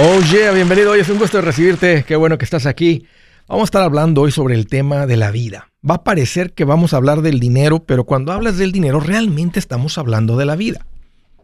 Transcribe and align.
Oh 0.00 0.20
yeah, 0.30 0.52
bienvenido. 0.52 0.92
Hoy 0.92 1.00
es 1.00 1.08
un 1.08 1.18
gusto 1.18 1.40
recibirte. 1.40 2.04
Qué 2.06 2.14
bueno 2.14 2.38
que 2.38 2.44
estás 2.44 2.66
aquí. 2.66 3.06
Vamos 3.48 3.62
a 3.62 3.64
estar 3.64 3.82
hablando 3.82 4.20
hoy 4.20 4.30
sobre 4.30 4.54
el 4.54 4.68
tema 4.68 5.06
de 5.06 5.16
la 5.16 5.32
vida. 5.32 5.72
Va 5.88 5.96
a 5.96 6.04
parecer 6.04 6.52
que 6.52 6.64
vamos 6.64 6.94
a 6.94 6.98
hablar 6.98 7.20
del 7.20 7.40
dinero, 7.40 7.80
pero 7.80 8.04
cuando 8.04 8.30
hablas 8.30 8.58
del 8.58 8.70
dinero 8.70 9.00
realmente 9.00 9.58
estamos 9.58 9.98
hablando 9.98 10.36
de 10.36 10.44
la 10.44 10.54
vida. 10.54 10.86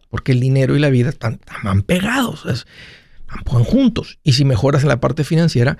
Porque 0.08 0.30
el 0.30 0.38
dinero 0.38 0.76
y 0.76 0.78
la 0.78 0.88
vida 0.88 1.08
están, 1.08 1.38
tan 1.38 1.82
pegados, 1.82 2.64
van 3.52 3.64
juntos. 3.64 4.20
Y 4.22 4.34
si 4.34 4.44
mejoras 4.44 4.82
en 4.82 4.88
la 4.88 5.00
parte 5.00 5.24
financiera, 5.24 5.76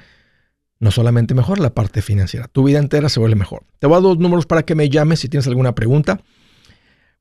no 0.81 0.91
solamente 0.91 1.33
mejora 1.33 1.63
la 1.63 1.75
parte 1.75 2.03
financiera, 2.03 2.49
tu 2.49 2.65
vida 2.65 2.81
entera 2.81 3.09
se 3.09 3.21
vuelve 3.21 3.37
mejor. 3.37 3.63
Te 3.79 3.87
voy 3.87 3.95
a 3.95 3.97
dar 3.99 4.03
dos 4.03 4.19
números 4.19 4.47
para 4.47 4.65
que 4.65 4.75
me 4.75 4.89
llames 4.89 5.21
si 5.21 5.29
tienes 5.29 5.47
alguna 5.47 5.77
pregunta 5.77 6.23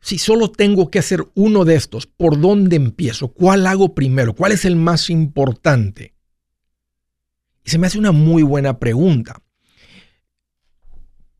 si 0.00 0.16
solo 0.16 0.50
tengo 0.50 0.90
que 0.90 1.00
hacer 1.00 1.26
uno 1.34 1.66
de 1.66 1.74
estos, 1.74 2.06
¿por 2.06 2.40
dónde 2.40 2.76
empiezo? 2.76 3.28
¿Cuál 3.28 3.66
hago 3.66 3.94
primero? 3.94 4.32
¿Cuál 4.32 4.52
es 4.52 4.64
el 4.64 4.76
más 4.76 5.10
importante? 5.10 6.13
Y 7.64 7.70
se 7.70 7.78
me 7.78 7.86
hace 7.86 7.98
una 7.98 8.12
muy 8.12 8.42
buena 8.42 8.78
pregunta. 8.78 9.42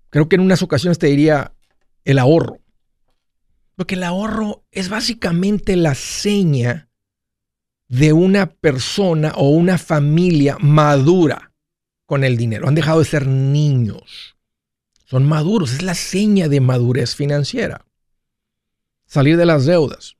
Creo 0.08 0.28
que 0.28 0.36
en 0.36 0.42
unas 0.42 0.62
ocasiones 0.62 0.98
te 0.98 1.08
diría 1.08 1.54
el 2.04 2.18
ahorro. 2.18 2.60
Porque 3.76 3.96
el 3.96 4.04
ahorro 4.04 4.64
es 4.70 4.88
básicamente 4.88 5.76
la 5.76 5.94
seña 5.94 6.88
de 7.88 8.12
una 8.12 8.46
persona 8.46 9.32
o 9.36 9.50
una 9.50 9.78
familia 9.78 10.56
madura 10.60 11.52
con 12.06 12.24
el 12.24 12.36
dinero. 12.36 12.68
Han 12.68 12.74
dejado 12.74 13.00
de 13.00 13.04
ser 13.04 13.26
niños. 13.26 14.36
Son 15.04 15.26
maduros. 15.26 15.72
Es 15.72 15.82
la 15.82 15.94
seña 15.94 16.48
de 16.48 16.60
madurez 16.60 17.14
financiera. 17.14 17.84
Salir 19.06 19.36
de 19.36 19.46
las 19.46 19.66
deudas. 19.66 20.16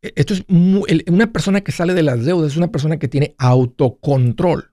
E, 0.00 0.12
esto 0.16 0.34
es 0.34 0.44
una 0.48 1.32
persona 1.32 1.60
que 1.60 1.72
sale 1.72 1.94
de 1.94 2.02
las 2.02 2.24
deudas 2.24 2.52
es 2.52 2.56
una 2.56 2.72
persona 2.72 2.98
que 2.98 3.08
tiene 3.08 3.34
autocontrol. 3.38 4.71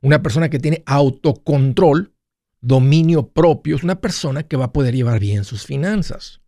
Una 0.00 0.22
persona 0.22 0.48
que 0.48 0.58
tiene 0.58 0.82
autocontrol, 0.86 2.12
dominio 2.60 3.28
propio, 3.28 3.76
es 3.76 3.82
una 3.82 4.00
persona 4.00 4.42
que 4.44 4.56
va 4.56 4.66
a 4.66 4.72
poder 4.72 4.94
llevar 4.94 5.20
bien 5.20 5.44
sus 5.44 5.64
finanzas. 5.64 6.40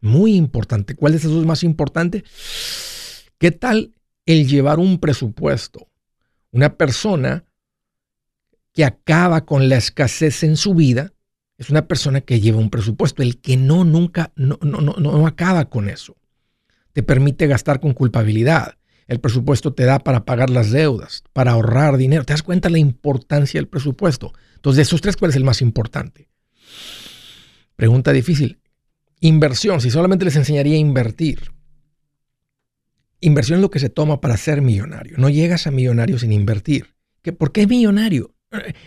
Muy 0.00 0.34
importante. 0.34 0.96
¿Cuál 0.96 1.12
de 1.12 1.18
esos 1.18 1.32
es 1.32 1.46
más 1.46 1.62
importante? 1.62 2.24
¿Qué 3.38 3.50
tal 3.50 3.94
el 4.26 4.48
llevar 4.48 4.78
un 4.78 4.98
presupuesto? 4.98 5.88
Una 6.50 6.76
persona 6.76 7.44
que 8.72 8.84
acaba 8.84 9.44
con 9.44 9.68
la 9.68 9.76
escasez 9.76 10.42
en 10.42 10.56
su 10.56 10.74
vida 10.74 11.12
es 11.58 11.70
una 11.70 11.86
persona 11.86 12.22
que 12.22 12.40
lleva 12.40 12.58
un 12.58 12.70
presupuesto. 12.70 13.22
El 13.22 13.40
que 13.40 13.56
no, 13.56 13.84
nunca, 13.84 14.32
no, 14.34 14.58
no, 14.62 14.80
no, 14.80 14.94
no 14.94 15.26
acaba 15.26 15.68
con 15.68 15.88
eso. 15.88 16.16
Te 16.92 17.02
permite 17.02 17.46
gastar 17.46 17.80
con 17.80 17.92
culpabilidad. 17.94 18.76
El 19.06 19.20
presupuesto 19.20 19.74
te 19.74 19.84
da 19.84 19.98
para 19.98 20.24
pagar 20.24 20.50
las 20.50 20.70
deudas, 20.70 21.24
para 21.32 21.52
ahorrar 21.52 21.96
dinero. 21.96 22.24
¿Te 22.24 22.32
das 22.32 22.42
cuenta 22.42 22.70
la 22.70 22.78
importancia 22.78 23.58
del 23.58 23.68
presupuesto? 23.68 24.32
Entonces, 24.56 24.76
de 24.76 24.82
esos 24.82 25.00
tres, 25.00 25.16
¿cuál 25.16 25.30
es 25.30 25.36
el 25.36 25.44
más 25.44 25.60
importante? 25.60 26.28
Pregunta 27.76 28.12
difícil. 28.12 28.60
Inversión, 29.20 29.80
si 29.80 29.90
solamente 29.90 30.24
les 30.24 30.36
enseñaría 30.36 30.74
a 30.74 30.80
invertir. 30.80 31.52
Inversión 33.20 33.58
es 33.58 33.62
lo 33.62 33.70
que 33.70 33.78
se 33.78 33.88
toma 33.88 34.20
para 34.20 34.36
ser 34.36 34.62
millonario. 34.62 35.16
No 35.18 35.28
llegas 35.28 35.66
a 35.66 35.70
millonario 35.70 36.18
sin 36.18 36.32
invertir. 36.32 36.94
¿Por 37.38 37.52
qué 37.52 37.66
millonario? 37.66 38.34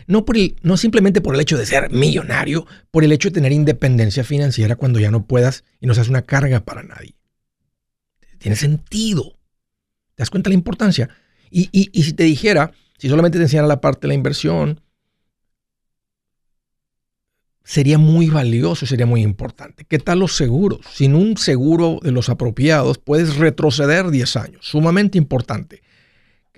No, 0.08 0.26
por 0.26 0.38
el, 0.38 0.56
no 0.62 0.78
simplemente 0.78 1.22
por 1.22 1.36
el 1.36 1.42
hecho 1.42 1.58
de 1.58 1.66
ser 1.66 1.90
millonario, 1.90 2.68
por 2.92 3.04
el 3.04 3.12
hecho 3.12 3.30
de 3.30 3.36
tener 3.36 3.52
independencia 3.52 4.24
financiera 4.24 4.76
cuando 4.76 5.00
ya 5.00 5.10
no 5.10 5.26
puedas 5.26 5.64
y 5.80 5.88
no 5.88 5.94
seas 5.94 6.10
una 6.10 6.22
carga 6.22 6.60
para 6.60 6.84
nadie. 6.84 7.16
Tiene 8.38 8.56
sentido. 8.56 9.40
¿Te 10.16 10.22
das 10.22 10.30
cuenta 10.30 10.50
de 10.50 10.56
la 10.56 10.60
importancia? 10.60 11.10
Y, 11.52 11.90
si 12.02 12.14
te 12.14 12.24
dijera, 12.24 12.72
si 12.98 13.08
solamente 13.10 13.38
te 13.38 13.44
enseñara 13.44 13.68
la 13.68 13.82
parte 13.82 14.02
de 14.02 14.08
la 14.10 14.14
inversión, 14.14 14.82
sería 17.64 17.98
muy 17.98 18.30
valioso, 18.30 18.86
sería 18.86 19.06
muy 19.06 19.22
importante. 19.22 19.86
¿Qué 19.86 20.00
tal 20.00 20.20
los 20.20 20.36
seguros? 20.36 20.80
Sin 20.94 21.16
un 21.16 21.38
seguro 21.38 22.00
de 22.02 22.12
los 22.12 22.30
apropiados, 22.30 22.98
puedes 22.98 23.38
retroceder 23.38 24.10
10 24.10 24.36
años, 24.38 24.66
sumamente 24.66 25.18
importante. 25.18 25.82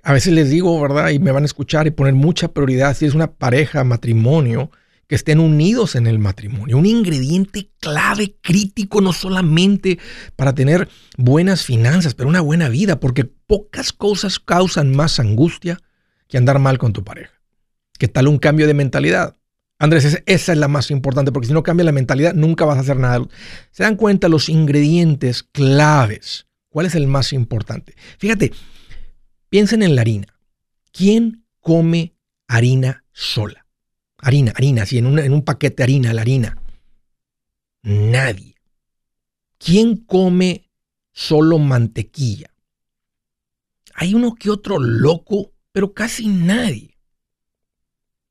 A 0.03 0.13
veces 0.13 0.33
les 0.33 0.49
digo, 0.49 0.79
¿verdad? 0.81 1.09
Y 1.09 1.19
me 1.19 1.31
van 1.31 1.43
a 1.43 1.47
escuchar 1.47 1.87
y 1.87 1.91
poner 1.91 2.13
mucha 2.13 2.49
prioridad 2.49 2.95
si 2.95 3.05
es 3.05 3.13
una 3.13 3.31
pareja, 3.31 3.83
matrimonio, 3.83 4.71
que 5.07 5.15
estén 5.15 5.39
unidos 5.39 5.95
en 5.95 6.05
el 6.05 6.19
matrimonio. 6.19 6.77
Un 6.77 6.85
ingrediente 6.85 7.71
clave, 7.79 8.37
crítico, 8.41 9.01
no 9.01 9.13
solamente 9.13 9.99
para 10.35 10.53
tener 10.53 10.89
buenas 11.17 11.63
finanzas, 11.63 12.13
pero 12.13 12.29
una 12.29 12.41
buena 12.41 12.69
vida, 12.69 12.99
porque 12.99 13.23
pocas 13.23 13.93
cosas 13.93 14.39
causan 14.39 14.95
más 14.95 15.19
angustia 15.19 15.79
que 16.27 16.37
andar 16.37 16.59
mal 16.59 16.77
con 16.77 16.93
tu 16.93 17.03
pareja. 17.03 17.31
¿Qué 17.97 18.07
tal 18.07 18.27
un 18.27 18.37
cambio 18.37 18.67
de 18.67 18.73
mentalidad? 18.73 19.37
Andrés, 19.79 20.21
esa 20.25 20.51
es 20.51 20.57
la 20.57 20.67
más 20.67 20.91
importante, 20.91 21.31
porque 21.31 21.47
si 21.47 21.53
no 21.53 21.63
cambia 21.63 21.85
la 21.85 21.91
mentalidad, 21.91 22.33
nunca 22.33 22.65
vas 22.65 22.77
a 22.77 22.81
hacer 22.81 22.97
nada. 22.97 23.25
Se 23.71 23.83
dan 23.83 23.95
cuenta 23.95 24.27
los 24.27 24.49
ingredientes 24.49 25.43
claves. 25.43 26.47
¿Cuál 26.69 26.87
es 26.87 26.95
el 26.95 27.07
más 27.07 27.31
importante? 27.31 27.95
Fíjate, 28.17 28.51
piensen 29.49 29.83
en 29.83 29.95
la 29.95 30.01
harina. 30.01 30.27
¿Quién 30.91 31.45
come 31.61 32.15
harina 32.47 33.05
sola? 33.13 33.66
Harina, 34.27 34.51
harina, 34.53 34.83
así 34.83 34.97
en, 34.97 35.17
en 35.19 35.31
un 35.31 35.41
paquete 35.41 35.77
de 35.77 35.83
harina, 35.83 36.13
la 36.13 36.19
harina. 36.19 36.61
Nadie. 37.81 38.55
¿Quién 39.57 39.95
come 39.95 40.69
solo 41.13 41.59
mantequilla? 41.59 42.53
Hay 43.93 44.13
uno 44.13 44.35
que 44.35 44.49
otro 44.49 44.79
loco, 44.79 45.53
pero 45.71 45.93
casi 45.93 46.27
nadie. 46.27 46.97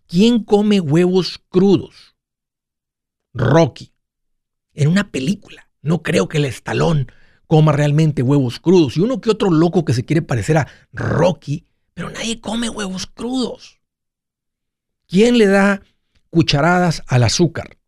¿Quién 0.06 0.44
come 0.44 0.80
huevos 0.80 1.40
crudos? 1.48 2.14
Rocky. 3.32 3.94
En 4.74 4.88
una 4.88 5.10
película. 5.10 5.70
No 5.80 6.02
creo 6.02 6.28
que 6.28 6.36
el 6.36 6.44
estalón 6.44 7.10
coma 7.46 7.72
realmente 7.72 8.22
huevos 8.22 8.60
crudos. 8.60 8.98
Y 8.98 9.00
uno 9.00 9.22
que 9.22 9.30
otro 9.30 9.50
loco 9.50 9.86
que 9.86 9.94
se 9.94 10.04
quiere 10.04 10.20
parecer 10.20 10.58
a 10.58 10.68
Rocky, 10.92 11.64
pero 11.94 12.10
nadie 12.10 12.38
come 12.38 12.68
huevos 12.68 13.06
crudos. 13.06 13.80
¿Quién 15.06 15.38
le 15.38 15.46
da 15.46 15.82
cucharadas 16.30 17.02
al 17.06 17.22
azúcar? 17.22 17.78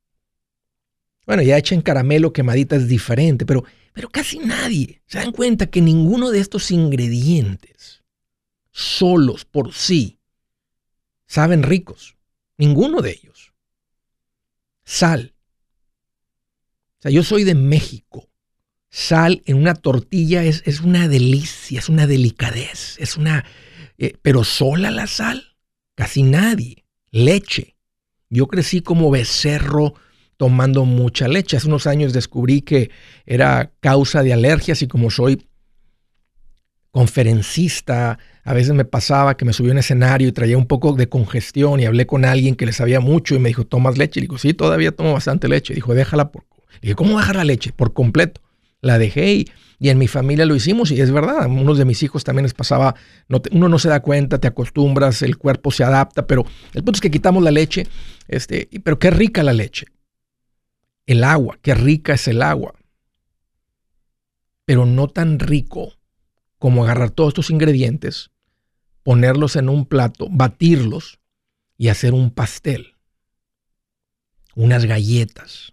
Bueno, 1.27 1.42
ya 1.42 1.59
hecha 1.59 1.75
en 1.75 1.83
caramelo 1.83 2.33
quemadita 2.33 2.77
es 2.77 2.89
diferente, 2.89 3.45
pero, 3.45 3.65
pero 3.92 4.09
casi 4.09 4.39
nadie 4.39 5.03
se 5.07 5.19
dan 5.19 5.33
cuenta 5.33 5.66
que 5.66 5.83
ninguno 5.83 6.31
de 6.31 6.41
estos 6.41 6.71
ingredientes 6.71 8.03
solos 8.71 9.45
por 9.45 9.75
sí 9.75 10.21
saben 11.27 11.63
ricos. 11.63 12.16
Ninguno 12.57 13.03
de 13.03 13.10
ellos. 13.10 13.53
Sal. 14.84 15.34
O 16.98 17.03
sea, 17.03 17.10
yo 17.10 17.22
soy 17.22 17.45
de 17.45 17.54
México. 17.54 18.31
Sal 18.89 19.42
en 19.45 19.59
una 19.59 19.75
tortilla 19.75 20.45
es, 20.45 20.63
es 20.65 20.81
una 20.81 21.09
delicia, 21.09 21.78
es 21.78 21.89
una 21.89 22.07
delicadez, 22.07 22.97
es 22.98 23.16
una... 23.16 23.45
Eh, 23.98 24.16
pero 24.22 24.45
sola 24.45 24.91
la 24.91 25.07
sal, 25.07 25.57
casi 25.95 26.22
nadie 26.22 26.88
leche. 27.10 27.77
Yo 28.31 28.47
crecí 28.47 28.81
como 28.81 29.10
becerro 29.10 29.95
tomando 30.37 30.84
mucha 30.84 31.28
leche. 31.28 31.57
Hace 31.57 31.69
unos 31.69 31.87
años 31.87 32.13
descubrí 32.13 32.63
que 32.63 32.91
era 33.27 33.72
causa 33.81 34.22
de 34.22 34.33
alergias 34.33 34.83
y 34.83 34.89
como 34.89 35.10
soy 35.10 35.49
conferencista, 36.91 38.19
a 38.45 38.55
veces 38.55 38.72
me 38.72 38.84
pasaba 38.84 39.37
que 39.37 39.45
me 39.45 39.53
subía 39.53 39.72
un 39.72 39.78
escenario 39.78 40.28
y 40.28 40.33
traía 40.33 40.57
un 40.57 40.66
poco 40.66 40.95
de 40.95 41.09
congestión 41.09 41.81
y 41.81 41.84
hablé 41.84 42.07
con 42.07 42.25
alguien 42.25 42.55
que 42.55 42.66
le 42.66 42.72
sabía 42.72 42.99
mucho 42.99 43.34
y 43.34 43.39
me 43.39 43.51
dijo, 43.51 43.65
¿tomas 43.65 43.99
leche? 43.99 44.21
Y 44.21 44.22
digo, 44.22 44.39
sí, 44.39 44.54
todavía 44.54 44.93
tomo 44.93 45.13
bastante 45.13 45.49
leche. 45.49 45.75
dijo, 45.75 45.95
déjala 45.95 46.33
por... 46.33 46.45
dije, 46.81 46.95
¿cómo 46.95 47.19
dejar 47.19 47.37
la 47.37 47.45
leche? 47.45 47.72
Por 47.72 47.93
completo. 47.93 48.41
la 48.81 48.99
dejé 48.99 49.33
y, 49.33 49.49
y, 49.78 49.91
en 49.91 49.98
mi 49.98 50.09
familia 50.09 50.45
lo 50.45 50.57
hicimos 50.57 50.91
y 50.91 51.01
es 51.01 51.10
verdad, 51.10 51.45
a 51.45 51.47
unos 51.47 51.78
de 51.78 51.84
mis 51.84 52.03
hijos 52.03 52.25
también 52.25 52.45
les 52.45 52.54
pasaba, 52.54 52.95
no 53.28 53.41
uno 53.53 53.69
no 53.69 53.78
se 53.78 53.89
da 53.89 54.01
cuenta, 54.01 54.39
te 54.39 54.48
acostumbras, 54.48 55.22
el 55.22 55.39
cuerpo 55.39 55.71
se 55.71 55.84
adapta, 55.84 56.27
pero 56.27 56.45
el 56.75 56.83
punto 56.83 56.97
es 56.97 57.01
que 57.01 57.10
quitamos 57.10 57.42
la 57.42 57.51
leche, 57.51 57.86
este, 58.27 58.69
pero 58.83 58.98
qué 58.98 59.10
rica 59.10 59.42
la 59.42 59.53
leche. 59.53 59.86
El 61.07 61.25
agua, 61.25 61.59
qué 61.63 61.75
rica 61.75 62.15
es 62.15 62.28
el 62.28 62.42
agua. 62.42 62.75
Pero 64.65 64.84
no 64.84 65.09
tan 65.09 65.39
rico 65.39 65.95
como 66.59 66.84
agarrar 66.84 67.10
todos 67.10 67.28
estos 67.28 67.51
ingredientes, 67.51 68.30
ponerlos 69.03 69.57
en 69.57 69.69
un 69.69 69.86
plato, 69.86 70.28
batirlos 70.30 71.19
y 71.78 71.89
hacer 71.89 72.13
un 72.13 72.30
pastel, 72.30 72.97
unas 74.54 74.84
galletas, 74.84 75.72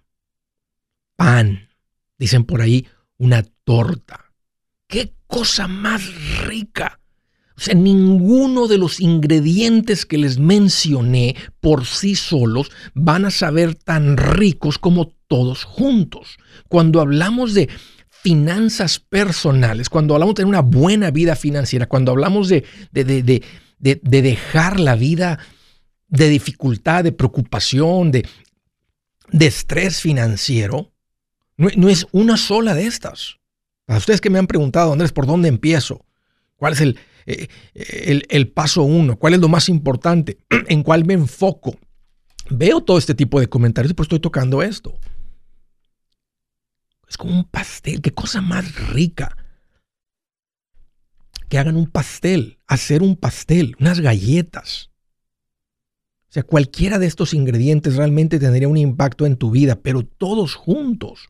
pan, 1.15 1.69
dicen 2.17 2.45
por 2.45 2.61
ahí, 2.61 2.87
una 3.17 3.43
torta. 3.65 4.31
¿Qué 4.87 5.13
cosa 5.27 5.67
más 5.67 6.01
rica? 6.45 7.01
O 7.57 7.61
sea, 7.61 7.73
ninguno 7.73 8.67
de 8.67 8.77
los 8.77 8.99
ingredientes 8.99 10.05
que 10.05 10.17
les 10.17 10.37
mencioné 10.37 11.35
por 11.61 11.85
sí 11.85 12.15
solos 12.15 12.71
van 12.93 13.25
a 13.25 13.31
saber 13.31 13.75
tan 13.75 14.17
ricos 14.17 14.77
como 14.77 15.07
todos 15.27 15.63
juntos. 15.63 16.37
Cuando 16.67 16.99
hablamos 16.99 17.53
de 17.53 17.69
finanzas 18.09 18.99
personales, 18.99 19.89
cuando 19.89 20.15
hablamos 20.15 20.35
de 20.35 20.41
tener 20.41 20.49
una 20.49 20.61
buena 20.61 21.11
vida 21.11 21.35
financiera, 21.35 21.87
cuando 21.87 22.11
hablamos 22.11 22.49
de, 22.49 22.65
de, 22.91 23.41
dejar 24.01 24.79
la 24.79 24.95
vida 24.95 25.39
de 26.07 26.27
dificultad, 26.29 27.03
de 27.03 27.13
preocupación, 27.13 28.11
de, 28.11 28.27
estrés 29.39 30.01
financiero, 30.01 30.91
no, 31.55 31.87
es 31.87 32.07
una 32.11 32.35
sola 32.35 32.73
de 32.73 32.87
estas. 32.87 33.37
A 33.87 33.97
ustedes 33.97 34.21
que 34.21 34.29
me 34.29 34.39
han 34.39 34.47
preguntado, 34.47 34.93
Andrés, 34.93 35.11
¿por 35.11 35.27
dónde 35.27 35.47
empiezo? 35.47 36.05
¿Cuál 36.55 36.73
es 36.73 36.81
el, 36.81 36.99
eh, 37.25 37.47
el, 38.29 38.51
paso 38.51 38.83
uno? 38.83 39.17
¿Cuál 39.17 39.35
es 39.35 39.39
lo 39.39 39.49
más 39.49 39.69
importante? 39.69 40.37
¿En 40.67 40.83
cuál 40.83 41.05
me 41.05 41.13
enfoco? 41.13 41.77
Veo 42.49 42.81
todo 42.81 42.97
este 42.97 43.15
tipo 43.15 43.39
de 43.39 43.47
comentarios 43.47 43.91
y 43.91 43.93
pues 43.93 44.05
estoy 44.05 44.19
tocando 44.19 44.61
esto. 44.61 44.97
Es 47.07 47.17
como 47.17 47.33
un 47.33 47.45
pastel. 47.45 48.01
Qué 48.01 48.11
cosa 48.11 48.41
más 48.41 48.89
rica. 48.89 49.37
Que 51.49 51.59
hagan 51.59 51.75
un 51.75 51.87
pastel, 51.87 52.59
hacer 52.67 53.03
un 53.03 53.15
pastel, 53.15 53.75
unas 53.79 53.99
galletas. 53.99 54.89
O 56.29 56.33
sea, 56.35 56.43
cualquiera 56.43 56.97
de 56.99 57.05
estos 57.05 57.33
ingredientes 57.33 57.95
realmente 57.95 58.39
tendría 58.39 58.67
un 58.67 58.77
impacto 58.77 59.25
en 59.25 59.37
tu 59.37 59.51
vida, 59.51 59.75
pero 59.75 60.03
todos 60.03 60.55
juntos. 60.55 61.29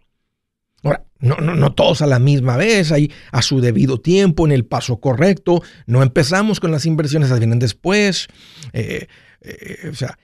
Ahora, 0.86 1.04
no, 1.20 1.38
no, 1.38 1.56
no 1.56 1.74
todos 1.74 2.02
a 2.02 2.06
la 2.06 2.20
misma 2.20 2.56
vez, 2.56 2.92
ahí 2.92 3.12
a 3.32 3.42
su 3.42 3.60
debido 3.60 4.00
tiempo, 4.00 4.46
en 4.46 4.52
el 4.52 4.66
paso 4.66 5.02
correcto. 5.02 5.62
No 5.88 6.04
empezamos 6.04 6.60
con 6.60 6.72
las 6.72 6.86
inversiones, 6.86 7.32
las 7.32 7.40
vienen 7.40 7.60
después. 7.60 8.28
Eh, 8.72 9.08
eh, 9.42 9.90
o 9.92 9.96
sea, 9.96 10.18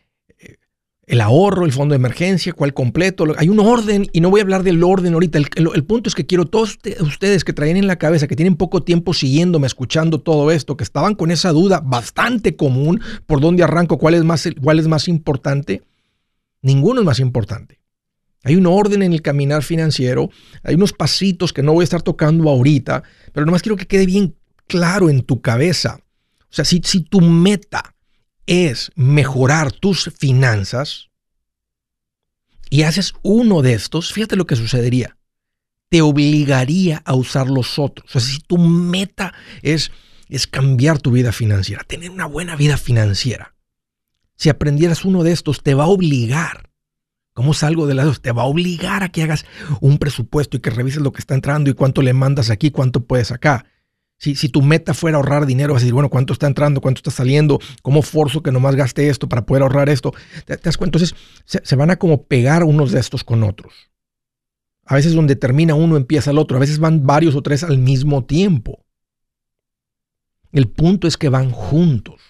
el 1.12 1.20
ahorro, 1.20 1.66
el 1.66 1.74
fondo 1.74 1.92
de 1.92 1.98
emergencia, 1.98 2.54
cuál 2.54 2.74
completo. 2.74 3.26
Hay 3.38 3.50
un 3.50 3.60
orden 3.60 4.08
y 4.14 4.22
no 4.22 4.30
voy 4.30 4.40
a 4.40 4.44
hablar 4.44 4.64
del 4.64 4.82
orden 4.82 5.14
ahorita. 5.14 5.40
El, 5.56 5.84
punto 5.84 6.08
es 6.08 6.16
que 6.16 6.26
quiero 6.26 6.46
todos 6.46 6.78
ustedes 7.02 7.44
que 7.44 7.52
traen 7.52 7.76
en 7.76 7.86
la 7.88 7.98
cabeza, 7.98 8.28
que 8.28 8.38
tienen 8.38 8.56
poco 8.56 8.84
tiempo 8.84 9.14
siguiéndome, 9.14 9.68
escuchando 9.68 10.22
todo 10.22 10.52
esto, 10.52 10.78
que 10.78 10.86
estaban 10.86 11.16
con 11.16 11.30
esa 11.30 11.52
duda 11.52 11.82
bastante 11.84 12.56
común, 12.56 13.02
por 13.26 13.42
dónde 13.42 13.62
arranco, 13.62 13.98
cuál 13.98 14.14
es 14.14 14.24
más, 14.24 14.48
cuál 14.64 14.80
es 14.80 14.88
más 14.88 15.10
importante. 15.10 15.82
Ninguno 16.62 17.02
es 17.02 17.06
más 17.06 17.20
importante. 17.20 17.81
Hay 18.44 18.56
un 18.56 18.66
orden 18.66 19.04
en 19.04 19.14
el 19.14 19.22
caminar 19.22 19.64
financiero, 19.64 20.30
hay 20.64 20.76
unos 20.76 20.94
pasitos 20.94 21.54
que 21.54 21.62
no 21.62 21.74
voy 21.74 21.84
a 21.84 21.86
estar 21.86 22.02
tocando 22.02 22.50
ahorita, 22.50 23.04
pero 23.34 23.46
nomás 23.46 23.62
quiero 23.62 23.76
que 23.76 23.86
quede 23.86 24.06
bien 24.06 24.36
claro 24.68 25.10
en 25.10 25.22
tu 25.22 25.42
cabeza. 25.42 26.00
O 26.44 26.54
sea, 26.54 26.66
si, 26.66 26.82
si 26.84 27.02
tu 27.02 27.22
meta 27.22 27.96
es 28.48 28.92
mejorar 28.96 29.72
tus 29.72 30.12
finanzas 30.18 31.10
y 32.70 32.84
haces 32.84 33.14
uno 33.22 33.62
de 33.62 33.74
estos, 33.74 34.12
fíjate 34.12 34.36
lo 34.36 34.48
que 34.48 34.56
sucedería. 34.56 35.18
Te 35.90 36.02
obligaría 36.02 37.02
a 37.06 37.14
usar 37.14 37.50
los 37.50 37.78
otros. 37.78 38.08
O 38.08 38.20
sea, 38.20 38.22
si 38.22 38.40
tu 38.40 38.58
meta 38.58 39.34
es, 39.62 39.92
es 40.30 40.48
cambiar 40.48 41.00
tu 41.00 41.12
vida 41.12 41.32
financiera, 41.32 41.84
tener 41.84 42.10
una 42.10 42.26
buena 42.26 42.56
vida 42.56 42.78
financiera, 42.78 43.56
si 44.36 44.50
aprendieras 44.50 45.06
uno 45.06 45.22
de 45.24 45.34
estos, 45.34 45.62
te 45.62 45.76
va 45.76 45.84
a 45.84 45.90
obligar. 45.90 46.71
¿Cómo 47.34 47.54
salgo 47.54 47.88
de 47.88 47.94
lado? 47.94 48.14
Te 48.16 48.32
va 48.32 48.44
a 48.44 48.46
obligar 48.46 49.04
a 49.04 49.10
que 49.10 49.24
hagas 49.24 49.46
un 49.80 49.98
presupuesto 49.98 50.58
y 50.58 50.60
que 50.60 50.70
revises 50.70 51.02
lo 51.02 51.14
que 51.14 51.20
está 51.20 51.34
entrando 51.34 51.70
y 51.70 51.74
cuánto 51.74 52.02
le 52.02 52.14
mandas 52.14 52.50
aquí, 52.50 52.72
cuánto 52.72 53.06
puedes 53.06 53.32
acá. 53.32 53.66
Si, 54.18 54.36
tu 54.50 54.62
meta 54.62 54.94
fuera 54.94 55.18
ahorrar 55.18 55.48
dinero, 55.48 55.74
vas 55.74 55.82
a 55.82 55.86
decir, 55.86 55.96
bueno, 55.96 56.10
¿cuánto 56.10 56.34
está 56.34 56.46
entrando? 56.46 56.80
¿Cuánto 56.80 57.00
está 57.00 57.10
saliendo? 57.10 57.60
¿Cómo 57.82 58.04
forzo 58.04 58.44
que 58.44 58.52
nomás 58.52 58.76
gaste 58.76 59.10
esto 59.10 59.28
para 59.28 59.48
poder 59.48 59.64
ahorrar 59.64 59.90
esto? 59.90 60.14
¿Te, 60.46 60.58
das 60.58 60.78
cuenta? 60.78 61.00
Entonces, 61.00 61.16
se, 61.46 61.76
van 61.76 61.90
a 61.90 61.96
como 61.96 62.26
pegar 62.26 62.64
unos 62.64 62.92
de 62.92 63.00
estos 63.00 63.24
con 63.24 63.42
otros. 63.44 63.74
A 64.86 64.94
veces 64.94 65.14
donde 65.14 65.36
termina 65.36 65.74
uno 65.74 65.98
empieza 65.98 66.30
el 66.30 66.38
otro. 66.38 66.58
A 66.58 66.60
veces 66.60 66.78
van 66.78 67.08
varios 67.08 67.34
o 67.34 67.42
tres 67.42 67.64
al 67.64 67.80
mismo 67.80 68.24
tiempo. 68.24 68.86
El 70.52 70.68
punto 70.68 71.08
es 71.08 71.18
que 71.18 71.30
van 71.30 71.50
juntos. 71.50 72.22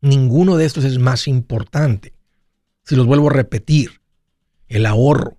Ninguno 0.00 0.56
de 0.56 0.64
estos 0.64 0.82
es 0.82 0.98
más 0.98 1.28
importante. 1.28 2.15
Si 2.86 2.96
los 2.96 3.06
vuelvo 3.06 3.28
a 3.28 3.32
repetir, 3.32 4.00
el 4.68 4.86
ahorro, 4.86 5.36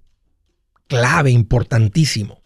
clave, 0.88 1.32
importantísimo 1.32 2.42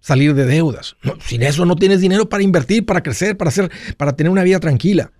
salir 0.00 0.34
de 0.34 0.46
deudas. 0.46 0.96
sin 1.20 1.42
eso 1.42 1.66
no 1.66 1.76
tienes 1.76 2.00
dinero 2.00 2.30
para 2.30 2.42
invertir, 2.42 2.86
para 2.86 3.02
crecer, 3.02 3.36
para 3.36 3.50
hacer, 3.50 3.70
para 3.98 4.14
tener 4.14 4.30
una 4.30 4.42
vida 4.42 4.58
tranquila. 4.58 5.12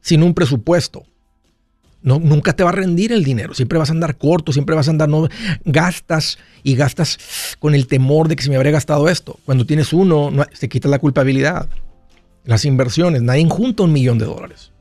Sin 0.00 0.24
un 0.24 0.34
presupuesto. 0.34 1.04
Nunca 2.02 2.52
te 2.52 2.64
va 2.64 2.70
a 2.70 2.72
rendir 2.72 3.12
el 3.12 3.22
dinero. 3.22 3.54
Siempre 3.54 3.78
vas 3.78 3.90
a 3.90 3.92
andar 3.92 4.16
corto, 4.18 4.52
siempre 4.52 4.74
vas 4.74 4.88
a 4.88 4.90
andar, 4.90 5.08
no 5.08 5.28
gastas 5.64 6.38
y 6.64 6.74
gastas 6.74 7.56
con 7.58 7.74
el 7.74 7.86
temor 7.86 8.28
de 8.28 8.34
que 8.34 8.42
se 8.42 8.50
me 8.50 8.56
habría 8.56 8.72
gastado 8.72 9.08
esto. 9.08 9.38
Cuando 9.44 9.66
tienes 9.66 9.92
uno, 9.92 10.30
no, 10.30 10.44
te 10.46 10.68
quita 10.68 10.88
la 10.88 10.98
culpabilidad. 10.98 11.68
Las 12.44 12.64
inversiones, 12.64 13.22
nadie 13.22 13.46
junta 13.48 13.84
un 13.84 13.92
millón 13.92 14.18
de 14.18 14.26
dólares. 14.26 14.72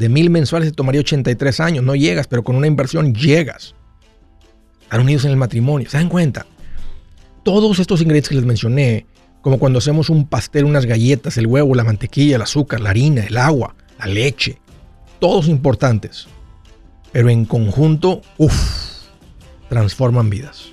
De 0.00 0.08
mil 0.08 0.30
mensuales 0.30 0.70
te 0.70 0.74
tomaría 0.74 1.02
83 1.02 1.60
años. 1.60 1.84
No 1.84 1.94
llegas, 1.94 2.26
pero 2.26 2.42
con 2.42 2.56
una 2.56 2.66
inversión 2.66 3.14
llegas. 3.14 3.76
Están 4.82 5.02
unidos 5.02 5.24
en 5.26 5.30
el 5.30 5.36
matrimonio. 5.36 5.88
¿Se 5.88 5.98
dan 5.98 6.08
cuenta? 6.08 6.46
todos 7.42 7.78
estos 7.78 8.00
ingredientes 8.00 8.28
que 8.28 8.34
les 8.36 8.44
mencioné, 8.44 9.06
como 9.40 9.58
cuando 9.58 9.78
hacemos 9.78 10.10
un 10.10 10.26
pastel, 10.26 10.64
unas 10.64 10.86
galletas, 10.86 11.36
el 11.38 11.46
huevo, 11.46 11.74
la 11.74 11.84
mantequilla, 11.84 12.36
el 12.36 12.42
azúcar, 12.42 12.80
la 12.80 12.90
harina, 12.90 13.24
el 13.24 13.38
agua, 13.38 13.74
la 13.98 14.06
leche, 14.06 14.58
todos 15.18 15.48
importantes, 15.48 16.28
pero 17.12 17.30
en 17.30 17.44
conjunto, 17.44 18.22
uff, 18.38 18.54
transforman 19.68 20.30
vidas. 20.30 20.72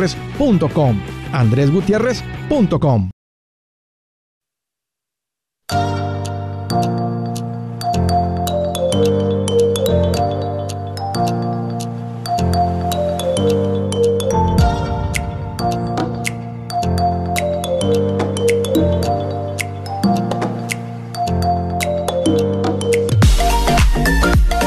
andresgutierrez.com. 0.01 0.99
andresgutierrez.com. 1.31 3.09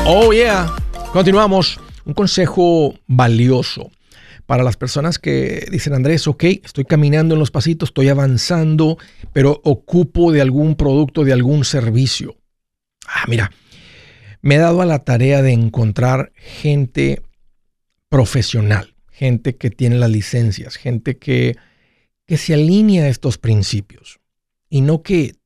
Oh 0.06 0.32
yeah, 0.32 0.66
continuamos 1.12 1.80
un 2.04 2.12
consejo 2.14 2.94
valioso 3.06 3.90
para 4.46 4.62
las 4.62 4.76
personas 4.76 5.18
que 5.18 5.66
dicen, 5.70 5.94
Andrés, 5.94 6.26
ok, 6.28 6.44
estoy 6.44 6.84
caminando 6.84 7.34
en 7.34 7.40
los 7.40 7.50
pasitos, 7.50 7.90
estoy 7.90 8.08
avanzando, 8.08 8.98
pero 9.32 9.60
ocupo 9.64 10.32
de 10.32 10.40
algún 10.40 10.74
producto, 10.76 11.24
de 11.24 11.32
algún 11.32 11.64
servicio. 11.64 12.36
Ah, 13.06 13.24
mira, 13.28 13.50
me 14.42 14.56
he 14.56 14.58
dado 14.58 14.82
a 14.82 14.86
la 14.86 15.04
tarea 15.04 15.40
de 15.42 15.52
encontrar 15.52 16.32
gente 16.36 17.22
profesional, 18.10 18.94
gente 19.10 19.56
que 19.56 19.70
tiene 19.70 19.96
las 19.96 20.10
licencias, 20.10 20.76
gente 20.76 21.16
que, 21.16 21.56
que 22.26 22.36
se 22.36 22.54
alinea 22.54 23.04
a 23.04 23.08
estos 23.08 23.38
principios 23.38 24.20
y 24.68 24.82
no 24.82 25.02
que, 25.02 25.36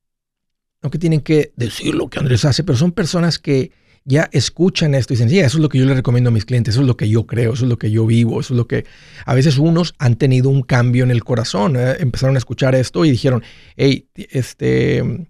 no 0.83 0.91
que 0.91 0.99
tienen 0.99 1.21
que 1.21 1.53
decir 1.57 1.95
lo 1.95 2.09
que 2.09 2.19
Andrés 2.19 2.45
hace, 2.45 2.65
pero 2.65 2.77
son 2.77 2.93
personas 2.93 3.39
que 3.39 3.71
ya 4.09 4.31
escuchan 4.33 4.95
esto 4.95 5.13
y 5.13 5.17
dicen, 5.17 5.29
sí, 5.29 5.39
eso 5.39 5.59
es 5.59 5.63
lo 5.63 5.69
que 5.69 5.77
yo 5.77 5.85
le 5.85 5.93
recomiendo 5.93 6.29
a 6.29 6.33
mis 6.33 6.47
clientes, 6.47 6.75
eso 6.75 6.81
es 6.81 6.87
lo 6.87 6.97
que 6.97 7.11
yo 7.11 7.27
creo, 7.27 7.53
eso 7.53 7.65
es 7.65 7.69
lo 7.69 7.79
que 7.79 7.91
yo 7.91 8.07
vivo, 8.07 8.41
eso 8.41 8.55
es 8.55 8.57
lo 8.57 8.67
que 8.67 8.87
a 9.27 9.35
veces 9.35 9.59
unos 9.59 9.95
han 9.99 10.17
tenido 10.17 10.49
un 10.49 10.63
cambio 10.63 11.05
en 11.05 11.11
el 11.11 11.23
corazón, 11.23 11.77
¿eh? 11.77 11.97
empezaron 12.01 12.35
a 12.35 12.39
escuchar 12.39 12.75
esto 12.75 13.05
y 13.05 13.11
dijeron, 13.11 13.43
hey, 13.77 14.09
este, 14.15 15.01
eh, 15.01 15.29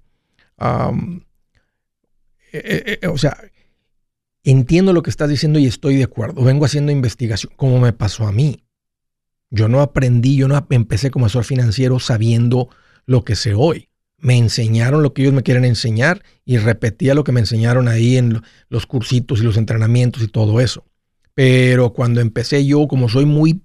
eh, 2.52 3.06
o 3.08 3.18
sea, 3.18 3.36
entiendo 4.44 4.92
lo 4.92 5.02
que 5.02 5.10
estás 5.10 5.28
diciendo 5.28 5.58
y 5.58 5.66
estoy 5.66 5.96
de 5.96 6.04
acuerdo, 6.04 6.44
vengo 6.44 6.64
haciendo 6.64 6.92
investigación, 6.92 7.52
como 7.56 7.80
me 7.80 7.92
pasó 7.92 8.28
a 8.28 8.32
mí. 8.32 8.62
Yo 9.50 9.66
no 9.66 9.80
aprendí, 9.80 10.36
yo 10.36 10.46
no 10.46 10.64
empecé 10.70 11.10
como 11.10 11.26
asesor 11.26 11.42
financiero 11.42 11.98
sabiendo 11.98 12.68
lo 13.06 13.24
que 13.24 13.34
sé 13.34 13.54
hoy 13.54 13.87
me 14.18 14.36
enseñaron 14.36 15.02
lo 15.02 15.12
que 15.12 15.22
ellos 15.22 15.34
me 15.34 15.42
quieren 15.42 15.64
enseñar 15.64 16.22
y 16.44 16.58
repetía 16.58 17.14
lo 17.14 17.24
que 17.24 17.32
me 17.32 17.40
enseñaron 17.40 17.88
ahí 17.88 18.16
en 18.16 18.42
los 18.68 18.86
cursitos 18.86 19.40
y 19.40 19.44
los 19.44 19.56
entrenamientos 19.56 20.22
y 20.22 20.28
todo 20.28 20.60
eso. 20.60 20.84
Pero 21.34 21.92
cuando 21.92 22.20
empecé 22.20 22.66
yo, 22.66 22.88
como 22.88 23.08
soy 23.08 23.24
muy, 23.24 23.62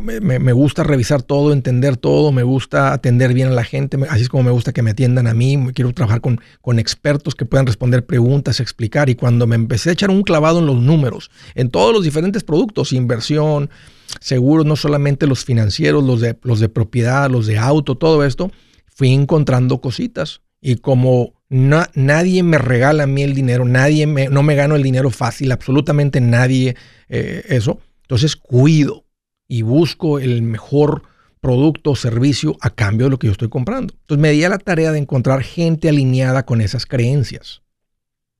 me, 0.00 0.52
gusta 0.52 0.84
revisar 0.84 1.22
todo, 1.22 1.52
entender 1.52 1.96
todo, 1.96 2.30
me 2.30 2.42
gusta 2.42 2.92
atender 2.92 3.34
bien 3.34 3.48
a 3.48 3.52
la 3.52 3.64
gente, 3.64 3.98
así 4.08 4.22
es 4.22 4.28
como 4.28 4.44
me 4.44 4.50
gusta 4.50 4.72
que 4.72 4.82
me 4.82 4.90
atiendan 4.90 5.26
a 5.26 5.34
mí, 5.34 5.58
quiero 5.74 5.92
trabajar 5.92 6.20
con, 6.20 6.40
con 6.60 6.78
expertos 6.78 7.34
que 7.34 7.44
puedan 7.44 7.66
responder 7.66 8.04
preguntas, 8.04 8.60
explicar. 8.60 9.08
Y 9.08 9.14
cuando 9.14 9.46
me 9.46 9.56
empecé 9.56 9.90
a 9.90 9.92
echar 9.94 10.10
un 10.10 10.22
clavado 10.22 10.60
en 10.60 10.66
los 10.66 10.76
números, 10.76 11.30
en 11.54 11.70
todos 11.70 11.92
los 11.92 12.04
diferentes 12.04 12.44
productos, 12.44 12.92
inversión, 12.92 13.70
seguros, 14.20 14.66
no 14.66 14.76
solamente 14.76 15.26
los 15.26 15.44
financieros, 15.44 16.04
los 16.04 16.20
de, 16.20 16.38
los 16.42 16.60
de 16.60 16.68
propiedad, 16.68 17.30
los 17.30 17.46
de 17.46 17.58
auto, 17.58 17.96
todo 17.96 18.24
esto, 18.24 18.52
fui 18.94 19.12
encontrando 19.12 19.80
cositas. 19.80 20.42
Y 20.60 20.76
como 20.76 21.34
nadie 21.48 22.42
me 22.42 22.58
regala 22.58 23.04
a 23.04 23.06
mí 23.06 23.22
el 23.22 23.34
dinero, 23.34 23.64
nadie 23.64 24.06
me, 24.06 24.28
no 24.28 24.42
me 24.42 24.54
gano 24.54 24.76
el 24.76 24.82
dinero 24.82 25.10
fácil, 25.10 25.52
absolutamente 25.52 26.20
nadie 26.20 26.76
eh, 27.08 27.44
eso. 27.48 27.80
Entonces 28.02 28.36
cuido 28.36 29.04
y 29.48 29.62
busco 29.62 30.18
el 30.18 30.42
mejor 30.42 31.02
producto 31.40 31.90
o 31.90 31.96
servicio 31.96 32.56
a 32.60 32.70
cambio 32.70 33.06
de 33.06 33.10
lo 33.10 33.18
que 33.18 33.26
yo 33.26 33.32
estoy 33.32 33.48
comprando. 33.48 33.94
Entonces 34.00 34.22
me 34.22 34.30
di 34.30 34.44
a 34.44 34.48
la 34.48 34.58
tarea 34.58 34.92
de 34.92 34.98
encontrar 34.98 35.42
gente 35.42 35.88
alineada 35.88 36.46
con 36.46 36.60
esas 36.60 36.86
creencias. 36.86 37.62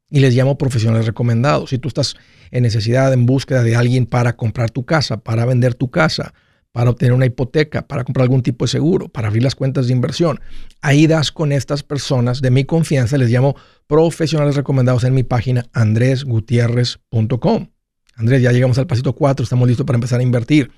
Y 0.09 0.21
les 0.21 0.35
llamo 0.35 0.57
profesionales 0.57 1.07
recomendados. 1.07 1.71
Si 1.71 1.79
tú 1.79 1.89
estás 1.89 2.15
en 2.51 2.63
necesidad, 2.63 3.13
en 3.13 3.27
búsqueda 3.27 3.63
de 3.63 3.75
alguien 3.75 4.07
para 4.07 4.37
comprar 4.37 4.71
tu 4.71 4.85
casa, 4.85 5.17
para 5.17 5.45
vender 5.47 5.75
tu 5.75 5.91
casa, 5.91 6.35
para 6.73 6.91
obtener 6.91 7.13
una 7.13 7.27
hipoteca, 7.27 7.87
para 7.87 8.03
comprar 8.03 8.25
algún 8.25 8.43
tipo 8.43 8.65
de 8.65 8.71
seguro, 8.71 9.09
para 9.09 9.29
abrir 9.29 9.43
las 9.43 9.55
cuentas 9.55 9.87
de 9.87 9.93
inversión. 9.93 10.41
Ahí 10.81 11.07
das 11.07 11.31
con 11.31 11.53
estas 11.53 11.83
personas 11.83 12.41
de 12.41 12.51
mi 12.51 12.65
confianza, 12.65 13.19
les 13.19 13.31
llamo 13.31 13.55
profesionales 13.87 14.57
recomendados 14.57 15.05
en 15.05 15.15
mi 15.15 15.23
página 15.23 15.67
andresgutierrez.com. 15.75 17.69
Andrés, 18.17 18.43
ya 18.43 18.53
llegamos 18.53 18.79
al 18.79 18.87
pasito 18.87 19.15
4, 19.15 19.45
estamos 19.45 19.69
listos 19.69 19.87
para 19.87 19.97
empezar 19.97 20.21
a 20.21 20.23
invertir. 20.23 20.71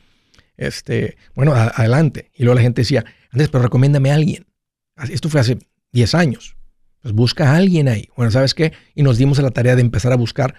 Este, 0.56 1.16
bueno, 1.34 1.54
adelante. 1.54 2.30
Y 2.34 2.44
luego 2.44 2.56
la 2.56 2.62
gente 2.62 2.82
decía, 2.82 3.04
Andrés, 3.30 3.48
pero 3.48 3.62
recomiéndame 3.62 4.10
a 4.10 4.14
alguien. 4.14 4.46
Esto 5.10 5.28
fue 5.28 5.40
hace 5.40 5.58
10 5.92 6.14
años. 6.14 6.56
Pues 7.02 7.14
busca 7.14 7.50
a 7.50 7.56
alguien 7.56 7.88
ahí. 7.88 8.08
Bueno, 8.16 8.30
¿sabes 8.30 8.54
qué? 8.54 8.72
Y 8.94 9.02
nos 9.02 9.18
dimos 9.18 9.38
a 9.38 9.42
la 9.42 9.50
tarea 9.50 9.76
de 9.76 9.82
empezar 9.82 10.12
a 10.12 10.16
buscar, 10.16 10.54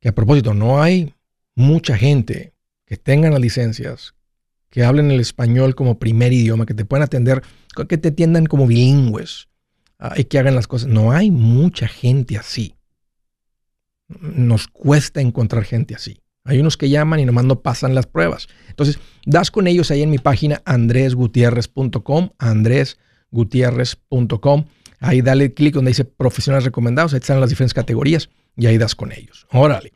que 0.00 0.08
a 0.08 0.14
propósito, 0.14 0.54
no 0.54 0.82
hay 0.82 1.14
mucha 1.54 1.96
gente 1.96 2.54
que 2.86 2.96
tenga 2.96 3.30
las 3.30 3.40
licencias, 3.40 4.14
que 4.70 4.84
hablen 4.84 5.10
el 5.10 5.20
español 5.20 5.74
como 5.74 5.98
primer 5.98 6.32
idioma, 6.32 6.64
que 6.64 6.74
te 6.74 6.84
puedan 6.84 7.04
atender, 7.04 7.42
que 7.88 7.98
te 7.98 8.08
atiendan 8.08 8.46
como 8.46 8.66
bilingües 8.66 9.48
ah, 9.98 10.14
y 10.16 10.24
que 10.24 10.38
hagan 10.38 10.54
las 10.54 10.68
cosas. 10.68 10.88
No 10.88 11.12
hay 11.12 11.30
mucha 11.30 11.88
gente 11.88 12.38
así. 12.38 12.74
Nos 14.08 14.68
cuesta 14.68 15.20
encontrar 15.20 15.64
gente 15.64 15.94
así. 15.94 16.22
Hay 16.44 16.58
unos 16.58 16.76
que 16.76 16.88
llaman 16.88 17.20
y 17.20 17.26
nomás 17.26 17.44
no 17.44 17.60
pasan 17.60 17.94
las 17.94 18.06
pruebas. 18.06 18.48
Entonces, 18.68 18.98
das 19.26 19.50
con 19.50 19.66
ellos 19.66 19.90
ahí 19.90 20.02
en 20.02 20.10
mi 20.10 20.18
página 20.18 20.62
andresgutierrez.com, 20.64 22.30
andresgutierrez.com. 22.38 24.64
Ahí 25.00 25.22
dale 25.22 25.54
clic 25.54 25.74
donde 25.74 25.90
dice 25.90 26.04
profesionales 26.04 26.64
recomendados, 26.64 27.12
ahí 27.12 27.18
están 27.18 27.40
las 27.40 27.50
diferentes 27.50 27.74
categorías 27.74 28.30
y 28.56 28.66
ahí 28.66 28.78
das 28.78 28.94
con 28.94 29.10
ellos. 29.12 29.46
Órale. 29.50 29.92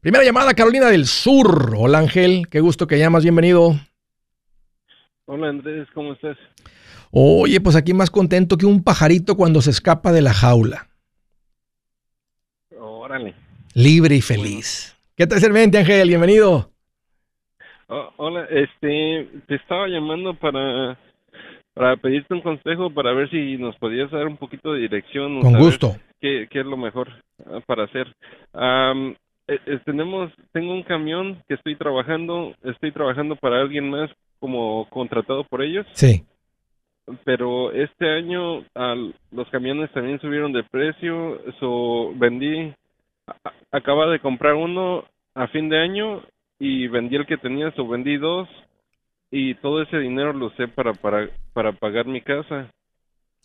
Primera 0.00 0.24
llamada, 0.24 0.54
Carolina 0.54 0.88
del 0.90 1.06
Sur. 1.06 1.74
Hola 1.76 1.98
Ángel, 1.98 2.46
qué 2.50 2.60
gusto 2.60 2.86
que 2.86 2.98
llamas, 2.98 3.22
bienvenido. 3.22 3.78
Hola 5.26 5.48
Andrés, 5.48 5.88
¿cómo 5.94 6.12
estás? 6.12 6.36
Oye, 7.10 7.58
pues 7.58 7.76
aquí 7.76 7.94
más 7.94 8.10
contento 8.10 8.58
que 8.58 8.66
un 8.66 8.84
pajarito 8.84 9.36
cuando 9.36 9.62
se 9.62 9.70
escapa 9.70 10.12
de 10.12 10.20
la 10.20 10.34
jaula. 10.34 10.88
Órale. 12.78 13.34
Libre 13.74 14.16
y 14.16 14.20
feliz. 14.20 14.94
¿Qué 15.16 15.26
tal, 15.26 15.38
servente 15.38 15.78
Ángel? 15.78 16.08
Bienvenido. 16.08 16.70
Oh, 17.88 18.10
hola, 18.18 18.46
este, 18.50 19.26
te 19.46 19.54
estaba 19.54 19.88
llamando 19.88 20.34
para, 20.34 20.98
para 21.72 21.96
pedirte 21.96 22.34
un 22.34 22.42
consejo 22.42 22.90
para 22.90 23.14
ver 23.14 23.30
si 23.30 23.56
nos 23.56 23.76
podías 23.76 24.10
dar 24.10 24.26
un 24.26 24.36
poquito 24.36 24.74
de 24.74 24.80
dirección. 24.80 25.40
Con 25.40 25.58
gusto. 25.58 25.96
Qué, 26.20 26.48
qué, 26.50 26.60
es 26.60 26.66
lo 26.66 26.76
mejor 26.76 27.08
ah, 27.46 27.60
para 27.64 27.84
hacer. 27.84 28.14
Um, 28.52 29.14
tenemos, 29.86 30.32
tengo 30.52 30.74
un 30.74 30.82
camión 30.82 31.42
que 31.48 31.54
estoy 31.54 31.76
trabajando, 31.76 32.54
estoy 32.62 32.92
trabajando 32.92 33.36
para 33.36 33.62
alguien 33.62 33.88
más 33.88 34.10
como 34.44 34.86
contratado 34.90 35.42
por 35.44 35.62
ellos. 35.62 35.86
Sí. 35.94 36.22
Pero 37.24 37.72
este 37.72 38.10
año 38.10 38.62
los 39.32 39.48
camiones 39.50 39.90
también 39.92 40.20
subieron 40.20 40.52
de 40.52 40.62
precio, 40.64 41.40
so 41.58 42.12
vendí, 42.16 42.74
acaba 43.72 44.06
de 44.10 44.20
comprar 44.20 44.52
uno 44.52 45.06
a 45.34 45.46
fin 45.46 45.70
de 45.70 45.78
año 45.78 46.20
y 46.58 46.88
vendí 46.88 47.16
el 47.16 47.24
que 47.24 47.38
tenía, 47.38 47.70
so 47.70 47.88
vendí 47.88 48.18
dos 48.18 48.46
y 49.30 49.54
todo 49.54 49.80
ese 49.80 49.96
dinero 49.98 50.34
lo 50.34 50.48
usé 50.48 50.68
para, 50.68 50.92
para, 50.92 51.30
para 51.54 51.72
pagar 51.72 52.04
mi 52.04 52.20
casa. 52.20 52.68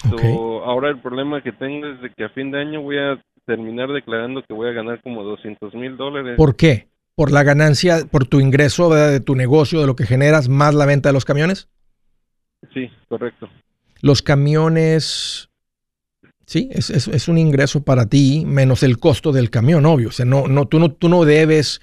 ahora 0.03 0.89
el 0.89 1.00
problema 1.00 1.41
que 1.41 1.53
tengo 1.53 1.88
es 1.88 2.01
de 2.01 2.10
que 2.10 2.25
a 2.25 2.29
fin 2.29 2.51
de 2.51 2.60
año 2.60 2.82
voy 2.82 2.98
a 2.98 3.24
terminar 3.46 3.88
declarando 3.88 4.44
que 4.44 4.53
voy 4.53 4.68
a 4.68 4.74
ganar 4.74 5.01
como 5.01 5.24
200 5.24 5.74
mil 5.75 5.96
dólares. 5.96 6.36
¿Por 6.36 6.58
qué? 6.58 6.88
Por 7.19 7.33
la 7.33 7.43
ganancia, 7.43 8.05
por 8.09 8.25
tu 8.25 8.39
ingreso 8.39 8.95
de 8.95 9.19
tu 9.19 9.35
negocio, 9.35 9.81
de 9.81 9.88
lo 9.88 9.97
que 9.97 10.05
generas, 10.05 10.47
más 10.47 10.73
la 10.73 10.85
venta 10.85 11.09
de 11.09 11.13
los 11.13 11.25
camiones? 11.25 11.67
Sí, 12.73 12.89
correcto. 13.09 13.49
Los 13.99 14.21
camiones, 14.21 15.49
sí, 16.45 16.69
es, 16.71 16.89
es, 16.89 17.27
un 17.27 17.38
ingreso 17.38 17.83
para 17.83 18.05
ti 18.05 18.45
menos 18.47 18.83
el 18.83 18.99
costo 18.99 19.33
del 19.33 19.49
camión, 19.49 19.85
obvio. 19.85 20.07
O 20.07 20.11
sea, 20.13 20.23
no, 20.23 20.47
no, 20.47 20.69
tú, 20.69 20.79
no, 20.79 20.93
tú 20.93 21.09
no 21.09 21.25
debes 21.25 21.81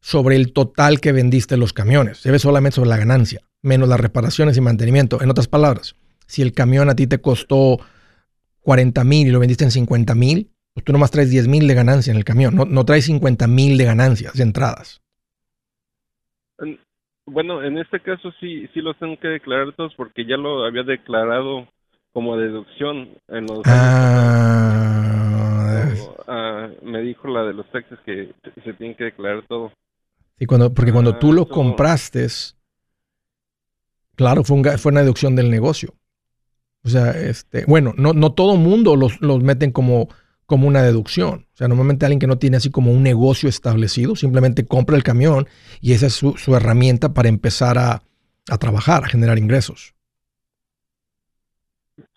sobre 0.00 0.36
el 0.36 0.54
total 0.54 0.98
que 0.98 1.12
vendiste 1.12 1.58
los 1.58 1.74
camiones, 1.74 2.22
debes 2.22 2.40
solamente 2.40 2.76
sobre 2.76 2.88
la 2.88 2.96
ganancia, 2.96 3.42
menos 3.60 3.86
las 3.86 4.00
reparaciones 4.00 4.56
y 4.56 4.62
mantenimiento. 4.62 5.20
En 5.20 5.28
otras 5.28 5.46
palabras, 5.46 5.94
si 6.26 6.40
el 6.40 6.52
camión 6.52 6.88
a 6.88 6.96
ti 6.96 7.06
te 7.06 7.20
costó 7.20 7.80
40 8.62 9.04
mil 9.04 9.28
y 9.28 9.30
lo 9.30 9.40
vendiste 9.40 9.64
en 9.64 9.72
50 9.72 10.14
mil, 10.14 10.50
pues 10.80 10.86
tú 10.86 10.92
nomás 10.92 11.10
traes 11.10 11.30
10 11.30 11.46
mil 11.48 11.68
de 11.68 11.74
ganancia 11.74 12.10
en 12.10 12.16
el 12.16 12.24
camión, 12.24 12.54
no, 12.54 12.64
no 12.64 12.86
traes 12.86 13.04
50 13.04 13.46
mil 13.46 13.76
de 13.76 13.84
ganancias, 13.84 14.32
de 14.32 14.42
entradas. 14.42 15.02
Bueno, 17.26 17.62
en 17.62 17.76
este 17.76 18.00
caso 18.00 18.32
sí, 18.40 18.66
sí 18.72 18.80
los 18.80 18.98
tengo 18.98 19.18
que 19.18 19.28
declarar 19.28 19.74
todos 19.76 19.94
porque 19.94 20.24
ya 20.24 20.38
lo 20.38 20.64
había 20.64 20.82
declarado 20.82 21.68
como 22.12 22.38
deducción 22.38 23.10
en 23.28 23.46
los 23.46 23.60
ah, 23.66 24.40
ah, 26.26 26.68
me 26.82 27.02
dijo 27.02 27.28
la 27.28 27.44
de 27.44 27.52
los 27.52 27.70
taxes 27.70 27.98
que 28.06 28.32
se 28.64 28.72
tienen 28.72 28.96
que 28.96 29.04
declarar 29.04 29.44
todo. 29.46 29.70
Sí, 30.38 30.46
cuando, 30.46 30.72
porque 30.72 30.92
cuando 30.92 31.18
tú 31.18 31.34
lo 31.34 31.42
ah, 31.42 31.48
compraste, 31.48 32.26
claro, 34.16 34.44
fue, 34.44 34.78
fue 34.78 34.92
una 34.92 35.02
deducción 35.02 35.36
del 35.36 35.50
negocio. 35.50 35.92
O 36.82 36.88
sea, 36.88 37.10
este, 37.10 37.66
bueno, 37.66 37.92
no, 37.98 38.14
no 38.14 38.32
todo 38.32 38.56
mundo 38.56 38.96
los, 38.96 39.20
los 39.20 39.42
meten 39.42 39.70
como 39.70 40.08
como 40.50 40.66
una 40.66 40.82
deducción. 40.82 41.46
O 41.54 41.56
sea, 41.56 41.68
normalmente 41.68 42.04
alguien 42.04 42.18
que 42.18 42.26
no 42.26 42.36
tiene 42.36 42.56
así 42.56 42.72
como 42.72 42.90
un 42.90 43.04
negocio 43.04 43.48
establecido, 43.48 44.16
simplemente 44.16 44.66
compra 44.66 44.96
el 44.96 45.04
camión 45.04 45.46
y 45.80 45.92
esa 45.92 46.06
es 46.06 46.14
su, 46.14 46.56
herramienta 46.56 47.14
para 47.14 47.28
empezar 47.28 47.78
a, 47.78 48.02
trabajar, 48.58 49.04
a 49.04 49.08
generar 49.08 49.38
ingresos. 49.38 49.94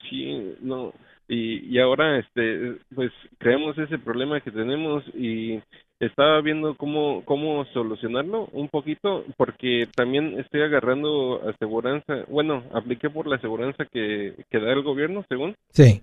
Sí, 0.09 0.55
no. 0.61 0.93
Y, 1.27 1.63
y 1.75 1.77
ahora, 1.77 2.17
este, 2.17 2.77
pues 2.95 3.11
creemos 3.37 3.77
ese 3.77 3.99
problema 3.99 4.41
que 4.41 4.49
tenemos 4.49 5.03
y 5.13 5.61
estaba 5.99 6.41
viendo 6.41 6.75
cómo, 6.75 7.21
cómo 7.25 7.65
solucionarlo 7.65 8.49
un 8.51 8.67
poquito, 8.67 9.25
porque 9.37 9.87
también 9.95 10.39
estoy 10.39 10.63
agarrando 10.63 11.39
aseguranza, 11.47 12.25
bueno, 12.29 12.63
apliqué 12.73 13.11
por 13.11 13.27
la 13.27 13.35
aseguranza 13.35 13.85
que, 13.85 14.33
que 14.49 14.59
da 14.59 14.73
el 14.73 14.81
gobierno, 14.81 15.23
según. 15.29 15.53
Sí 15.69 16.01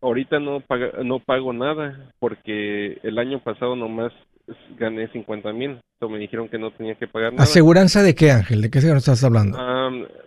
ahorita 0.00 0.38
no 0.38 0.62
no 1.04 1.18
pago 1.20 1.52
nada 1.52 2.12
porque 2.18 2.98
el 3.02 3.18
año 3.18 3.40
pasado 3.42 3.76
nomás 3.76 4.12
gané 4.78 5.08
50 5.08 5.52
mil. 5.52 5.80
me 6.08 6.18
dijeron 6.18 6.48
que 6.48 6.58
no 6.58 6.70
tenía 6.70 6.94
que 6.94 7.06
pagar 7.06 7.32
nada. 7.32 7.42
¿Aseguranza 7.44 8.02
de 8.02 8.14
qué, 8.14 8.30
Ángel? 8.30 8.62
¿De 8.62 8.70
qué 8.70 8.78
aseguranza 8.78 9.12
estás 9.12 9.24
hablando? 9.24 9.58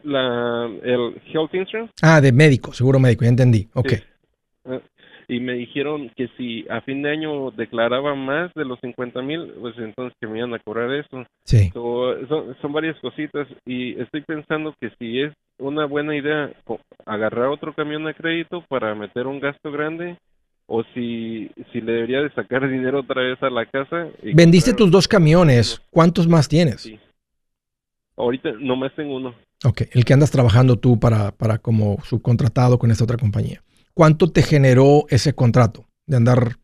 la, 0.03 0.65
el 0.83 1.21
Health 1.33 1.53
Insurance. 1.53 1.93
Ah, 2.01 2.21
de 2.21 2.31
médico, 2.31 2.73
seguro 2.73 2.99
médico, 2.99 3.23
ya 3.23 3.29
entendí. 3.29 3.67
Ok. 3.73 3.93
Y 5.31 5.39
me 5.39 5.53
dijeron 5.53 6.11
que 6.17 6.27
si 6.35 6.65
a 6.69 6.81
fin 6.81 7.01
de 7.01 7.09
año 7.09 7.51
declaraba 7.51 8.15
más 8.15 8.53
de 8.53 8.65
los 8.65 8.77
50 8.81 9.21
mil, 9.21 9.53
pues 9.61 9.73
entonces 9.77 10.13
que 10.19 10.27
me 10.27 10.39
iban 10.39 10.53
a 10.53 10.59
cobrar 10.59 10.91
eso. 10.93 11.25
Sí. 11.45 11.69
son, 11.73 12.57
son 12.61 12.73
varias 12.73 12.99
cositas 12.99 13.47
y 13.65 13.97
estoy 14.01 14.23
pensando 14.23 14.75
que 14.81 14.89
si 14.99 15.21
es 15.21 15.31
una 15.57 15.85
buena 15.85 16.17
idea 16.17 16.51
agarrar 17.05 17.47
otro 17.47 17.73
camión 17.73 18.05
a 18.09 18.13
crédito 18.13 18.65
para 18.67 18.93
meter 18.93 19.25
un 19.25 19.39
gasto 19.39 19.71
grande 19.71 20.17
o 20.65 20.83
si, 20.93 21.49
si 21.71 21.79
le 21.79 21.93
debería 21.93 22.21
de 22.23 22.33
sacar 22.33 22.69
dinero 22.69 22.99
otra 22.99 23.21
vez 23.21 23.41
a 23.41 23.49
la 23.49 23.65
casa. 23.65 24.07
Vendiste 24.21 24.73
tus 24.73 24.91
dos 24.91 25.07
camiones, 25.07 25.81
¿cuántos 25.91 26.27
más 26.27 26.49
tienes? 26.49 26.81
Sí. 26.81 26.99
Ahorita 28.17 28.51
nomás 28.59 28.93
tengo 28.97 29.15
uno. 29.15 29.33
Ok, 29.63 29.83
el 29.93 30.03
que 30.03 30.11
andas 30.11 30.29
trabajando 30.29 30.75
tú 30.75 30.99
para, 30.99 31.31
para 31.31 31.57
como 31.57 31.99
subcontratado 32.03 32.77
con 32.77 32.91
esta 32.91 33.05
otra 33.05 33.15
compañía. 33.15 33.61
¿Cuánto 33.93 34.31
te 34.31 34.41
generó 34.41 35.05
ese 35.09 35.33
contrato 35.33 35.85
de 36.05 36.17
andar 36.17 36.57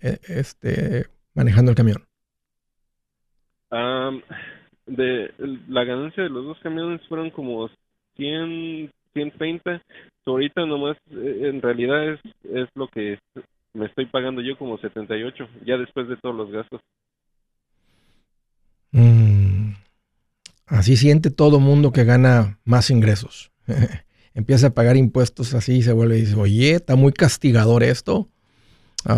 eh, 0.00 0.18
este, 0.28 1.06
manejando 1.34 1.70
el 1.70 1.76
camión? 1.76 2.02
de 4.86 5.32
la 5.68 5.84
ganancia 5.84 6.22
de 6.22 6.30
los 6.30 6.44
dos 6.44 6.58
camiones 6.62 7.00
fueron 7.08 7.30
como 7.30 7.68
100, 8.16 8.90
130. 9.12 9.82
ahorita 10.24 10.64
nomás, 10.64 10.96
eh, 11.10 11.50
en 11.52 11.60
realidad 11.60 12.12
es, 12.12 12.20
es 12.44 12.68
lo 12.74 12.88
que 12.88 13.18
me 13.74 13.86
estoy 13.86 14.06
pagando 14.06 14.40
yo 14.40 14.56
como 14.56 14.78
78, 14.78 15.48
ya 15.66 15.76
después 15.76 16.08
de 16.08 16.16
todos 16.16 16.34
los 16.34 16.50
gastos. 16.50 16.80
Mm, 18.92 19.72
así 20.66 20.96
siente 20.96 21.30
todo 21.30 21.60
mundo 21.60 21.92
que 21.92 22.04
gana 22.04 22.58
más 22.64 22.90
ingresos. 22.90 23.52
Empieza 24.36 24.66
a 24.66 24.74
pagar 24.74 24.98
impuestos 24.98 25.54
así 25.54 25.78
y 25.78 25.82
se 25.82 25.94
vuelve 25.94 26.18
y 26.18 26.20
dice, 26.20 26.38
oye, 26.38 26.72
está 26.72 26.94
muy 26.94 27.12
castigador 27.12 27.82
esto. 27.82 28.28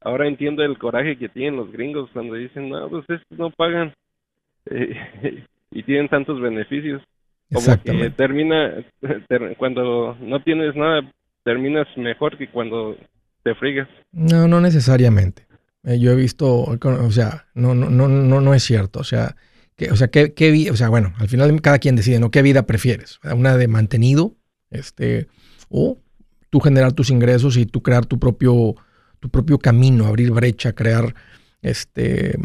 Ahora 0.00 0.26
entiendo 0.26 0.64
el 0.64 0.76
coraje 0.78 1.16
que 1.16 1.28
tienen 1.28 1.56
los 1.56 1.70
gringos 1.70 2.10
cuando 2.12 2.34
dicen, 2.34 2.68
no, 2.68 2.88
pues 2.88 3.04
estos 3.08 3.38
no 3.38 3.50
pagan. 3.50 3.94
y 5.70 5.82
tienen 5.84 6.08
tantos 6.08 6.40
beneficios. 6.40 7.00
Como 7.52 7.82
que 7.84 8.10
termina, 8.10 8.84
cuando 9.58 10.16
no 10.20 10.42
tienes 10.42 10.74
nada, 10.74 11.02
terminas 11.44 11.86
mejor 11.96 12.36
que 12.36 12.50
cuando 12.50 12.96
te 13.44 13.54
frigas. 13.54 13.88
No, 14.10 14.48
no 14.48 14.60
necesariamente. 14.60 15.46
Eh, 15.84 16.00
yo 16.00 16.10
he 16.10 16.16
visto, 16.16 16.64
o 16.64 17.10
sea, 17.12 17.46
no, 17.54 17.76
no, 17.76 17.90
no, 17.90 18.08
no, 18.08 18.40
no 18.40 18.54
es 18.54 18.64
cierto. 18.64 18.98
O 18.98 19.04
sea, 19.04 19.36
o 19.90 19.96
sea, 19.96 20.08
qué, 20.08 20.34
qué, 20.34 20.70
o 20.70 20.76
sea, 20.76 20.88
bueno, 20.88 21.14
al 21.18 21.28
final 21.28 21.60
cada 21.60 21.78
quien 21.78 21.96
decide, 21.96 22.18
¿no? 22.18 22.30
¿Qué 22.30 22.42
vida 22.42 22.66
prefieres? 22.66 23.20
Una 23.22 23.56
de 23.56 23.68
mantenido, 23.68 24.36
este, 24.70 25.28
o 25.68 25.98
tú 26.50 26.60
generar 26.60 26.92
tus 26.92 27.10
ingresos 27.10 27.56
y 27.56 27.66
tú 27.66 27.82
crear 27.82 28.06
tu 28.06 28.18
propio, 28.18 28.74
tu 29.20 29.28
propio 29.28 29.58
camino, 29.58 30.06
abrir 30.06 30.32
brecha, 30.32 30.72
crear, 30.72 31.14
este, 31.62 32.36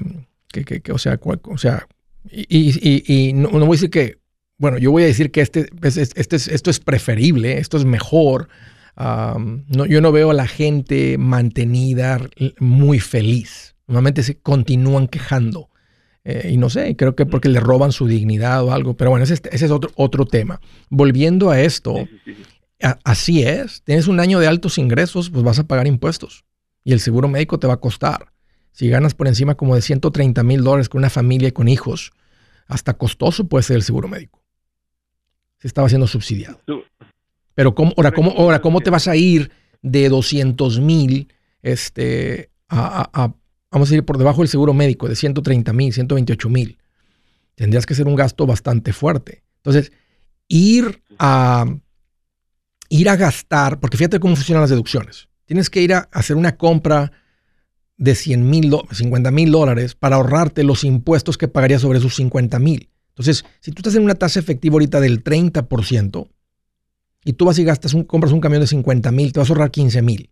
que, 0.49 0.63
que, 0.63 0.91
o 0.91 0.97
sea, 0.97 1.19
o 1.23 1.57
sea, 1.57 1.87
y, 2.29 3.31
no, 3.33 3.49
voy 3.49 3.67
a 3.67 3.71
decir 3.71 3.89
que, 3.89 4.19
bueno, 4.57 4.77
yo 4.77 4.91
voy 4.91 5.03
a 5.03 5.07
decir 5.07 5.31
que 5.31 5.41
este, 5.41 5.69
este, 5.81 6.35
esto 6.35 6.69
es 6.69 6.79
preferible, 6.79 7.57
esto 7.57 7.77
es 7.77 7.85
mejor. 7.85 8.47
no, 8.95 9.85
yo 9.85 10.01
no 10.01 10.11
veo 10.11 10.31
a 10.31 10.33
la 10.35 10.47
gente 10.47 11.17
mantenida 11.17 12.21
muy 12.59 12.99
feliz. 12.99 13.75
Normalmente 13.87 14.23
se 14.23 14.39
continúan 14.39 15.07
quejando. 15.07 15.69
Eh, 16.25 16.51
y 16.53 16.57
no 16.57 16.69
sé, 16.69 16.95
creo 16.95 17.15
que 17.15 17.25
porque 17.25 17.49
le 17.49 17.59
roban 17.59 17.91
su 17.91 18.07
dignidad 18.07 18.63
o 18.63 18.71
algo. 18.71 18.95
Pero 18.95 19.09
bueno, 19.11 19.23
ese, 19.23 19.33
ese 19.33 19.65
es 19.65 19.71
otro, 19.71 19.91
otro 19.95 20.25
tema. 20.25 20.61
Volviendo 20.89 21.49
a 21.49 21.59
esto, 21.59 22.07
así 23.03 23.43
es. 23.43 23.81
Tienes 23.83 24.07
un 24.07 24.19
año 24.19 24.39
de 24.39 24.47
altos 24.47 24.77
ingresos, 24.77 25.29
pues 25.29 25.43
vas 25.43 25.59
a 25.59 25.65
pagar 25.65 25.87
impuestos. 25.87 26.45
Y 26.83 26.93
el 26.93 26.99
seguro 26.99 27.27
médico 27.27 27.59
te 27.59 27.67
va 27.67 27.73
a 27.73 27.79
costar. 27.79 28.33
Si 28.71 28.89
ganas 28.89 29.13
por 29.13 29.27
encima 29.27 29.55
como 29.55 29.75
de 29.75 29.81
130 29.81 30.43
mil 30.43 30.63
dólares 30.63 30.89
con 30.89 30.99
una 30.99 31.09
familia 31.09 31.49
y 31.49 31.51
con 31.51 31.67
hijos, 31.67 32.11
hasta 32.67 32.93
costoso 32.95 33.47
puede 33.47 33.63
ser 33.63 33.77
el 33.77 33.83
seguro 33.83 34.07
médico. 34.07 34.43
Se 35.59 35.67
estaba 35.67 35.87
siendo 35.87 36.07
subsidiado. 36.07 36.59
Pero 37.55 37.75
¿cómo, 37.75 37.93
ahora, 37.95 38.11
¿cómo, 38.11 38.31
ahora, 38.31 38.61
¿cómo 38.61 38.81
te 38.81 38.89
vas 38.89 39.07
a 39.07 39.15
ir 39.15 39.51
de 39.81 40.09
200 40.09 40.79
mil 40.79 41.31
este, 41.61 42.49
a, 42.67 43.33
vamos 43.73 43.91
a 43.91 43.95
ir 43.95 44.05
por 44.05 44.17
debajo 44.17 44.41
del 44.41 44.47
seguro 44.47 44.73
médico 44.73 45.09
de 45.09 45.15
130 45.15 45.73
mil, 45.73 45.91
128 45.91 46.49
mil? 46.49 46.77
Tendrías 47.55 47.85
que 47.85 47.95
ser 47.95 48.07
un 48.07 48.15
gasto 48.15 48.45
bastante 48.45 48.93
fuerte. 48.93 49.43
Entonces, 49.57 49.91
ir 50.47 51.01
a, 51.19 51.65
ir 52.89 53.09
a 53.09 53.15
gastar, 53.15 53.79
porque 53.79 53.97
fíjate 53.97 54.19
cómo 54.19 54.35
funcionan 54.35 54.61
las 54.61 54.69
deducciones. 54.69 55.27
Tienes 55.45 55.69
que 55.69 55.81
ir 55.81 55.93
a 55.93 56.07
hacer 56.11 56.35
una 56.35 56.55
compra 56.55 57.11
de 57.97 58.15
100 58.15 58.49
mil, 58.49 58.75
50 58.91 59.31
mil 59.31 59.51
dólares 59.51 59.95
para 59.95 60.17
ahorrarte 60.17 60.63
los 60.63 60.83
impuestos 60.83 61.37
que 61.37 61.47
pagarías 61.47 61.81
sobre 61.81 61.99
esos 61.99 62.15
50 62.15 62.59
mil. 62.59 62.89
Entonces, 63.09 63.45
si 63.59 63.71
tú 63.71 63.79
estás 63.79 63.95
en 63.95 64.03
una 64.03 64.15
tasa 64.15 64.39
efectiva 64.39 64.73
ahorita 64.73 64.99
del 64.99 65.23
30% 65.23 66.29
y 67.25 67.33
tú 67.33 67.45
vas 67.45 67.59
y 67.59 67.63
gastas 67.63 67.93
un, 67.93 68.03
compras 68.03 68.33
un 68.33 68.41
camión 68.41 68.61
de 68.61 68.67
50 68.67 69.11
mil, 69.11 69.33
te 69.33 69.39
vas 69.39 69.49
a 69.49 69.53
ahorrar 69.53 69.71
15 69.71 70.01
mil. 70.01 70.29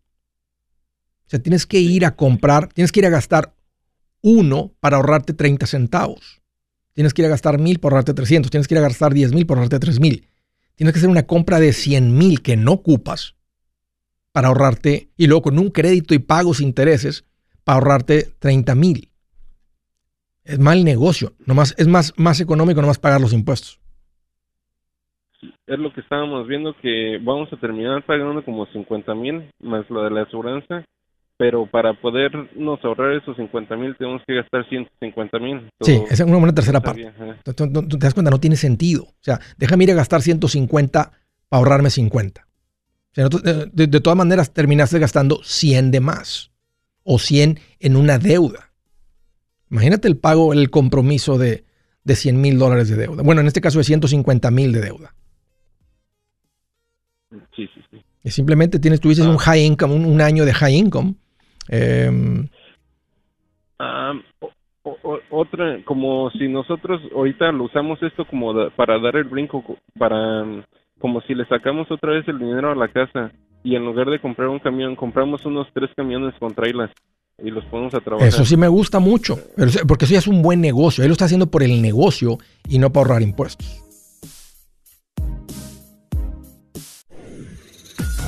O 1.31 1.33
sea, 1.33 1.41
tienes 1.41 1.65
que 1.65 1.79
ir 1.79 2.03
a 2.03 2.17
comprar, 2.17 2.67
tienes 2.73 2.91
que 2.91 2.99
ir 2.99 3.05
a 3.05 3.09
gastar 3.09 3.53
uno 4.21 4.73
para 4.81 4.97
ahorrarte 4.97 5.31
30 5.31 5.65
centavos. 5.65 6.41
Tienes 6.91 7.13
que 7.13 7.21
ir 7.21 7.27
a 7.27 7.29
gastar 7.29 7.57
mil 7.57 7.79
para 7.79 7.93
ahorrarte 7.93 8.13
300. 8.13 8.51
Tienes 8.51 8.67
que 8.67 8.73
ir 8.73 8.79
a 8.79 8.81
gastar 8.81 9.13
10 9.13 9.31
mil 9.31 9.45
para 9.45 9.61
ahorrarte 9.61 9.79
3 9.79 10.01
mil. 10.01 10.27
Tienes 10.75 10.91
que 10.91 10.99
hacer 10.99 11.09
una 11.09 11.25
compra 11.27 11.61
de 11.61 11.71
100 11.71 12.17
mil 12.17 12.41
que 12.41 12.57
no 12.57 12.73
ocupas 12.73 13.37
para 14.33 14.49
ahorrarte 14.49 15.07
y 15.15 15.27
luego 15.27 15.43
con 15.43 15.57
un 15.57 15.69
crédito 15.69 16.13
y 16.13 16.19
pagos 16.19 16.59
intereses 16.59 17.23
para 17.63 17.77
ahorrarte 17.77 18.27
30 18.39 18.75
mil. 18.75 19.07
Es 20.43 20.59
mal 20.59 20.83
negocio. 20.83 21.31
Nomás, 21.45 21.75
es 21.77 21.87
más, 21.87 22.13
más 22.17 22.41
económico 22.41 22.81
nomás 22.81 22.99
pagar 22.99 23.21
los 23.21 23.31
impuestos. 23.31 23.79
Es 25.65 25.79
lo 25.79 25.93
que 25.93 26.01
estábamos 26.01 26.45
viendo 26.45 26.75
que 26.81 27.19
vamos 27.23 27.53
a 27.53 27.57
terminar 27.57 28.05
pagando 28.05 28.43
como 28.43 28.65
50 28.65 29.15
mil 29.15 29.49
más 29.61 29.89
lo 29.89 30.03
de 30.03 30.11
la 30.11 30.23
aseguranza. 30.23 30.83
Pero 31.41 31.65
para 31.65 31.99
podernos 31.99 32.79
ahorrar 32.83 33.13
esos 33.13 33.35
50 33.35 33.75
mil 33.75 33.97
tenemos 33.97 34.21
que 34.27 34.35
gastar 34.35 34.63
150 34.69 35.39
mil. 35.39 35.71
Sí, 35.81 35.99
esa 36.05 36.23
es 36.23 36.29
una 36.29 36.37
buena 36.37 36.53
tercera 36.53 36.81
parte. 36.81 37.01
¿eh? 37.01 37.35
Tú, 37.55 37.71
te 37.71 37.97
das 37.97 38.13
cuenta, 38.13 38.29
no 38.29 38.39
tiene 38.39 38.55
sentido. 38.55 39.05
O 39.05 39.21
sea, 39.21 39.39
déjame 39.57 39.85
ir 39.85 39.91
a 39.91 39.95
gastar 39.95 40.21
150 40.21 41.01
para 41.01 41.19
ahorrarme 41.49 41.89
50. 41.89 42.45
O 42.45 42.47
sea, 43.11 43.27
de, 43.27 43.87
de, 43.87 44.01
todas 44.01 44.15
maneras 44.15 44.53
terminaste 44.53 44.99
gastando 44.99 45.41
100 45.43 45.89
de 45.89 45.99
más 45.99 46.51
o 47.01 47.17
100 47.17 47.59
en 47.79 47.95
una 47.95 48.19
deuda. 48.19 48.71
Imagínate 49.71 50.07
el 50.07 50.17
pago, 50.17 50.53
el 50.53 50.69
compromiso 50.69 51.39
de, 51.39 51.65
de 52.03 52.15
100 52.15 52.39
mil 52.39 52.59
dólares 52.59 52.87
de 52.87 52.97
deuda. 52.97 53.23
Bueno, 53.23 53.41
en 53.41 53.47
este 53.47 53.61
caso 53.61 53.79
de 53.79 53.85
150 53.85 54.51
mil 54.51 54.73
de 54.73 54.81
deuda. 54.81 55.15
Sí, 57.55 57.67
sí, 57.73 57.81
sí. 57.89 57.97
Y 58.23 58.29
simplemente 58.29 58.77
tienes, 58.77 58.99
tú 58.99 59.09
dices 59.09 59.25
un 59.25 59.37
ah. 59.37 59.39
high 59.39 59.65
income, 59.65 59.95
un 59.95 60.21
año 60.21 60.45
de 60.45 60.53
high 60.53 60.75
income 60.75 61.15
Em, 61.71 62.47
otra, 65.29 65.83
como 65.85 66.29
si 66.31 66.47
nosotros 66.47 67.01
ahorita 67.15 67.51
lo 67.51 67.63
usamos 67.65 68.01
esto 68.03 68.25
como 68.25 68.69
para 68.71 68.99
dar 68.99 69.15
el 69.15 69.23
brinco, 69.23 69.63
para 69.97 70.45
como 70.99 71.21
si 71.21 71.33
le 71.33 71.45
sacamos 71.45 71.89
otra 71.89 72.11
vez 72.11 72.27
el 72.27 72.39
dinero 72.39 72.71
a 72.71 72.75
la 72.75 72.89
casa 72.89 73.31
y 73.63 73.75
en 73.75 73.85
lugar 73.85 74.09
de 74.09 74.19
comprar 74.19 74.49
un 74.49 74.59
camión, 74.59 74.95
compramos 74.95 75.45
unos 75.45 75.67
tres 75.73 75.89
camiones 75.95 76.33
con 76.39 76.53
trailers 76.53 76.93
y 77.43 77.49
los 77.49 77.63
ponemos 77.65 77.93
a 77.95 78.01
trabajar. 78.01 78.27
Eso 78.27 78.45
sí 78.45 78.57
me 78.57 78.67
gusta 78.67 78.99
mucho, 78.99 79.37
porque 79.87 80.05
eso 80.05 80.13
ya 80.13 80.19
es 80.19 80.27
un 80.27 80.41
buen 80.41 80.61
negocio. 80.61 81.03
Él 81.03 81.09
lo 81.09 81.13
está 81.13 81.25
haciendo 81.25 81.47
por 81.47 81.63
el 81.63 81.81
negocio 81.81 82.37
y 82.67 82.77
no 82.77 82.91
para 82.91 83.05
ahorrar 83.07 83.21
impuestos. 83.21 83.90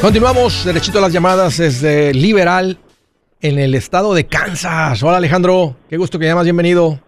Continuamos, 0.00 0.64
derechito 0.64 0.98
a 0.98 1.02
las 1.02 1.12
llamadas 1.12 1.58
desde 1.58 2.12
Liberal 2.12 2.78
en 3.40 3.58
el 3.58 3.74
estado 3.74 4.14
de 4.14 4.26
Kansas. 4.26 5.00
Hola 5.02 5.18
Alejandro, 5.18 5.76
qué 5.88 5.96
gusto 5.96 6.18
que 6.18 6.26
llamas, 6.26 6.44
bienvenido. 6.44 6.98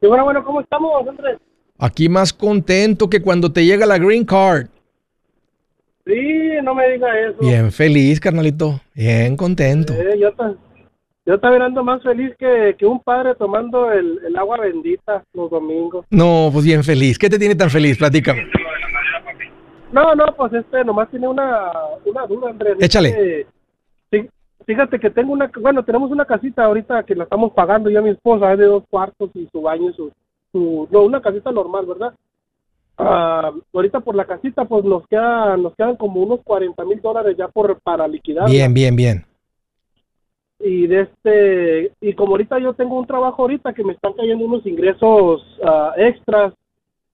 Sí, 0.00 0.06
bueno, 0.06 0.24
bueno, 0.24 0.42
¿cómo 0.44 0.62
estamos, 0.62 1.06
Andrés? 1.06 1.38
Aquí 1.78 2.08
más 2.08 2.32
contento 2.32 3.10
que 3.10 3.20
cuando 3.20 3.52
te 3.52 3.66
llega 3.66 3.84
la 3.84 3.98
green 3.98 4.24
card. 4.24 4.68
Sí, 6.06 6.12
no 6.62 6.74
me 6.74 6.88
diga 6.90 7.08
eso. 7.20 7.38
Bien 7.40 7.70
feliz, 7.70 8.18
carnalito. 8.20 8.80
Bien 8.94 9.36
contento. 9.36 9.92
yo, 10.18 10.30
yo 11.26 11.34
estaba 11.34 11.54
mirando 11.54 11.82
más 11.82 12.02
feliz 12.02 12.36
que, 12.36 12.76
un 12.82 13.00
padre 13.00 13.34
tomando 13.34 13.90
el, 13.90 14.36
agua 14.36 14.58
bendita 14.58 15.24
los 15.32 15.50
domingos. 15.50 16.04
No, 16.10 16.50
pues 16.52 16.66
bien 16.66 16.84
feliz. 16.84 17.18
¿Qué 17.18 17.30
te 17.30 17.38
tiene 17.38 17.54
tan 17.54 17.70
feliz? 17.70 17.96
Platícame. 17.96 18.46
No, 19.90 20.14
no, 20.14 20.26
pues 20.36 20.52
este 20.52 20.84
nomás 20.84 21.08
tiene 21.08 21.26
una, 21.26 21.70
una 22.04 22.26
duda, 22.26 22.50
Andrés. 22.50 22.76
Échale. 22.80 23.46
fíjate 24.66 24.98
que 24.98 25.10
tengo 25.10 25.32
una, 25.32 25.50
bueno, 25.60 25.82
tenemos 25.82 26.10
una 26.10 26.26
casita 26.26 26.64
ahorita 26.64 27.04
que 27.04 27.14
la 27.14 27.24
estamos 27.24 27.52
pagando 27.52 27.88
ya 27.88 28.02
mi 28.02 28.10
esposa, 28.10 28.52
es 28.52 28.58
de 28.58 28.66
dos 28.66 28.84
cuartos 28.90 29.30
y 29.34 29.48
su 29.50 29.62
baño 29.62 29.90
y 29.90 29.94
su, 29.94 30.12
su 30.52 30.88
no, 30.90 31.02
una 31.02 31.22
casita 31.22 31.52
normal, 31.52 31.86
¿verdad? 31.86 32.14
Ah, 32.98 33.52
ahorita 33.72 34.00
por 34.00 34.14
la 34.14 34.24
casita 34.24 34.64
pues 34.66 34.84
nos 34.84 35.06
queda, 35.08 35.56
nos 35.56 35.74
quedan 35.74 35.96
como 35.96 36.22
unos 36.22 36.40
40 36.44 36.84
mil 36.84 37.00
dólares 37.00 37.36
ya 37.36 37.48
por 37.48 37.78
para 37.80 38.06
liquidar. 38.06 38.48
Bien, 38.48 38.74
bien, 38.74 38.94
bien 38.94 39.24
y 40.64 40.86
de 40.86 41.00
este 41.02 41.92
y 42.00 42.14
como 42.14 42.32
ahorita 42.32 42.58
yo 42.58 42.72
tengo 42.72 42.98
un 42.98 43.06
trabajo 43.06 43.42
ahorita 43.42 43.74
que 43.74 43.84
me 43.84 43.92
están 43.92 44.14
cayendo 44.14 44.46
unos 44.46 44.64
ingresos 44.66 45.42
uh, 45.62 46.00
extras 46.00 46.54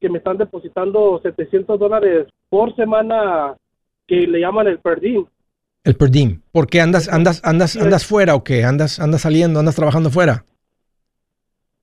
que 0.01 0.09
me 0.09 0.19
están 0.19 0.39
depositando 0.39 1.21
700 1.21 1.79
dólares 1.79 2.29
por 2.49 2.75
semana 2.77 3.57
que 4.07 4.27
le 4.29 4.39
llaman 4.39 4.69
el 4.69 4.79
perdim 4.79 5.27
el 5.83 5.97
perdim 5.97 6.43
¿por 6.53 6.69
qué 6.69 6.81
andas 6.81 7.09
andas 7.09 7.43
andas 7.45 7.77
andas 7.77 8.07
fuera 8.07 8.37
o 8.37 8.45
qué 8.45 8.63
andas 8.63 9.01
andas 9.01 9.23
saliendo 9.23 9.59
andas 9.59 9.75
trabajando 9.75 10.11
fuera 10.11 10.45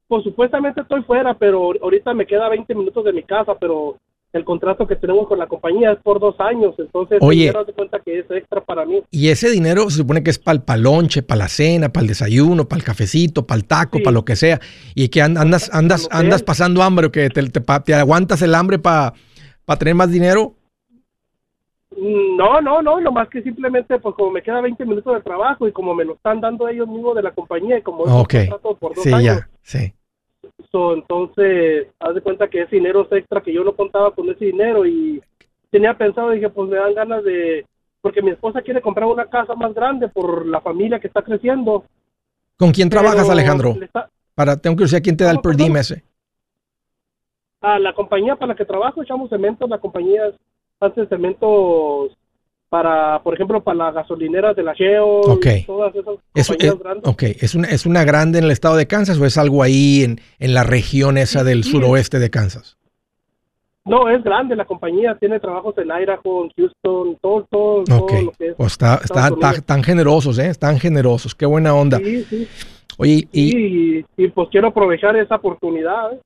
pues 0.08 0.24
supuestamente 0.24 0.80
estoy 0.80 1.04
fuera 1.04 1.34
pero 1.34 1.74
ahorita 1.82 2.14
me 2.14 2.26
queda 2.26 2.48
20 2.48 2.74
minutos 2.76 3.04
de 3.04 3.12
mi 3.12 3.24
casa 3.24 3.56
pero 3.60 3.98
el 4.38 4.46
contrato 4.46 4.88
que 4.88 4.96
tenemos 4.96 5.28
con 5.28 5.38
la 5.40 5.48
compañía 5.48 5.92
es 5.92 6.00
por 6.00 6.20
dos 6.20 6.40
años, 6.40 6.76
entonces 6.78 7.20
Oye, 7.22 7.52
de 7.52 7.74
cuenta 7.74 8.00
que 8.00 8.20
es 8.20 8.26
extra 8.32 8.62
para 8.62 8.86
mí. 8.86 9.02
Y 9.12 9.30
ese 9.30 9.50
dinero 9.50 9.90
se 9.90 9.98
supone 9.98 10.24
que 10.24 10.30
es 10.30 10.40
para 10.40 10.58
el 10.58 10.64
palonche, 10.64 11.24
para 11.24 11.40
la 11.40 11.48
cena, 11.48 11.90
para 11.90 12.04
el 12.04 12.08
desayuno, 12.08 12.66
para 12.66 12.80
el 12.80 12.86
cafecito, 12.86 13.46
para 13.46 13.58
el 13.60 13.66
taco, 13.66 14.00
para 14.00 14.14
lo 14.14 14.24
que 14.24 14.36
sea, 14.36 14.60
y 14.96 15.10
que 15.10 15.22
andas 15.22 15.70
andas 15.74 16.08
andas 16.12 16.44
pasando 16.44 16.82
hambre 16.82 17.08
o 17.08 17.12
que 17.12 17.30
te, 17.30 17.44
te, 17.50 17.94
aguantas 17.94 18.42
el 18.42 18.56
hambre 18.56 18.80
para 18.80 19.14
tener 19.78 19.96
más 19.96 20.12
dinero. 20.12 20.54
No, 22.00 22.62
no, 22.62 22.82
no, 22.84 23.02
lo 23.02 23.12
más 23.12 23.28
que 23.28 23.42
simplemente, 23.42 23.98
pues 23.98 24.14
como 24.16 24.30
me 24.30 24.44
queda 24.44 24.62
20 24.62 24.86
minutos 24.86 25.16
de 25.16 25.22
trabajo 25.22 25.68
y 25.68 25.72
como 25.72 25.96
me 25.96 26.06
lo 26.06 26.14
están 26.14 26.40
dando 26.40 26.68
ellos 26.68 26.88
mismos 26.88 27.16
de 27.16 27.24
la 27.24 27.32
compañía 27.32 27.80
y 27.80 27.82
como 27.82 28.06
es 28.06 28.12
un 28.12 28.24
contrato 28.24 28.78
por 28.78 28.94
dos 28.94 29.04
sí, 29.04 29.12
años, 29.12 29.24
ya, 29.24 29.50
sí 29.64 29.94
entonces, 30.94 31.88
haz 32.00 32.16
de 32.16 32.22
cuenta 32.22 32.48
que 32.48 32.62
ese 32.62 32.76
dinero 32.76 33.08
extra 33.12 33.42
que 33.42 33.54
yo 33.54 33.64
no 33.64 33.76
contaba 33.76 34.12
con 34.12 34.30
ese 34.30 34.46
dinero 34.46 34.86
y 34.86 35.22
tenía 35.70 35.98
pensado, 35.98 36.32
dije, 36.32 36.50
pues 36.50 36.70
me 36.70 36.78
dan 36.78 36.94
ganas 36.94 37.24
de, 37.24 37.66
porque 38.02 38.22
mi 38.22 38.32
esposa 38.32 38.62
quiere 38.62 38.82
comprar 38.82 39.08
una 39.08 39.26
casa 39.26 39.56
más 39.56 39.74
grande 39.74 40.08
por 40.08 40.46
la 40.46 40.62
familia 40.62 41.00
que 41.00 41.08
está 41.08 41.22
creciendo. 41.22 41.86
¿Con 42.58 42.72
quién 42.72 42.90
trabajas, 42.90 43.30
Alejandro? 43.30 43.76
Para, 44.36 44.58
tengo 44.58 44.76
curiosidad, 44.76 45.02
¿quién 45.04 45.18
te 45.18 45.24
da 45.24 45.32
el 45.32 45.42
per 45.42 45.56
diem 45.56 45.78
ese? 45.78 46.04
A 47.62 47.80
la 47.80 47.94
compañía 47.94 48.36
para 48.36 48.50
la 48.50 48.56
que 48.56 48.66
trabajo, 48.66 49.02
echamos 49.02 49.30
cementos, 49.30 49.70
la 49.70 49.80
compañía 49.80 50.32
hace 50.80 51.08
cementos 51.08 52.16
para, 52.70 53.22
por 53.24 53.34
ejemplo, 53.34 53.64
para 53.64 53.78
las 53.78 53.96
gasolineras 53.96 54.56
de 54.56 54.64
la 54.64 54.76
Geo 54.76 55.22
y 55.42 55.64
todas 55.64 55.96
esas 55.96 56.18
es, 56.60 56.80
grandes. 56.80 57.08
Ok, 57.08 57.24
¿Es 57.24 57.56
una, 57.56 57.68
¿es 57.68 57.86
una 57.86 58.04
grande 58.04 58.40
en 58.40 58.46
el 58.46 58.52
estado 58.52 58.76
de 58.76 58.88
Kansas 58.88 59.20
o 59.20 59.26
es 59.26 59.38
algo 59.38 59.64
ahí 59.64 60.04
en, 60.04 60.20
en 60.40 60.54
la 60.54 60.64
región 60.64 61.18
esa 61.18 61.44
del 61.44 61.64
suroeste 61.64 62.20
de 62.20 62.30
Kansas? 62.30 62.78
No, 63.88 64.10
es 64.10 64.22
grande 64.22 64.56
la 64.56 64.66
compañía, 64.66 65.16
tiene 65.18 65.40
trabajos 65.40 65.78
en 65.78 65.86
Idaho, 65.86 66.44
en 66.44 66.52
Houston, 66.58 67.18
todo, 67.22 67.48
todo, 67.50 67.84
todo 67.86 68.06
lo 68.20 68.32
que 68.36 68.48
es. 68.48 68.56
Pues 68.58 68.74
está, 68.74 69.00
está, 69.02 69.30
tan 69.66 69.82
generosos, 69.82 70.38
¿eh? 70.40 70.50
Están 70.50 70.78
generosos, 70.78 71.34
qué 71.34 71.46
buena 71.46 71.74
onda. 71.74 71.98
Sí, 72.00 72.24
sí. 72.26 72.48
Oye, 72.98 73.28
y, 73.32 74.06
y, 74.18 74.28
pues 74.28 74.50
quiero 74.52 74.70
aprovechar 74.70 75.16
esa 75.16 75.36
oportunidad. 75.36 76.14
¿eh? 76.14 76.20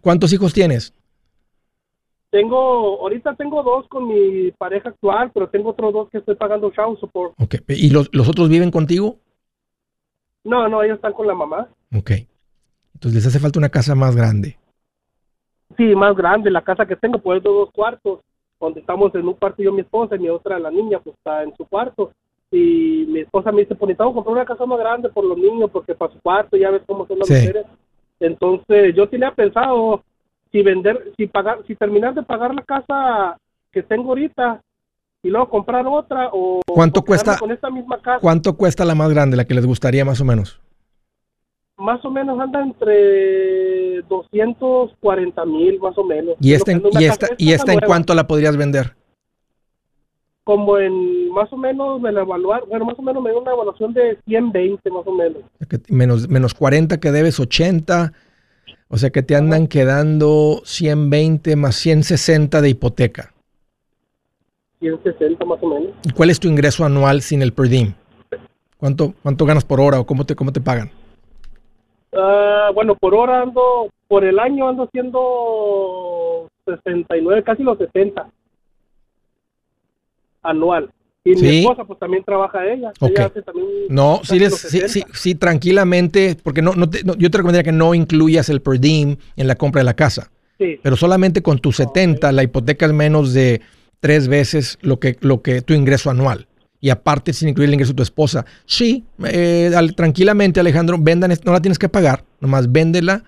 ¿Cuántos 0.00 0.32
hijos 0.32 0.52
tienes? 0.52 0.92
Tengo, 2.32 2.98
ahorita 3.02 3.34
tengo 3.34 3.62
dos 3.62 3.86
con 3.88 4.08
mi 4.08 4.50
pareja 4.52 4.88
actual, 4.88 5.30
pero 5.34 5.50
tengo 5.50 5.68
otros 5.68 5.92
dos 5.92 6.08
que 6.08 6.16
estoy 6.16 6.34
pagando 6.34 6.70
child 6.70 6.98
support. 6.98 7.34
Ok, 7.38 7.56
¿y 7.68 7.90
los, 7.90 8.08
los 8.14 8.26
otros 8.26 8.48
viven 8.48 8.70
contigo? 8.70 9.18
No, 10.42 10.66
no, 10.66 10.82
ellos 10.82 10.96
están 10.96 11.12
con 11.12 11.26
la 11.26 11.34
mamá. 11.34 11.68
Ok. 11.94 12.12
Entonces 12.94 13.16
les 13.16 13.26
hace 13.26 13.38
falta 13.38 13.58
una 13.58 13.68
casa 13.68 13.94
más 13.94 14.16
grande. 14.16 14.56
Sí, 15.76 15.94
más 15.94 16.16
grande. 16.16 16.50
La 16.50 16.62
casa 16.62 16.86
que 16.86 16.96
tengo, 16.96 17.18
pues, 17.18 17.36
es 17.36 17.44
de 17.44 17.50
dos 17.50 17.70
cuartos, 17.70 18.20
donde 18.58 18.80
estamos 18.80 19.14
en 19.14 19.28
un 19.28 19.34
cuarto 19.34 19.62
yo 19.62 19.70
mi 19.70 19.82
esposa 19.82 20.16
y 20.16 20.20
mi 20.20 20.30
otra, 20.30 20.58
la 20.58 20.70
niña, 20.70 21.00
pues 21.00 21.14
está 21.14 21.42
en 21.42 21.54
su 21.54 21.66
cuarto. 21.66 22.12
Y 22.50 23.04
mi 23.10 23.20
esposa 23.20 23.52
me 23.52 23.60
dice, 23.60 23.74
pues 23.74 23.88
necesitamos 23.88 24.14
comprar 24.14 24.36
una 24.36 24.46
casa 24.46 24.64
más 24.64 24.78
grande 24.78 25.10
por 25.10 25.26
los 25.26 25.36
niños, 25.36 25.68
porque 25.70 25.94
para 25.94 26.10
su 26.10 26.18
cuarto 26.20 26.56
ya 26.56 26.70
ves 26.70 26.82
cómo 26.86 27.06
son 27.06 27.18
las 27.18 27.28
mujeres. 27.28 27.66
Entonces 28.20 28.94
yo 28.96 29.06
tenía 29.06 29.34
pensado 29.34 30.02
si 30.52 30.62
vender, 30.62 31.12
si 31.16 31.26
pagar, 31.26 31.58
si 31.66 31.74
terminar 31.74 32.14
de 32.14 32.22
pagar 32.22 32.54
la 32.54 32.62
casa 32.62 33.38
que 33.72 33.82
tengo 33.82 34.10
ahorita 34.10 34.60
y 35.22 35.30
luego 35.30 35.48
comprar 35.48 35.86
otra 35.86 36.28
o 36.32 36.60
¿Cuánto 36.66 37.02
cuesta? 37.02 37.38
con 37.38 37.50
esta 37.50 37.70
misma 37.70 38.00
casa, 38.00 38.20
¿Cuánto 38.20 38.56
cuesta 38.56 38.84
la 38.84 38.94
más 38.94 39.10
grande, 39.10 39.36
la 39.36 39.46
que 39.46 39.54
les 39.54 39.66
gustaría 39.66 40.04
más 40.04 40.20
o 40.20 40.24
menos? 40.24 40.60
más 41.78 42.04
o 42.04 42.10
menos 42.10 42.38
anda 42.38 42.62
entre 42.62 44.02
240 44.02 45.44
mil 45.46 45.80
más 45.80 45.98
o 45.98 46.04
menos. 46.04 46.36
¿Y 46.40 46.52
esta, 46.54 46.70
en, 46.72 46.82
y 46.92 47.04
esta, 47.04 47.28
y 47.36 47.52
esta 47.52 47.72
en 47.72 47.80
cuánto 47.80 48.14
la 48.14 48.26
podrías 48.26 48.56
vender? 48.56 48.94
Como 50.44 50.78
en 50.78 51.30
más 51.30 51.52
o 51.52 51.56
menos 51.56 52.00
me 52.00 52.12
la 52.12 52.22
evaluaron, 52.22 52.68
bueno, 52.68 52.84
más 52.84 52.98
o 52.98 53.02
menos 53.02 53.22
me 53.22 53.30
dio 53.30 53.40
una 53.40 53.52
evaluación 53.52 53.92
de 53.94 54.16
120 54.26 54.90
más 54.90 55.06
o 55.06 55.12
menos. 55.12 55.42
Menos, 55.88 56.28
menos 56.28 56.54
40 56.54 56.98
que 57.00 57.10
debes, 57.10 57.40
80. 57.40 58.12
O 58.94 58.98
sea 58.98 59.08
que 59.08 59.22
te 59.22 59.34
andan 59.34 59.68
quedando 59.68 60.60
120 60.64 61.56
más 61.56 61.76
160 61.76 62.60
de 62.60 62.68
hipoteca. 62.68 63.32
160 64.80 65.42
más 65.46 65.58
o 65.62 65.66
menos. 65.66 65.92
¿Y 66.04 66.12
cuál 66.12 66.28
es 66.28 66.38
tu 66.38 66.46
ingreso 66.46 66.84
anual 66.84 67.22
sin 67.22 67.40
el 67.40 67.54
per 67.54 67.68
diem? 67.70 67.94
¿Cuánto, 68.76 69.14
cuánto 69.22 69.46
ganas 69.46 69.64
por 69.64 69.80
hora 69.80 69.98
o 69.98 70.04
cómo 70.04 70.26
te, 70.26 70.36
cómo 70.36 70.52
te 70.52 70.60
pagan? 70.60 70.90
Ah, 72.12 72.70
bueno, 72.74 72.94
por 72.94 73.14
hora 73.14 73.40
ando, 73.40 73.88
por 74.08 74.24
el 74.24 74.38
año 74.38 74.68
ando 74.68 74.82
haciendo 74.82 76.50
69, 76.66 77.44
casi 77.44 77.62
los 77.62 77.78
70 77.78 78.28
anual. 80.42 80.90
Y 81.24 81.36
Sí. 81.36 81.42
mi 81.44 81.58
esposa, 81.60 81.84
pues 81.84 81.98
también 82.00 82.24
trabaja 82.24 82.58
ella. 82.66 82.90
Ok. 82.98 83.10
Ella 83.10 83.26
hace 83.26 83.42
también 83.42 83.66
No, 83.88 84.20
sí, 84.24 84.38
les- 84.40 84.54
sí, 84.56 84.80
60. 84.80 84.88
sí, 84.88 85.04
sí, 85.14 85.34
tranquilamente, 85.36 86.36
porque 86.42 86.62
no, 86.62 86.74
no 86.74 86.90
te- 86.90 87.04
no- 87.04 87.14
yo 87.16 87.30
te 87.30 87.38
recomendaría 87.38 87.62
que 87.70 87.76
no 87.76 87.94
incluyas 87.94 88.48
el 88.48 88.60
per 88.60 88.80
diem 88.80 89.16
en 89.36 89.46
la 89.46 89.54
compra 89.54 89.80
de 89.80 89.84
la 89.84 89.94
casa. 89.94 90.30
Sí. 90.58 90.78
Pero 90.82 90.96
solamente 90.96 91.42
con 91.42 91.58
tus 91.60 91.76
70 91.76 92.32
la 92.32 92.42
hipoteca 92.42 92.86
es 92.86 92.92
menos 92.92 93.32
de 93.32 93.60
tres 94.00 94.26
veces 94.26 94.78
lo 94.82 94.98
que, 94.98 95.16
lo 95.20 95.42
que 95.42 95.62
tu 95.62 95.74
ingreso 95.74 96.10
anual. 96.10 96.48
Y 96.80 96.90
aparte 96.90 97.32
sin 97.32 97.48
incluir 97.48 97.68
el 97.68 97.74
ingreso 97.74 97.92
de 97.92 97.98
tu 97.98 98.02
esposa. 98.02 98.44
Sí, 98.66 99.04
eh, 99.24 99.70
al- 99.76 99.94
tranquilamente 99.94 100.58
Alejandro, 100.58 100.96
vendan, 101.00 101.32
no 101.44 101.52
la 101.52 101.60
tienes 101.62 101.78
que 101.78 101.88
pagar, 101.88 102.24
nomás 102.40 102.72
véndela, 102.72 103.22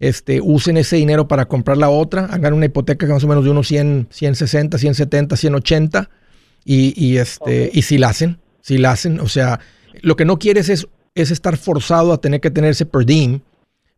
este, 0.00 0.40
usen 0.42 0.76
ese 0.76 0.96
dinero 0.96 1.26
para 1.26 1.46
comprar 1.46 1.78
la 1.78 1.88
otra, 1.88 2.26
hagan 2.26 2.52
una 2.52 2.66
hipoteca 2.66 3.06
que 3.06 3.12
más 3.14 3.24
o 3.24 3.28
menos 3.28 3.42
de 3.44 3.50
unos 3.50 3.66
100, 3.66 4.06
160, 4.10 4.76
170, 4.76 5.36
180 5.36 6.10
y, 6.68 6.92
y, 7.02 7.16
este, 7.16 7.70
y 7.72 7.80
si 7.82 7.96
la 7.96 8.08
hacen, 8.10 8.38
si 8.60 8.76
la 8.76 8.90
hacen, 8.92 9.20
o 9.20 9.28
sea, 9.28 9.58
lo 10.02 10.16
que 10.16 10.26
no 10.26 10.38
quieres 10.38 10.68
es, 10.68 10.86
es 11.14 11.30
estar 11.30 11.56
forzado 11.56 12.12
a 12.12 12.20
tener 12.20 12.40
que 12.42 12.50
tener 12.50 12.70
ese 12.72 12.84
per 12.84 13.06
diem 13.06 13.40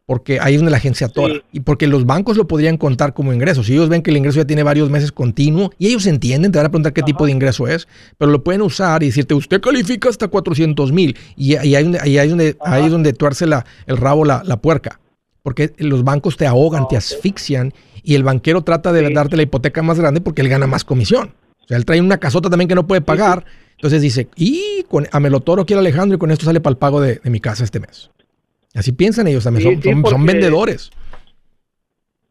porque 0.07 0.39
ahí 0.41 0.55
es 0.55 0.61
donde 0.61 0.71
la 0.73 0.81
se 0.81 1.05
atora. 1.05 1.35
Sí. 1.35 1.41
Y 1.53 1.61
porque 1.61 1.87
los 1.87 2.05
bancos 2.07 2.37
lo 2.37 2.47
podrían 2.49 2.77
contar 2.77 3.13
como 3.15 3.33
ingreso. 3.33 3.63
Si 3.65 3.73
ellos 3.73 3.89
ven 3.89 4.03
que 4.03 4.11
el 4.11 4.17
ingreso 4.17 4.39
ya 4.39 4.45
tiene 4.45 4.63
varios 4.63 4.89
meses 4.91 5.11
continuo 5.13 5.73
y 5.79 5.89
ellos 5.89 6.07
entienden, 6.07 6.51
te 6.53 6.59
van 6.59 6.67
a 6.67 6.69
preguntar 6.69 6.93
qué 6.93 7.03
tipo 7.03 7.27
de 7.27 7.33
ingreso 7.33 7.67
es, 7.69 7.87
pero 8.19 8.31
lo 8.31 8.43
pueden 8.45 8.63
usar 8.63 9.03
y 9.03 9.07
decirte, 9.07 9.35
usted 9.35 9.61
califica 9.61 10.09
hasta 10.09 10.29
400 10.29 10.93
mil. 10.93 11.17
Y, 11.37 11.53
y 11.65 11.75
ahí, 11.77 11.83
donde- 11.83 12.01
ahí, 12.01 12.19
ahí 12.19 12.29
donde, 12.29 12.57
ahí 12.65 12.85
es 12.87 12.91
donde 12.93 13.13
tuerce 13.13 13.47
la, 13.47 13.65
el 13.87 13.97
rabo 13.97 14.25
la, 14.25 14.43
la 14.45 14.57
puerca. 14.61 15.01
Porque 15.43 15.73
los 15.79 16.03
bancos 16.05 16.37
te 16.37 16.47
ahogan, 16.47 16.87
te 16.89 16.97
asfixian 16.97 17.73
y 18.03 18.15
el 18.15 18.23
banquero 18.25 18.63
trata 18.63 18.93
de 18.93 19.07
Sí. 19.07 19.15
darte 19.15 19.37
la 19.37 19.43
hipoteca 19.43 19.83
más 19.83 19.99
grande 20.01 20.21
porque 20.21 20.43
él 20.43 20.49
gana 20.49 20.67
más 20.67 20.85
comisión. 20.85 21.35
O 21.71 21.73
sea, 21.73 21.77
él 21.77 21.85
trae 21.85 22.01
una 22.01 22.19
casota 22.19 22.51
también 22.51 22.67
que 22.69 22.75
no 22.75 22.85
puede 22.87 23.01
pagar. 23.01 23.45
Entonces 23.77 24.03
dice, 24.03 24.29
y 24.35 24.85
con, 24.89 25.07
a 25.13 25.21
Melotoro 25.21 25.65
quiere 25.65 25.79
Alejandro 25.79 26.17
y 26.17 26.19
con 26.19 26.33
esto 26.33 26.45
sale 26.45 26.61
para 26.61 26.73
el 26.73 26.79
pago 26.79 27.01
de, 27.01 27.21
de 27.23 27.31
mi 27.31 27.39
casa 27.41 27.63
este 27.63 27.79
mes. 27.79 28.11
Así 28.75 28.91
piensan 28.93 29.29
ellos 29.29 29.45
también, 29.45 29.69
Sí, 29.69 29.75
son, 29.75 29.83
sí, 29.83 29.89
son- 29.91 29.95
son 30.11 30.21
porque- 30.21 30.33
vendedores. 30.33 30.91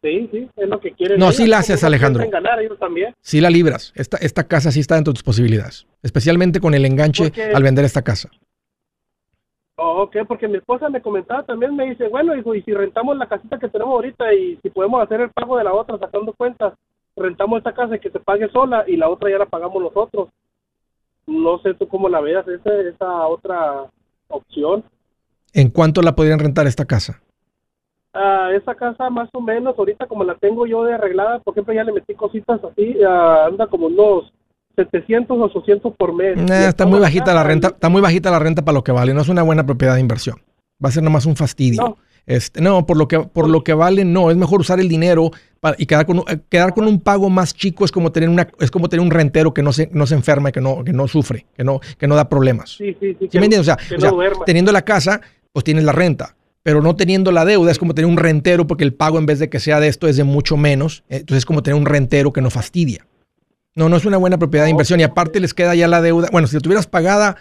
Sí, 0.01 0.29
sí, 0.31 0.49
es 0.55 0.69
lo 0.69 0.79
que 0.79 0.91
quieren. 0.91 1.19
No, 1.19 1.31
sí 1.31 1.47
la 1.47 1.59
haces, 1.59 1.83
Alejandro. 1.85 2.21
piensan 2.23 2.43
ganar 2.43 2.61
ellos 2.61 2.77
también. 2.79 3.13
Sí 3.21 3.39
la 3.41 3.49
libras. 3.49 3.91
Esta, 3.95 4.17
esta 4.17 4.45
casa 4.47 4.71
sí 4.71 4.79
está 4.81 4.95
dentro 4.95 5.11
de 5.13 5.15
tus 5.15 5.23
posibilidades. 5.23 5.87
Especialmente 6.03 6.59
con 6.59 6.73
el 6.73 6.85
enganche 6.85 7.23
Porque- 7.25 7.43
al 7.53 7.63
vender 7.63 7.85
esta 7.85 8.01
casa. 8.01 8.29
Oh, 9.77 10.03
ok, 10.03 10.17
porque 10.27 10.49
mi 10.49 10.57
esposa 10.57 10.89
me 10.89 11.01
comentaba 11.01 11.43
también, 11.43 11.73
me 11.75 11.89
dice, 11.89 12.09
bueno, 12.09 12.35
hijo, 12.35 12.53
y 12.53 12.61
si 12.63 12.73
rentamos 12.73 13.17
la 13.17 13.29
casita 13.29 13.57
que 13.57 13.69
tenemos 13.69 13.93
ahorita 13.93 14.33
y 14.33 14.59
si 14.61 14.69
podemos 14.69 15.01
hacer 15.01 15.21
el 15.21 15.29
pago 15.31 15.57
de 15.57 15.63
la 15.63 15.73
otra 15.73 15.97
sacando 15.97 16.33
cuentas, 16.33 16.73
rentamos 17.19 17.57
esta 17.59 17.73
casa 17.73 17.95
y 17.95 17.99
que 17.99 18.09
se 18.09 18.19
pague 18.19 18.49
sola 18.49 18.83
y 18.87 18.95
la 18.97 19.09
otra 19.09 19.29
ya 19.29 19.37
la 19.37 19.45
pagamos 19.45 19.81
nosotros. 19.81 20.29
No 21.27 21.59
sé 21.59 21.73
tú 21.75 21.87
cómo 21.87 22.09
la 22.09 22.21
veas, 22.21 22.47
esa, 22.47 22.73
esa 22.81 23.27
otra 23.27 23.85
opción. 24.29 24.83
¿En 25.53 25.69
cuánto 25.69 26.01
la 26.01 26.15
podrían 26.15 26.39
rentar 26.39 26.67
esta 26.67 26.85
casa? 26.85 27.21
Ah, 28.13 28.49
esa 28.55 28.73
casa 28.73 29.09
más 29.09 29.29
o 29.33 29.41
menos, 29.41 29.77
ahorita 29.77 30.07
como 30.07 30.23
la 30.23 30.35
tengo 30.35 30.65
yo 30.65 30.83
de 30.83 30.93
arreglada, 30.93 31.39
por 31.39 31.53
ejemplo, 31.53 31.73
ya 31.73 31.83
le 31.83 31.93
metí 31.93 32.15
cositas 32.15 32.59
así, 32.63 32.97
ah, 33.07 33.45
anda 33.47 33.67
como 33.67 33.87
unos 33.87 34.33
700 34.75 35.37
o 35.37 35.43
800 35.43 35.95
por 35.95 36.13
mes. 36.13 36.37
Y 36.37 36.51
está 36.51 36.85
muy 36.85 36.99
bajita 36.99 37.33
la 37.33 37.43
renta, 37.43 37.67
está 37.67 37.89
muy 37.89 38.01
bajita 38.01 38.31
la 38.31 38.39
renta 38.39 38.63
para 38.63 38.75
lo 38.75 38.83
que 38.83 38.91
vale. 38.91 39.13
No 39.13 39.21
es 39.21 39.29
una 39.29 39.43
buena 39.43 39.65
propiedad 39.65 39.95
de 39.95 40.01
inversión. 40.01 40.37
Va 40.83 40.89
a 40.89 40.91
ser 40.91 41.03
nomás 41.03 41.25
un 41.25 41.35
fastidio. 41.35 41.81
No. 41.81 41.97
Este, 42.25 42.61
no, 42.61 42.85
por 42.85 42.97
lo 42.97 43.07
que 43.07 43.19
por 43.19 43.49
lo 43.49 43.63
que 43.63 43.73
vale, 43.73 44.05
no. 44.05 44.29
Es 44.31 44.37
mejor 44.37 44.59
usar 44.61 44.79
el 44.79 44.87
dinero 44.87 45.31
para, 45.59 45.75
y 45.79 45.85
quedar 45.85 46.05
con, 46.05 46.19
un- 46.19 46.25
quedar 46.49 46.73
con 46.73 46.87
un 46.87 46.99
pago 46.99 47.29
más 47.29 47.53
chico 47.53 47.85
es 47.85 47.91
como 47.91 48.11
tener 48.11 48.29
una, 48.29 48.47
es 48.59 48.71
como 48.71 48.87
tener 48.89 49.03
un 49.03 49.11
rentero 49.11 49.53
que 49.53 49.61
no 49.63 49.73
se, 49.73 49.89
no 49.93 50.05
se 50.07 50.15
enferma, 50.15 50.49
y 50.49 50.51
que 50.51 50.61
no, 50.61 50.83
que 50.83 50.93
no 50.93 51.07
sufre, 51.07 51.45
que 51.55 51.63
no, 51.63 51.79
que 51.97 52.07
no 52.07 52.15
da 52.15 52.29
problemas. 52.29 52.71
Sí, 52.77 52.95
sí, 52.99 53.15
sí. 53.19 53.27
¿Sí 53.31 53.39
me 53.39 53.45
entiendes? 53.45 53.59
O 53.61 53.99
sea, 53.99 54.11
o 54.11 54.43
teniendo 54.45 54.71
la 54.71 54.83
casa, 54.83 55.21
pues 55.51 55.63
tienes 55.63 55.83
la 55.83 55.91
renta. 55.91 56.35
Pero 56.61 56.81
no 56.81 56.95
teniendo 56.95 57.31
la 57.31 57.45
deuda 57.45 57.71
es 57.71 57.79
como 57.79 57.95
tener 57.95 58.09
un 58.11 58.17
rentero 58.17 58.67
porque 58.67 58.83
el 58.83 58.93
pago 58.93 59.17
en 59.17 59.25
vez 59.25 59.39
de 59.39 59.49
que 59.49 59.59
sea 59.61 59.79
de 59.79 59.87
esto 59.87 60.07
es 60.07 60.17
de 60.17 60.25
mucho 60.25 60.57
menos. 60.57 61.03
Entonces 61.09 61.39
es 61.39 61.45
como 61.45 61.63
tener 61.63 61.79
un 61.79 61.85
rentero 61.85 62.33
que 62.33 62.41
no 62.41 62.49
fastidia. 62.49 63.07
No, 63.75 63.87
no 63.87 63.95
es 63.95 64.03
una 64.05 64.17
buena 64.17 64.37
propiedad 64.37 64.65
de 64.65 64.71
inversión 64.71 64.99
y 64.99 65.03
aparte 65.03 65.39
les 65.39 65.53
queda 65.53 65.73
ya 65.73 65.87
la 65.87 66.01
deuda. 66.01 66.27
Bueno, 66.33 66.47
si 66.47 66.55
la 66.55 66.59
tuvieras 66.59 66.85
pagada 66.85 67.37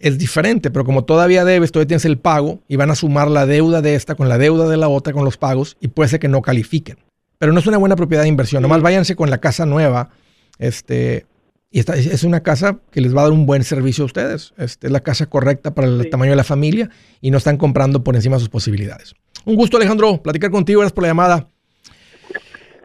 es 0.00 0.18
diferente, 0.18 0.70
pero 0.70 0.84
como 0.84 1.04
todavía 1.04 1.44
debes, 1.44 1.70
todavía 1.72 1.88
tienes 1.88 2.04
el 2.04 2.18
pago 2.18 2.60
y 2.68 2.76
van 2.76 2.90
a 2.90 2.94
sumar 2.94 3.28
la 3.30 3.46
deuda 3.46 3.82
de 3.82 3.94
esta 3.94 4.14
con 4.14 4.28
la 4.28 4.38
deuda 4.38 4.68
de 4.68 4.76
la 4.76 4.88
otra 4.88 5.12
con 5.12 5.24
los 5.24 5.36
pagos 5.36 5.76
y 5.80 5.88
puede 5.88 6.08
ser 6.08 6.20
que 6.20 6.28
no 6.28 6.42
califiquen. 6.42 6.96
Pero 7.38 7.52
no 7.52 7.60
es 7.60 7.66
una 7.66 7.78
buena 7.78 7.96
propiedad 7.96 8.22
de 8.22 8.28
inversión. 8.28 8.62
Nomás 8.62 8.82
váyanse 8.82 9.14
con 9.16 9.30
la 9.30 9.38
casa 9.38 9.64
nueva. 9.66 10.10
Este, 10.58 11.26
y 11.70 11.78
esta 11.78 11.96
es- 11.96 12.24
una 12.24 12.40
casa 12.40 12.78
que 12.90 13.00
les 13.00 13.14
va 13.16 13.20
a 13.20 13.24
dar 13.24 13.32
un 13.32 13.46
buen 13.46 13.62
servicio 13.64 14.02
a 14.02 14.06
ustedes. 14.06 14.52
Este, 14.58 14.88
es 14.88 14.92
la 14.92 15.00
casa 15.00 15.26
correcta 15.26 15.74
para 15.74 15.86
el 15.88 16.02
Sí. 16.02 16.10
tamaño 16.10 16.32
de 16.32 16.36
la 16.36 16.44
familia 16.44 16.90
y 17.20 17.30
no 17.30 17.38
están 17.38 17.56
comprando 17.56 18.02
por 18.04 18.14
encima 18.16 18.36
de 18.36 18.40
sus 18.40 18.48
posibilidades. 18.48 19.14
Un 19.46 19.54
gusto, 19.56 19.76
Alejandro, 19.78 20.20
platicar 20.22 20.50
contigo. 20.50 20.80
Gracias 20.80 20.92
por 20.94 21.02
la 21.02 21.08
llamada. 21.08 21.48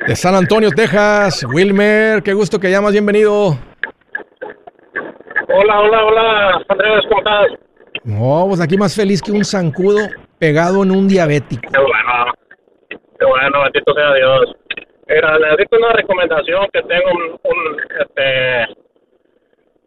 De 0.07 0.15
San 0.15 0.35
Antonio, 0.35 0.69
Texas. 0.71 1.43
Wilmer, 1.51 2.21
qué 2.23 2.33
gusto 2.33 2.59
que 2.59 2.69
llamas. 2.69 2.91
Bienvenido. 2.91 3.59
Hola, 5.57 5.79
hola, 5.81 6.03
hola, 6.05 6.65
Andrés, 6.67 7.01
¿cómo 7.07 7.19
estás? 7.19 7.47
No, 8.03 8.45
pues 8.49 8.59
aquí 8.61 8.77
más 8.77 8.95
feliz 8.95 9.21
que 9.21 9.31
un 9.31 9.45
zancudo 9.45 9.99
pegado 10.37 10.83
en 10.83 10.91
un 10.91 11.07
diabético. 11.07 11.61
Qué 11.71 11.79
bueno, 11.79 12.33
qué 12.89 13.25
bueno, 13.25 13.63
bendito 13.63 13.93
sea 13.93 14.13
Dios. 14.15 14.55
Era, 15.07 15.37
necesito 15.39 15.77
una 15.77 15.93
recomendación 15.93 16.67
que 16.73 16.81
tengo 16.81 17.09
un, 17.11 17.23
un, 17.43 17.79
este, 18.01 18.75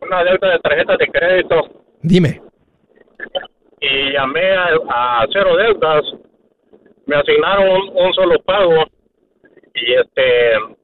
una 0.01 0.25
deuda 0.25 0.53
de 0.53 0.59
tarjetas 0.61 0.99
de 0.99 1.07
crédito 1.09 1.61
Dime. 2.03 2.41
y 3.81 4.13
llamé 4.13 4.53
a, 4.53 4.69
a 4.89 5.27
Cero 5.33 5.57
Deudas, 5.57 6.03
me 7.07 7.17
asignaron 7.17 7.69
un, 7.69 8.07
un 8.07 8.15
solo 8.15 8.41
pago 8.45 8.85
y 9.75 9.93
este 9.95 10.78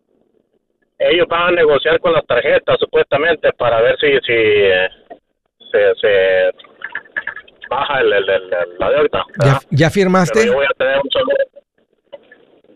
ellos 0.99 1.27
van 1.29 1.49
a 1.49 1.51
negociar 1.53 1.99
con 2.01 2.13
las 2.13 2.25
tarjetas 2.27 2.79
supuestamente 2.79 3.53
para 3.55 3.81
ver 3.81 3.97
si 4.01 4.07
si 4.27 4.33
eh, 4.33 4.89
se, 5.71 5.95
se 6.01 6.51
baja 7.69 8.01
el, 8.01 8.13
el- 8.13 8.29
el- 8.31 8.51
la 8.79 8.91
deuda. 8.91 9.25
¿Ya, 9.71 9.91
firmaste? 9.91 10.47
Yo 10.47 10.55
voy 10.55 10.67
a 10.67 10.75
tener 10.79 10.97
un 11.03 11.11
solo. 11.11 11.27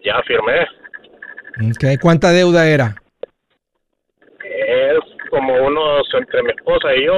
Ya 0.04 0.20
firmé. 0.26 0.62
Ok, 1.70 2.00
¿Cuánta 2.00 2.30
deuda 2.30 2.66
era? 2.68 2.94
Es 4.44 4.98
como 5.30 5.54
unos, 5.66 6.06
entre 6.14 6.42
mi 6.42 6.50
esposa 6.50 6.94
y 6.94 7.04
yo, 7.06 7.14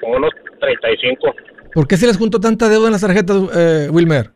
como 0.00 0.16
unos 0.16 0.30
35. 0.60 1.34
¿Por 1.72 1.86
qué 1.86 1.96
se 1.96 2.06
les 2.06 2.16
juntó 2.18 2.40
tanta 2.40 2.68
deuda 2.68 2.86
en 2.86 2.92
las 2.92 3.00
tarjetas, 3.02 3.36
eh, 3.54 3.88
Wilmer? 3.90 4.30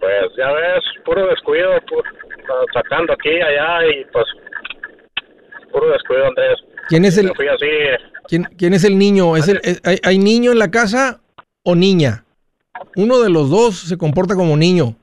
Pues 0.00 0.30
ya 0.36 0.52
ves, 0.52 0.84
puro 1.04 1.26
descuido, 1.28 1.70
sacando 2.72 3.12
aquí 3.12 3.30
y 3.30 3.40
allá 3.40 3.86
y 3.86 4.04
pues 4.12 4.24
puro 5.72 5.90
descuido, 5.90 6.26
Andrés. 6.26 6.58
¿Quién 6.88 7.04
es 7.04 7.18
el, 7.18 7.32
fui 7.34 7.48
así, 7.48 7.66
quién, 8.28 8.44
quién 8.56 8.74
es 8.74 8.84
el 8.84 8.96
niño? 8.98 9.36
¿Es 9.36 9.48
el, 9.48 9.60
es- 9.64 9.80
hay, 9.84 9.98
hay 10.04 10.18
niño 10.18 10.52
en 10.52 10.58
la 10.58 10.70
casa 10.70 11.20
o 11.64 11.74
niña? 11.74 12.24
Uno 12.94 13.20
de 13.20 13.30
los 13.30 13.50
dos 13.50 13.76
se 13.80 13.98
comporta 13.98 14.34
como 14.34 14.56
niño, 14.56 14.94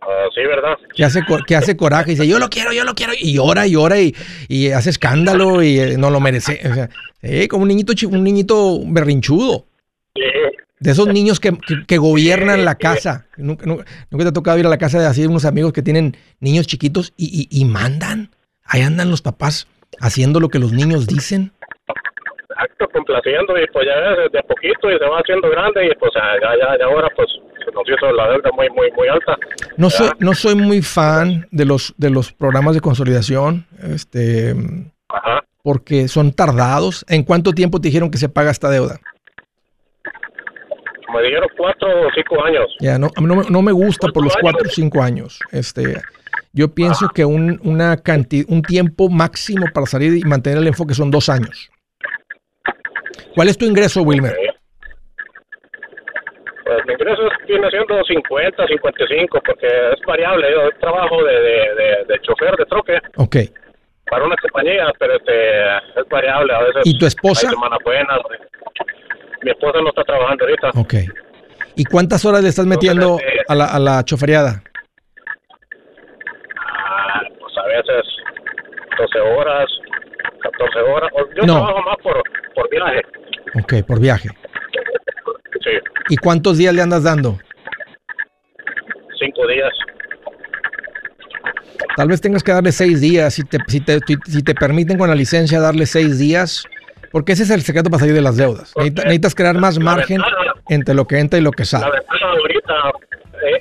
así, 0.00 0.40
¿verdad? 0.42 0.76
que 0.94 1.04
hace, 1.04 1.20
que 1.46 1.56
hace 1.56 1.76
coraje 1.76 2.12
y 2.12 2.14
dice, 2.14 2.28
yo 2.28 2.38
lo 2.38 2.48
quiero, 2.48 2.72
yo 2.72 2.84
lo 2.84 2.94
quiero, 2.94 3.12
y 3.18 3.34
llora 3.34 3.66
y 3.66 3.72
llora 3.72 3.98
y, 4.00 4.14
y 4.48 4.70
hace 4.70 4.90
escándalo 4.90 5.62
y 5.62 5.78
eh, 5.80 5.96
no 5.98 6.10
lo 6.10 6.20
merece. 6.20 6.60
O 6.70 6.74
sea, 6.74 6.88
eh, 7.22 7.48
como 7.48 7.62
un 7.62 7.68
niñito, 7.68 7.92
un 8.08 8.22
niñito 8.24 8.78
berrinchudo. 8.86 9.64
Sí, 10.14 10.22
De 10.80 10.92
esos 10.92 11.08
niños 11.08 11.40
que, 11.40 11.56
que, 11.86 11.98
gobiernan 11.98 12.64
la 12.64 12.76
casa. 12.76 13.26
¿Nunca, 13.36 13.66
nunca, 13.66 13.84
te 14.10 14.28
ha 14.28 14.32
tocado 14.32 14.58
ir 14.58 14.66
a 14.66 14.70
la 14.70 14.78
casa 14.78 15.00
de 15.00 15.06
así 15.06 15.26
unos 15.26 15.44
amigos 15.44 15.72
que 15.72 15.82
tienen 15.82 16.16
niños 16.40 16.66
chiquitos 16.66 17.12
y, 17.16 17.48
y, 17.50 17.64
mandan. 17.64 18.30
Ahí 18.64 18.82
andan 18.82 19.10
los 19.10 19.22
papás 19.22 19.66
haciendo 20.00 20.40
lo 20.40 20.48
que 20.48 20.58
los 20.58 20.72
niños 20.72 21.06
dicen. 21.06 21.52
Exacto, 22.50 22.88
complaciendo 22.92 23.58
y 23.58 23.66
pues 23.72 23.86
ya 23.86 24.28
de 24.30 24.38
a 24.38 24.42
poquito 24.42 24.90
y 24.90 24.98
se 24.98 25.04
va 25.04 25.18
haciendo 25.18 25.50
grande 25.50 25.86
y 25.86 25.94
pues 25.96 26.12
ya, 26.14 26.22
ya, 26.40 26.78
ya 26.78 26.84
ahora 26.84 27.08
pues 27.16 27.28
se 27.64 27.72
nos 27.72 27.84
hizo 27.88 28.12
la 28.12 28.30
deuda 28.30 28.50
muy, 28.52 28.68
muy, 28.70 28.90
muy 28.92 29.08
alta. 29.08 29.36
No 29.76 29.90
soy, 29.90 30.10
no 30.18 30.34
soy 30.34 30.54
muy 30.54 30.82
fan 30.82 31.46
de 31.50 31.64
los, 31.64 31.94
de 31.96 32.10
los 32.10 32.32
programas 32.32 32.74
de 32.74 32.80
consolidación. 32.80 33.66
Este, 33.82 34.54
Ajá 35.08 35.42
porque 35.68 36.08
son 36.08 36.32
tardados. 36.32 37.04
¿En 37.08 37.24
cuánto 37.24 37.52
tiempo 37.52 37.78
te 37.78 37.88
dijeron 37.88 38.10
que 38.10 38.16
se 38.16 38.30
paga 38.30 38.50
esta 38.50 38.70
deuda? 38.70 39.00
Me 41.14 41.22
dijeron 41.22 41.48
cuatro 41.56 41.88
o 41.88 42.10
cinco 42.14 42.44
años. 42.44 42.74
Ya, 42.80 42.98
no, 42.98 43.08
no, 43.18 43.62
me 43.62 43.72
gusta 43.72 44.08
por 44.08 44.24
los 44.24 44.36
cuatro 44.36 44.66
o 44.66 44.70
cinco 44.70 45.02
años. 45.02 45.40
Este, 45.52 46.00
yo 46.52 46.74
pienso 46.74 47.08
que 47.08 47.24
un, 47.24 47.60
una 47.64 47.96
cantidad, 47.96 48.46
un 48.48 48.62
tiempo 48.62 49.08
máximo 49.08 49.66
para 49.72 49.86
salir 49.86 50.14
y 50.16 50.22
mantener 50.22 50.58
el 50.58 50.66
enfoque 50.66 50.94
son 50.94 51.10
dos 51.10 51.28
años. 51.28 51.70
¿Cuál 53.34 53.48
es 53.48 53.56
tu 53.56 53.64
ingreso, 53.64 54.02
Wilmer? 54.02 54.34
Pues 56.64 56.86
mi 56.86 56.92
ingreso 56.92 57.22
viene 57.46 57.70
siendo 57.70 58.04
50, 58.04 58.66
55, 58.66 59.40
porque 59.44 59.66
es 59.66 60.00
variable. 60.06 60.50
Yo 60.50 60.70
trabajo 60.80 61.24
de, 61.24 61.32
de, 61.32 62.04
de 62.06 62.20
chofer 62.20 62.54
de 62.56 62.64
troque. 62.66 62.98
Ok 63.16 63.36
para 64.08 64.24
una 64.24 64.36
compañía, 64.36 64.90
pero 64.98 65.16
este, 65.16 65.76
es 66.00 66.08
variable. 66.10 66.54
A 66.54 66.60
veces 66.60 66.82
¿Y 66.84 66.98
tu 66.98 67.06
esposa? 67.06 67.46
Hay 67.46 67.54
semanas 67.54 67.78
buenas. 67.84 68.18
Mi 69.42 69.50
esposa 69.50 69.80
no 69.80 69.88
está 69.88 70.04
trabajando 70.04 70.44
ahorita. 70.44 70.70
Ok. 70.74 70.94
¿Y 71.76 71.84
cuántas 71.84 72.24
horas 72.24 72.42
le 72.42 72.48
estás 72.48 72.66
metiendo 72.66 73.18
este, 73.18 73.44
a, 73.46 73.54
la, 73.54 73.66
a 73.66 73.78
la 73.78 74.04
choferiada? 74.04 74.62
Ah, 76.56 77.22
pues 77.38 77.52
a 77.56 77.66
veces 77.66 78.04
12 78.98 79.20
horas, 79.20 79.66
14 80.42 80.78
horas. 80.80 81.10
Yo 81.36 81.44
trabajo 81.44 81.82
más 81.82 81.96
por, 82.02 82.22
por 82.54 82.70
viaje. 82.70 83.02
Ok, 83.62 83.86
por 83.86 84.00
viaje. 84.00 84.28
Sí. 85.62 85.70
¿Y 86.08 86.16
cuántos 86.16 86.58
días 86.58 86.74
le 86.74 86.82
andas 86.82 87.04
dando? 87.04 87.38
Cinco 89.18 89.46
días. 89.46 89.72
Tal 91.96 92.08
vez 92.08 92.20
tengas 92.20 92.42
que 92.42 92.52
darle 92.52 92.70
seis 92.72 93.00
días, 93.00 93.34
si 93.34 93.42
te, 93.44 93.58
si 93.66 93.80
te, 93.80 93.98
si 94.24 94.42
te 94.42 94.54
permiten 94.54 94.98
con 94.98 95.08
la 95.08 95.16
licencia 95.16 95.60
darle 95.60 95.84
seis 95.86 96.18
días, 96.18 96.64
porque 97.10 97.32
ese 97.32 97.44
es 97.44 97.50
el 97.50 97.62
secreto 97.62 97.90
para 97.90 98.00
salir 98.00 98.14
de 98.14 98.20
las 98.20 98.36
deudas. 98.36 98.72
Necesitas, 98.76 99.34
crear 99.34 99.56
más 99.56 99.78
margen 99.78 100.20
entre 100.68 100.94
lo 100.94 101.06
que 101.06 101.18
entra 101.18 101.38
y 101.38 101.42
lo 101.42 101.52
que 101.52 101.64
sale. 101.64 101.86
La 101.86 101.92
ventaja 101.92 102.26
ahorita 102.30 102.74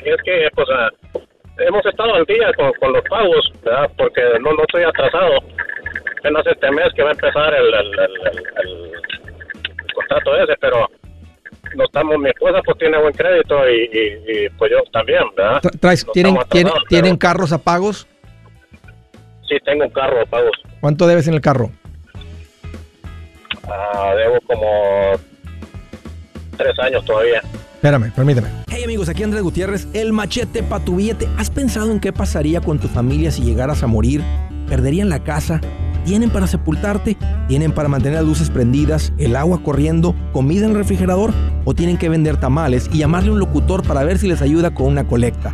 es 0.05 0.21
que 0.23 0.49
pues, 0.53 0.67
eh, 0.69 1.19
hemos 1.59 1.85
estado 1.85 2.15
al 2.15 2.25
día 2.25 2.51
con, 2.53 2.93
los 2.93 3.03
pagos, 3.09 3.51
¿verdad? 3.63 3.89
porque 3.97 4.21
no, 4.41 4.53
no 4.53 4.61
estoy 4.61 4.83
atrasado. 4.83 5.39
Apenas 6.19 6.45
este 6.47 6.71
mes 6.71 6.87
que 6.95 7.03
va 7.03 7.09
a 7.09 7.13
empezar 7.13 7.53
el, 7.53 7.73
el, 7.73 8.91
contrato 9.93 10.35
ese, 10.35 10.53
pero 10.59 10.87
no 11.75 11.83
estamos, 11.85 12.17
mi 12.17 12.29
esposa 12.29 12.61
pues 12.65 12.77
tiene 12.77 12.97
buen 12.99 13.13
crédito 13.13 13.57
y, 13.69 14.49
pues 14.57 14.71
yo 14.71 14.83
también, 14.91 15.23
¿verdad? 15.35 15.61
¿tienen, 16.13 16.37
¿tienen 16.89 17.17
carros 17.17 17.53
a 17.53 17.57
pagos? 17.59 18.07
Sí, 19.47 19.55
tengo 19.63 19.85
un 19.85 19.91
carro 19.91 20.25
pagos. 20.25 20.51
¿Cuánto 20.81 21.07
debes 21.07 21.27
en 21.27 21.35
el 21.35 21.41
carro? 21.41 21.71
Ah, 23.69 24.13
debo 24.15 24.39
como 24.47 24.67
tres 26.57 26.77
años 26.79 27.03
todavía. 27.05 27.41
Espérame, 27.75 28.11
permíteme. 28.11 28.47
Hey 28.67 28.83
amigos, 28.83 29.09
aquí 29.09 29.23
Andrés 29.23 29.43
Gutiérrez, 29.43 29.87
el 29.93 30.13
machete 30.13 30.63
para 30.63 30.83
tu 30.83 30.95
billete. 30.95 31.27
¿Has 31.37 31.49
pensado 31.49 31.91
en 31.91 31.99
qué 31.99 32.11
pasaría 32.11 32.61
con 32.61 32.79
tu 32.79 32.87
familia 32.87 33.31
si 33.31 33.43
llegaras 33.43 33.83
a 33.83 33.87
morir? 33.87 34.23
¿Perderían 34.67 35.09
la 35.09 35.19
casa? 35.19 35.61
¿Tienen 36.05 36.29
para 36.29 36.47
sepultarte? 36.47 37.17
¿Tienen 37.47 37.73
para 37.73 37.89
mantener 37.89 38.19
las 38.19 38.25
luces 38.25 38.49
prendidas, 38.49 39.11
el 39.17 39.35
agua 39.35 39.61
corriendo, 39.61 40.15
comida 40.31 40.65
en 40.65 40.71
el 40.71 40.77
refrigerador? 40.77 41.33
¿O 41.65 41.73
tienen 41.73 41.97
que 41.97 42.09
vender 42.09 42.37
tamales 42.37 42.89
y 42.93 42.99
llamarle 42.99 43.29
a 43.29 43.33
un 43.33 43.39
locutor 43.39 43.85
para 43.85 44.03
ver 44.03 44.17
si 44.17 44.27
les 44.27 44.41
ayuda 44.41 44.73
con 44.73 44.87
una 44.87 45.05
colecta? 45.05 45.53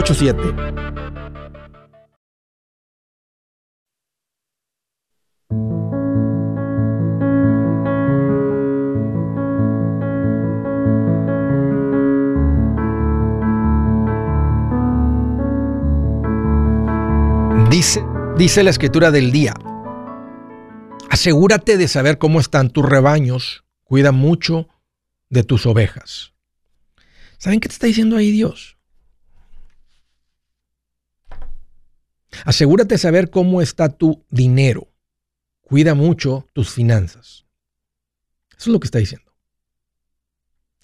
844-748-8887 0.00 0.90
Dice, 17.70 18.04
dice 18.36 18.62
la 18.62 18.70
escritura 18.70 19.10
del 19.10 19.30
día, 19.30 19.54
Asegúrate 21.08 21.76
de 21.76 21.88
saber 21.88 22.18
cómo 22.18 22.40
están 22.40 22.70
tus 22.70 22.84
rebaños. 22.84 23.64
Cuida 23.84 24.12
mucho 24.12 24.68
de 25.28 25.42
tus 25.42 25.66
ovejas. 25.66 26.32
¿Saben 27.38 27.60
qué 27.60 27.68
te 27.68 27.74
está 27.74 27.86
diciendo 27.86 28.16
ahí 28.16 28.30
Dios? 28.30 28.79
Asegúrate 32.44 32.94
de 32.94 32.98
saber 32.98 33.30
cómo 33.30 33.62
está 33.62 33.88
tu 33.88 34.24
dinero. 34.30 34.92
Cuida 35.60 35.94
mucho 35.94 36.46
tus 36.52 36.70
finanzas. 36.70 37.46
Eso 38.50 38.58
es 38.58 38.66
lo 38.68 38.80
que 38.80 38.86
está 38.86 38.98
diciendo. 38.98 39.32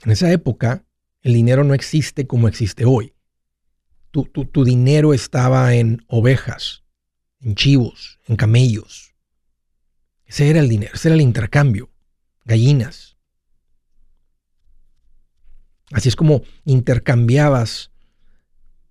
En 0.04 0.12
esa 0.12 0.30
época, 0.30 0.85
el 1.22 1.35
dinero 1.35 1.64
no 1.64 1.74
existe 1.74 2.26
como 2.26 2.48
existe 2.48 2.85
hoy. 2.85 3.14
Tu, 4.11 4.24
tu 4.24 4.64
dinero 4.64 5.12
estaba 5.12 5.74
en 5.74 6.04
ovejas, 6.09 6.85
en 7.40 7.54
chivos, 7.54 8.18
en 8.26 8.37
camellos, 8.37 9.06
ese 10.26 10.50
era 10.50 10.61
el 10.61 10.68
dinero, 10.68 10.92
ese 10.94 11.09
era 11.09 11.14
el 11.14 11.20
intercambio. 11.20 11.90
Gallinas. 12.44 13.16
Así 15.92 16.09
es 16.09 16.16
como 16.16 16.42
intercambiabas 16.64 17.92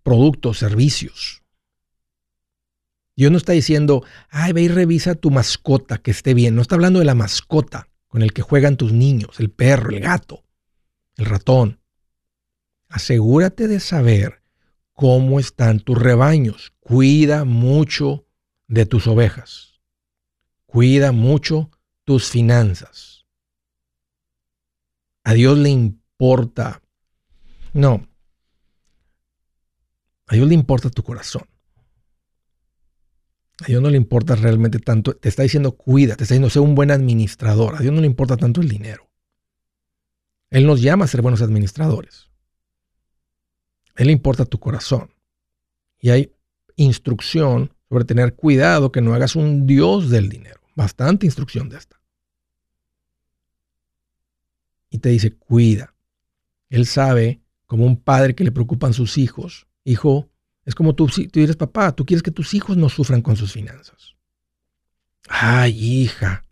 productos, 0.03 0.57
servicios. 0.57 1.43
Dios 3.15 3.31
no 3.31 3.37
está 3.37 3.53
diciendo, 3.53 4.03
ay, 4.29 4.51
ve 4.51 4.63
y 4.63 4.67
revisa 4.67 5.15
tu 5.15 5.31
mascota 5.31 5.97
que 5.97 6.11
esté 6.11 6.33
bien. 6.33 6.55
No 6.55 6.61
está 6.61 6.75
hablando 6.75 6.99
de 6.99 7.05
la 7.05 7.15
mascota 7.15 7.89
con 8.07 8.21
el 8.21 8.33
que 8.33 8.41
juegan 8.41 8.77
tus 8.77 8.91
niños, 8.91 9.39
el 9.39 9.49
perro, 9.49 9.91
el 9.91 10.01
gato, 10.01 10.43
el 11.15 11.25
ratón. 11.25 11.79
Asegúrate 12.89 13.67
de 13.67 13.79
saber 13.79 14.41
cómo 14.93 15.39
están 15.39 15.79
tus 15.79 15.97
rebaños. 15.97 16.73
Cuida 16.79 17.45
mucho 17.45 18.27
de 18.67 18.85
tus 18.85 19.07
ovejas. 19.07 19.81
Cuida 20.65 21.11
mucho 21.11 21.71
tus 22.03 22.29
finanzas. 22.29 23.25
A 25.23 25.33
Dios 25.33 25.57
le 25.57 25.69
importa. 25.69 26.81
No. 27.73 28.07
A 30.27 30.35
Dios 30.35 30.47
le 30.47 30.53
importa 30.53 30.89
tu 30.89 31.03
corazón. 31.03 31.47
A 33.63 33.67
Dios 33.67 33.81
no 33.81 33.89
le 33.89 33.97
importa 33.97 34.35
realmente 34.35 34.79
tanto. 34.79 35.15
Te 35.15 35.29
está 35.29 35.43
diciendo 35.43 35.73
cuida, 35.73 36.15
te 36.15 36.23
está 36.23 36.33
diciendo 36.33 36.49
sé 36.49 36.59
un 36.59 36.75
buen 36.75 36.91
administrador. 36.91 37.75
A 37.75 37.79
Dios 37.79 37.93
no 37.93 38.01
le 38.01 38.07
importa 38.07 38.37
tanto 38.37 38.61
el 38.61 38.67
dinero. 38.67 39.09
Él 40.49 40.65
nos 40.65 40.81
llama 40.81 41.05
a 41.05 41.07
ser 41.07 41.21
buenos 41.21 41.41
administradores. 41.41 42.29
Él 43.95 44.07
le 44.07 44.13
importa 44.13 44.45
tu 44.45 44.59
corazón. 44.59 45.09
Y 45.99 46.09
hay 46.09 46.33
instrucción 46.75 47.73
sobre 47.89 48.05
tener 48.05 48.35
cuidado 48.35 48.91
que 48.91 49.01
no 49.01 49.13
hagas 49.13 49.35
un 49.35 49.65
Dios 49.65 50.09
del 50.09 50.29
dinero. 50.29 50.59
Bastante 50.75 51.25
instrucción 51.25 51.69
de 51.69 51.77
esta. 51.77 51.99
Y 54.89 54.99
te 54.99 55.09
dice, 55.09 55.31
cuida. 55.33 55.93
Él 56.69 56.85
sabe, 56.85 57.41
como 57.65 57.85
un 57.85 57.97
padre 57.97 58.35
que 58.35 58.43
le 58.43 58.51
preocupan 58.51 58.93
sus 58.93 59.17
hijos, 59.17 59.67
hijo, 59.83 60.29
Es 60.65 60.73
como 60.75 60.95
tú, 60.95 61.07
tú 61.07 61.39
eres 61.39 61.55
papá, 61.55 61.95
tú 61.95 62.05
quieres 62.05 62.23
que 62.23 62.31
tus 62.31 62.53
hijos 62.53 62.75
no 62.75 62.89
sufran 62.89 63.21
con 63.21 63.35
sus 63.35 63.53
finanzas. 63.53 64.15
Ay, 65.27 65.71
hija. 65.71 66.43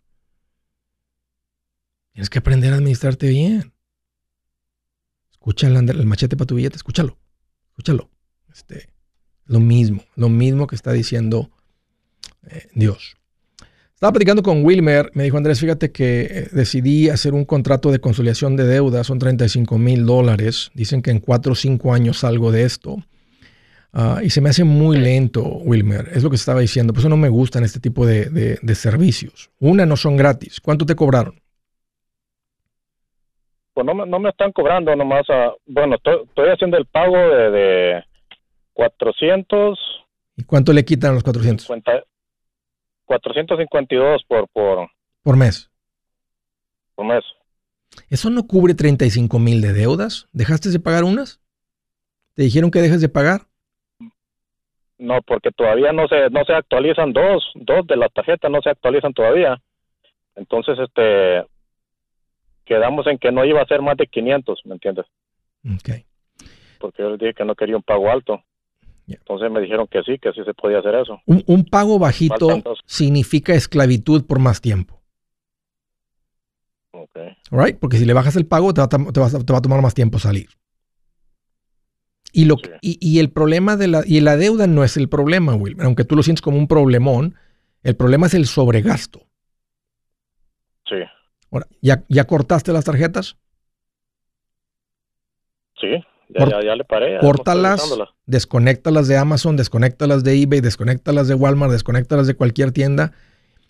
Tienes 2.12 2.30
que 2.30 2.38
aprender 2.38 2.72
a 2.72 2.76
administrarte 2.76 3.28
bien. 3.28 3.72
Escucha 5.32 5.66
el, 5.66 6.06
machete 6.06 6.36
para 6.36 6.46
tu 6.46 6.54
billete, 6.54 6.76
escúchalo. 6.76 7.18
Escúchalo. 7.70 8.08
Este, 8.52 8.88
lo 9.46 9.58
mismo, 9.58 10.04
lo 10.14 10.28
mismo 10.28 10.68
que 10.68 10.76
está 10.76 10.92
diciendo 10.92 11.50
eh, 12.46 12.68
Dios. 12.74 13.16
Estaba 13.94 14.12
platicando 14.12 14.42
con 14.42 14.64
Wilmer, 14.64 15.10
me 15.14 15.24
dijo 15.24 15.36
Andrés, 15.36 15.60
fíjate 15.60 15.90
que 15.90 16.20
eh, 16.22 16.48
decidí 16.52 17.08
hacer 17.08 17.34
un 17.34 17.44
contrato 17.44 17.90
de 17.90 18.00
conciliación 18.00 18.54
de 18.56 18.64
deuda, 18.64 19.02
son 19.02 19.18
35 19.18 19.78
mil 19.78 20.06
dólares, 20.06 20.70
dicen 20.74 21.02
que 21.02 21.10
en 21.10 21.20
4 21.20 21.52
o 21.52 21.54
5 21.56 21.94
años 21.94 22.18
salgo 22.18 22.52
de 22.52 22.64
esto. 22.64 23.04
Ah, 23.96 24.18
y 24.24 24.30
se 24.30 24.40
me 24.40 24.50
hace 24.50 24.64
muy 24.64 24.96
lento, 24.96 25.44
Wilmer, 25.44 26.08
es 26.12 26.24
lo 26.24 26.28
que 26.28 26.34
estaba 26.34 26.58
diciendo, 26.58 26.92
por 26.92 26.98
eso 26.98 27.08
no 27.08 27.16
me 27.16 27.28
gustan 27.28 27.62
este 27.62 27.78
tipo 27.78 28.04
de, 28.04 28.58
servicios. 28.74 29.52
Una, 29.60 29.86
no 29.86 29.96
son 29.96 30.16
gratis. 30.16 30.60
¿Cuánto 30.60 30.84
te 30.84 30.96
cobraron? 30.96 31.40
Pues 33.72 33.86
no, 33.86 33.94
no 34.04 34.18
me 34.18 34.30
están 34.30 34.50
cobrando 34.50 34.94
nomás, 34.96 35.22
bueno, 35.66 35.94
estoy, 35.94 36.48
haciendo 36.48 36.76
el 36.76 36.86
pago 36.86 37.16
de, 37.16 37.50
de 37.50 38.04
400. 38.72 39.78
¿Y 40.36 40.42
cuánto 40.42 40.72
le 40.72 40.84
quitan 40.84 41.12
a 41.12 41.14
los 41.14 41.22
400? 41.22 41.64
452 43.04 44.24
por, 44.26 44.48
por... 44.48 44.88
Por 45.22 45.36
mes. 45.36 45.70
Por 46.96 47.06
mes. 47.06 47.22
¿Eso 48.10 48.28
no 48.28 48.44
cubre 48.48 48.74
35 48.74 49.38
mil 49.38 49.60
de 49.60 49.72
deudas? 49.72 50.26
¿Dejaste 50.32 50.70
de 50.70 50.80
pagar 50.80 51.04
unas? 51.04 51.40
¿Te 52.34 52.42
dijeron 52.42 52.72
que 52.72 52.80
dejes 52.80 53.00
de 53.00 53.08
pagar? 53.08 53.42
No, 54.98 55.20
porque 55.22 55.50
todavía 55.50 55.92
no 55.92 56.06
se, 56.08 56.30
no 56.30 56.44
se 56.44 56.52
actualizan 56.52 57.12
dos, 57.12 57.44
dos 57.54 57.86
de 57.86 57.96
las 57.96 58.12
tarjetas 58.12 58.50
no 58.50 58.60
se 58.62 58.70
actualizan 58.70 59.12
todavía. 59.12 59.60
Entonces, 60.36 60.78
este, 60.78 61.44
quedamos 62.64 63.06
en 63.06 63.18
que 63.18 63.32
no 63.32 63.44
iba 63.44 63.60
a 63.60 63.66
ser 63.66 63.82
más 63.82 63.96
de 63.96 64.06
500, 64.06 64.60
¿me 64.64 64.74
entiendes? 64.74 65.06
Ok. 65.64 66.04
Porque 66.78 67.02
yo 67.02 67.10
les 67.10 67.18
dije 67.18 67.34
que 67.34 67.44
no 67.44 67.54
quería 67.54 67.76
un 67.76 67.82
pago 67.82 68.10
alto. 68.10 68.42
Entonces 69.06 69.50
me 69.50 69.60
dijeron 69.60 69.86
que 69.86 70.02
sí, 70.02 70.18
que 70.18 70.32
sí 70.32 70.42
se 70.44 70.54
podía 70.54 70.78
hacer 70.78 70.94
eso. 70.94 71.20
Un, 71.26 71.64
pago 71.64 71.98
bajito 71.98 72.62
significa 72.86 73.54
esclavitud 73.54 74.24
por 74.26 74.38
más 74.38 74.60
tiempo. 74.60 75.00
Ok. 76.92 77.18
Right? 77.50 77.78
Porque 77.78 77.98
si 77.98 78.06
le 78.06 78.14
bajas 78.14 78.36
el 78.36 78.46
pago, 78.46 78.72
te 78.72 78.80
va, 78.80 78.86
a 78.86 79.62
tomar 79.62 79.82
más 79.82 79.94
tiempo 79.94 80.18
salir. 80.18 80.48
Y, 82.36 82.46
lo, 82.46 82.56
y, 82.80 83.20
el 83.20 83.30
problema 83.30 83.76
de 83.76 83.86
la, 83.86 84.02
y 84.04 84.20
la 84.20 84.36
deuda 84.36 84.66
no 84.66 84.82
es 84.82 84.96
el 84.96 85.08
problema, 85.08 85.54
Wilmer. 85.54 85.86
Aunque 85.86 86.04
tú 86.04 86.16
lo 86.16 86.24
sientes 86.24 86.42
como 86.42 86.58
un 86.58 86.66
problemón, 86.66 87.36
el 87.84 87.94
problema 87.94 88.26
es 88.26 88.34
el 88.34 88.46
sobregasto. 88.46 89.20
Sí. 90.88 90.96
Ahora, 91.52 91.68
¿ya, 91.80 92.02
¿ya 92.08 92.24
cortaste 92.24 92.72
las 92.72 92.84
tarjetas? 92.84 93.36
Sí. 95.80 96.04
Ya, 96.28 96.74
le 96.74 96.82
paré. 96.82 97.18
Córtalas, 97.20 97.88
desconéctalas 98.26 99.06
de 99.06 99.16
Amazon, 99.16 99.56
desconéctalas 99.56 100.24
de 100.24 100.42
eBay, 100.42 100.60
desconéctalas 100.60 101.28
de 101.28 101.34
Walmart, 101.34 101.70
desconéctalas 101.70 102.26
de 102.26 102.34
cualquier 102.34 102.72
tienda. 102.72 103.12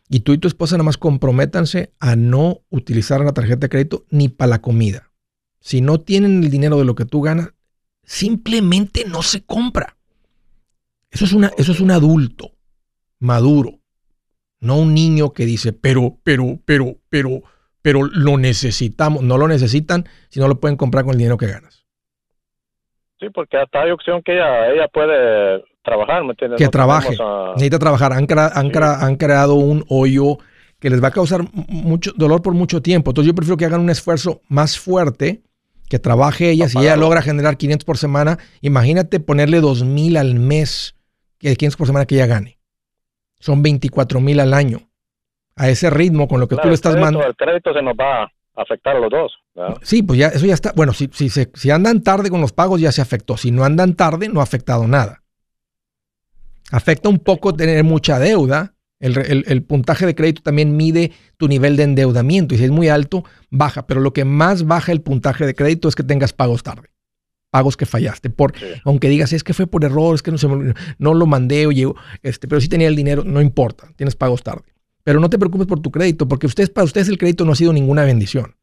Y 0.09 0.21
tú 0.21 0.33
y 0.33 0.39
tu 0.39 0.49
esposa 0.49 0.77
nada 0.77 0.85
más 0.85 0.97
comprométanse 0.97 1.93
a 2.01 2.17
no 2.17 2.63
utilizar 2.71 3.21
la 3.21 3.33
tarjeta 3.33 3.67
de 3.67 3.69
crédito 3.69 4.07
ni 4.09 4.31
para 4.31 4.49
la 4.49 4.63
comida. 4.63 5.11
Si 5.61 5.83
no 5.83 6.01
tienen 6.01 6.43
el 6.43 6.51
dinero 6.51 6.79
de 6.79 6.85
lo 6.87 6.95
que 6.95 7.05
tú 7.05 7.21
ganas, 7.21 7.54
simplemente 8.05 9.05
no 9.07 9.23
se 9.23 9.45
compra. 9.45 9.97
Eso 11.11 11.25
es, 11.25 11.33
una, 11.33 11.53
eso 11.57 11.73
es 11.73 11.81
un 11.81 11.91
adulto 11.91 12.51
maduro, 13.21 13.79
no 14.61 14.79
un 14.79 14.95
niño 14.95 15.33
que 15.33 15.47
dice, 15.47 15.73
pero, 15.73 16.19
pero, 16.23 16.59
pero, 16.65 16.97
pero, 17.09 17.43
pero 17.83 18.03
lo 18.05 18.37
necesitamos. 18.37 19.23
No 19.23 19.39
lo 19.39 19.49
necesitan 19.49 20.05
si 20.29 20.41
no 20.41 20.49
lo 20.49 20.61
pueden 20.61 20.77
comprar 20.77 21.05
con 21.05 21.13
el 21.13 21.19
dinero 21.19 21.37
que 21.37 21.47
ganas. 21.47 21.85
Sí, 23.21 23.29
porque 23.33 23.57
hasta 23.57 23.83
hay 23.83 23.91
opción 23.91 24.23
que 24.23 24.35
ella, 24.35 24.71
ella 24.71 24.89
puede 24.89 25.63
trabajar, 25.83 26.25
¿me 26.25 26.31
entiendes? 26.31 26.59
Que 26.59 26.69
trabaje, 26.69 27.17
necesita 27.55 27.79
trabajar. 27.79 28.13
Han, 28.13 28.27
han, 28.31 29.17
creado 29.17 29.55
un 29.55 29.85
hoyo 29.89 30.39
que 30.81 30.91
les 30.91 31.03
va 31.03 31.09
a 31.09 31.13
causar 31.13 31.43
mucho 31.53 32.13
dolor 32.17 32.43
por 32.43 32.55
mucho 32.55 32.83
tiempo. 32.83 33.11
Entonces 33.11 33.29
yo 33.29 33.35
prefiero 33.35 33.57
que 33.57 33.67
hagan 33.67 33.81
un 33.81 33.91
esfuerzo 33.91 34.41
más 34.49 34.79
fuerte, 34.79 35.43
que 35.89 35.99
trabaje 35.99 36.51
ella. 36.51 36.69
Si 36.69 36.79
ella 36.79 36.97
logra 36.97 37.23
generar 37.23 37.57
500 37.57 37.85
por 37.85 37.99
semana, 37.99 38.39
imagínate 38.61 39.21
ponerle 39.21 39.61
2.000 39.61 40.19
al 40.19 40.35
mes, 40.35 40.95
que 41.39 41.55
500 41.55 41.77
por 41.77 41.87
semana 41.87 42.07
que 42.07 42.17
ella 42.17 42.27
gane. 42.27 42.59
Son 43.39 43.63
24 43.63 44.21
mil 44.21 44.41
al 44.41 44.55
año. 44.55 44.89
A 45.57 45.69
ese 45.69 45.91
ritmo, 45.91 46.27
con 46.27 46.41
lo 46.41 46.49
que 46.49 46.57
tú 46.57 46.69
le 46.69 46.75
estás 46.75 46.95
mandando. 46.95 47.27
El 47.27 47.37
crédito 47.37 47.73
se 47.75 47.83
nos 47.83 47.95
va 47.95 48.33
afectar 48.57 48.97
a 48.97 49.01
los 49.01 49.11
dos. 49.11 49.33
Sí, 49.83 50.03
pues 50.03 50.19
ya, 50.19 50.29
eso 50.29 50.47
ya 50.47 50.55
está. 50.55 50.73
Bueno, 50.75 50.93
si, 50.93 51.09
si, 51.13 51.29
si 51.29 51.71
andan 51.71 52.03
tarde 52.03 52.31
con 52.31 52.41
los 52.41 52.53
pagos 52.53 52.81
ya 52.81 52.93
se 52.93 53.03
afectó. 53.03 53.37
Si 53.37 53.51
no 53.51 53.65
andan 53.65 53.95
tarde, 53.95 54.29
no 54.29 54.41
ha 54.41 54.43
afectado 54.43 54.87
nada. 54.87 55.23
Afecta 56.73 57.09
un 57.09 57.19
poco 57.19 57.55
tener 57.55 57.85
mucha 57.85 58.19
deuda. 58.19 58.74
El, 59.01 59.63
puntaje 59.65 60.07
de 60.07 60.15
crédito 60.15 60.43
también 60.43 60.77
mide 60.77 61.13
tu 61.37 61.49
nivel 61.49 61.77
de 61.77 61.83
endeudamiento 61.83 62.55
y 62.55 62.59
si 62.59 62.65
es 62.65 62.71
muy 62.71 62.89
alto, 62.89 63.25
baja. 63.51 63.87
Pero 63.87 64.01
lo 64.01 64.13
que 64.13 64.25
más 64.25 64.65
baja 64.65 64.93
el 64.93 65.03
puntaje 65.03 65.45
de 65.45 65.55
crédito 65.55 65.89
es 65.89 65.95
que 65.95 66.03
tengas 66.03 66.33
pagos 66.33 66.63
tarde. 66.63 66.89
Pagos 67.51 67.77
que 67.77 67.87
fallaste. 67.87 68.31
Por, 68.31 68.55
Aunque 68.85 69.09
digas, 69.09 69.33
es 69.33 69.45
que 69.45 69.53
fue 69.53 69.67
por 69.67 69.85
error, 69.85 70.15
es 70.15 70.23
que 70.23 70.31
no, 70.31 70.39
se 70.39 70.49
no 70.49 71.15
lo 71.15 71.27
mandé 71.27 71.67
o 71.67 71.73
llegó, 71.73 71.97
este, 72.23 72.49
pero 72.49 72.61
si 72.61 72.69
tenía 72.69 72.89
el 72.89 72.97
dinero, 72.97 73.25
no 73.25 73.41
importa, 73.41 73.93
tienes 73.97 74.17
pagos 74.17 74.43
tarde. 74.43 74.65
Pero 75.05 75.21
no 75.21 75.29
te 75.29 75.39
preocupes 75.39 75.67
por 75.67 75.81
tu 75.81 75.91
crédito, 75.91 76.27
porque 76.27 76.47
ustedes, 76.47 76.71
para 76.71 76.85
ustedes 76.87 77.09
el 77.09 77.19
crédito 77.19 77.45
no 77.45 77.53
ha 77.53 77.57
sido 77.57 77.73
ninguna 77.73 78.05
bendición. 78.05 78.57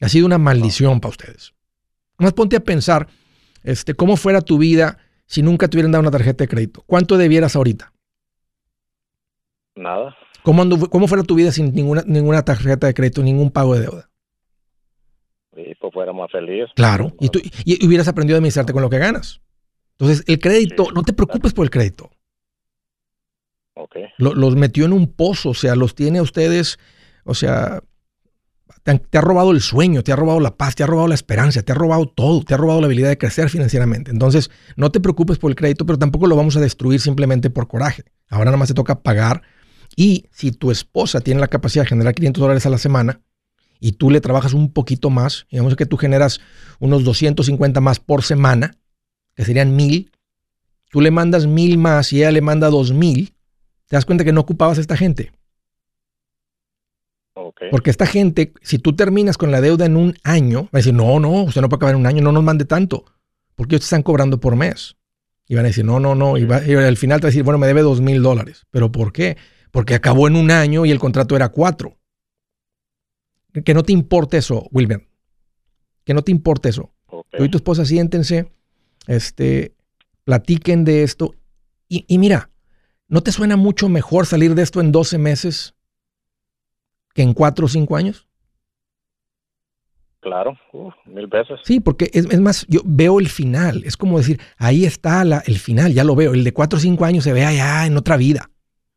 Ha 0.00 0.08
sido 0.08 0.26
una 0.26 0.38
maldición 0.38 1.00
para 1.00 1.10
ustedes. 1.10 1.54
Más 2.18 2.32
ponte 2.32 2.56
a 2.56 2.60
pensar 2.60 3.08
este, 3.62 3.94
cómo 3.94 4.16
fuera 4.16 4.40
tu 4.40 4.58
vida 4.58 4.98
si 5.26 5.42
nunca 5.42 5.68
te 5.68 5.76
hubieran 5.76 5.92
dado 5.92 6.02
una 6.02 6.10
tarjeta 6.10 6.44
de 6.44 6.48
crédito. 6.48 6.82
¿Cuánto 6.86 7.16
debieras 7.16 7.56
ahorita? 7.56 7.92
Nada. 9.76 10.16
¿Cómo, 10.42 10.64
cómo 10.88 11.06
fuera 11.06 11.22
tu 11.22 11.34
vida 11.34 11.52
sin 11.52 11.74
ninguna, 11.74 12.02
ninguna 12.06 12.44
tarjeta 12.44 12.86
de 12.86 12.94
crédito, 12.94 13.22
ningún 13.22 13.50
pago 13.50 13.74
de 13.74 13.80
deuda? 13.82 14.10
Y 15.56 15.74
pues 15.74 15.92
fuera 15.92 16.12
más 16.12 16.30
feliz. 16.30 16.66
Claro. 16.74 17.12
Y, 17.20 17.28
tú, 17.28 17.40
y 17.64 17.86
hubieras 17.86 18.08
aprendido 18.08 18.36
a 18.36 18.38
administrarte 18.38 18.72
con 18.72 18.82
lo 18.82 18.90
que 18.90 18.98
ganas. 18.98 19.40
Entonces, 19.98 20.24
el 20.26 20.38
crédito, 20.38 20.88
no 20.94 21.02
te 21.02 21.12
preocupes 21.12 21.54
por 21.54 21.64
el 21.64 21.70
crédito 21.70 22.10
los 24.18 24.56
metió 24.56 24.84
en 24.84 24.92
un 24.92 25.12
pozo, 25.12 25.50
o 25.50 25.54
sea, 25.54 25.76
los 25.76 25.94
tiene 25.94 26.18
a 26.18 26.22
ustedes, 26.22 26.78
o 27.24 27.34
sea, 27.34 27.82
te, 28.82 29.18
ha 29.18 29.20
robado 29.20 29.50
el 29.50 29.60
sueño, 29.60 30.02
te 30.02 30.12
ha 30.12 30.16
robado 30.16 30.40
la 30.40 30.56
paz, 30.56 30.76
te 30.76 30.82
ha 30.82 30.86
robado 30.86 31.08
la 31.08 31.14
esperanza, 31.14 31.62
te 31.62 31.72
ha 31.72 31.74
robado 31.74 32.06
todo, 32.06 32.42
te 32.42 32.54
ha 32.54 32.56
robado 32.56 32.80
la 32.80 32.86
habilidad 32.86 33.08
de 33.08 33.18
crecer 33.18 33.50
financieramente. 33.50 34.10
Entonces, 34.10 34.50
no 34.76 34.90
te 34.90 35.00
preocupes 35.00 35.38
por 35.38 35.50
el 35.50 35.56
crédito, 35.56 35.84
pero 35.86 35.98
tampoco 35.98 36.26
lo 36.26 36.36
vamos 36.36 36.56
a 36.56 36.60
destruir 36.60 37.00
simplemente 37.00 37.50
por 37.50 37.68
coraje. 37.68 38.04
Ahora 38.30 38.46
nada 38.46 38.56
más 38.56 38.68
te 38.68 38.74
toca 38.74 39.02
pagar. 39.02 39.42
Y 39.96 40.26
si 40.30 40.52
tu 40.52 40.70
esposa 40.70 41.20
tiene 41.22 41.40
la 41.40 41.48
capacidad 41.48 41.84
de 41.84 41.88
generar 41.88 42.14
500 42.14 42.40
dólares 42.40 42.66
a 42.66 42.70
la 42.70 42.78
semana 42.78 43.22
y 43.80 43.92
tú 43.92 44.10
le 44.10 44.20
trabajas 44.20 44.52
un 44.52 44.72
poquito 44.72 45.08
más, 45.08 45.46
digamos 45.50 45.74
que 45.74 45.86
tú 45.86 45.96
generas 45.96 46.40
unos 46.78 47.02
250 47.02 47.80
más 47.80 47.98
por 47.98 48.22
semana, 48.22 48.76
que 49.34 49.44
serían 49.44 49.74
mil, 49.74 50.12
tú 50.90 51.00
le 51.00 51.10
mandas 51.10 51.46
mil 51.46 51.78
más 51.78 52.12
y 52.12 52.18
ella 52.18 52.30
le 52.30 52.42
manda 52.42 52.68
dos 52.68 52.92
mil, 52.92 53.34
te 53.86 53.96
das 53.96 54.04
cuenta 54.04 54.24
que 54.24 54.32
no 54.32 54.42
ocupabas 54.42 54.78
a 54.78 54.82
esta 54.82 54.96
gente. 54.96 55.32
Porque 57.70 57.90
esta 57.90 58.06
gente, 58.06 58.52
si 58.62 58.78
tú 58.78 58.94
terminas 58.94 59.38
con 59.38 59.50
la 59.50 59.60
deuda 59.60 59.86
en 59.86 59.96
un 59.96 60.14
año, 60.24 60.64
va 60.64 60.70
a 60.72 60.78
decir, 60.78 60.94
no, 60.94 61.20
no, 61.20 61.44
usted 61.44 61.60
no 61.60 61.68
puede 61.68 61.78
acabar 61.78 61.94
en 61.94 62.00
un 62.00 62.06
año, 62.06 62.22
no 62.22 62.32
nos 62.32 62.42
mande 62.42 62.64
tanto, 62.64 63.04
porque 63.54 63.74
ellos 63.74 63.82
te 63.82 63.86
están 63.86 64.02
cobrando 64.02 64.40
por 64.40 64.56
mes. 64.56 64.96
Y 65.48 65.54
van 65.54 65.64
a 65.64 65.68
decir, 65.68 65.84
no, 65.84 66.00
no, 66.00 66.14
no, 66.14 66.36
y, 66.36 66.44
al 66.50 66.96
final 66.96 67.20
te 67.20 67.26
va 67.26 67.28
a 67.28 67.30
decir, 67.30 67.44
bueno, 67.44 67.58
me 67.58 67.66
debe 67.66 67.82
dos 67.82 68.00
mil 68.00 68.22
dólares. 68.22 68.66
¿Pero 68.70 68.90
por 68.90 69.12
qué? 69.12 69.36
Porque 69.70 69.94
acabó 69.94 70.28
en 70.28 70.36
un 70.36 70.50
año 70.50 70.84
y 70.86 70.90
el 70.90 70.98
contrato 70.98 71.36
era 71.36 71.48
cuatro. 71.48 71.96
Que 73.64 73.74
no 73.74 73.82
te 73.82 73.92
importe 73.92 74.38
eso, 74.38 74.68
Wilmer. 74.70 75.06
Que 76.04 76.14
no 76.14 76.22
te 76.22 76.30
importe 76.30 76.68
eso. 76.68 76.92
Tú 77.08 77.44
y 77.44 77.48
tu 77.48 77.58
esposa 77.58 77.84
siéntense, 77.84 78.52
este, 79.06 79.74
platiquen 80.24 80.84
de 80.84 81.02
esto. 81.02 81.34
y 81.88 82.18
mira, 82.18 82.50
¿No 83.08 83.22
te 83.22 83.30
suena 83.30 83.56
mucho 83.56 83.88
mejor 83.88 84.26
salir 84.26 84.54
de 84.54 84.62
esto 84.62 84.80
en 84.80 84.90
12 84.90 85.18
meses 85.18 85.76
que 87.14 87.22
en 87.22 87.34
4 87.34 87.66
o 87.66 87.68
5 87.68 87.96
años? 87.96 88.26
Claro, 90.20 90.58
mil 91.04 91.28
veces. 91.28 91.60
Sí, 91.62 91.78
porque 91.78 92.10
es, 92.12 92.40
más, 92.40 92.66
yo 92.68 92.80
veo 92.84 93.20
el 93.20 93.28
final. 93.28 93.84
Es 93.84 93.96
como 93.96 94.18
decir, 94.18 94.40
ahí 94.56 94.84
está 94.84 95.24
la, 95.24 95.38
el 95.46 95.58
final, 95.58 95.92
ya 95.92 96.02
lo 96.02 96.16
veo. 96.16 96.34
El 96.34 96.42
de 96.42 96.52
4 96.52 96.78
o 96.78 96.80
5 96.80 97.04
años 97.04 97.22
se 97.22 97.32
ve 97.32 97.44
allá 97.44 97.86
en 97.86 97.96
otra 97.96 98.16
vida. 98.16 98.50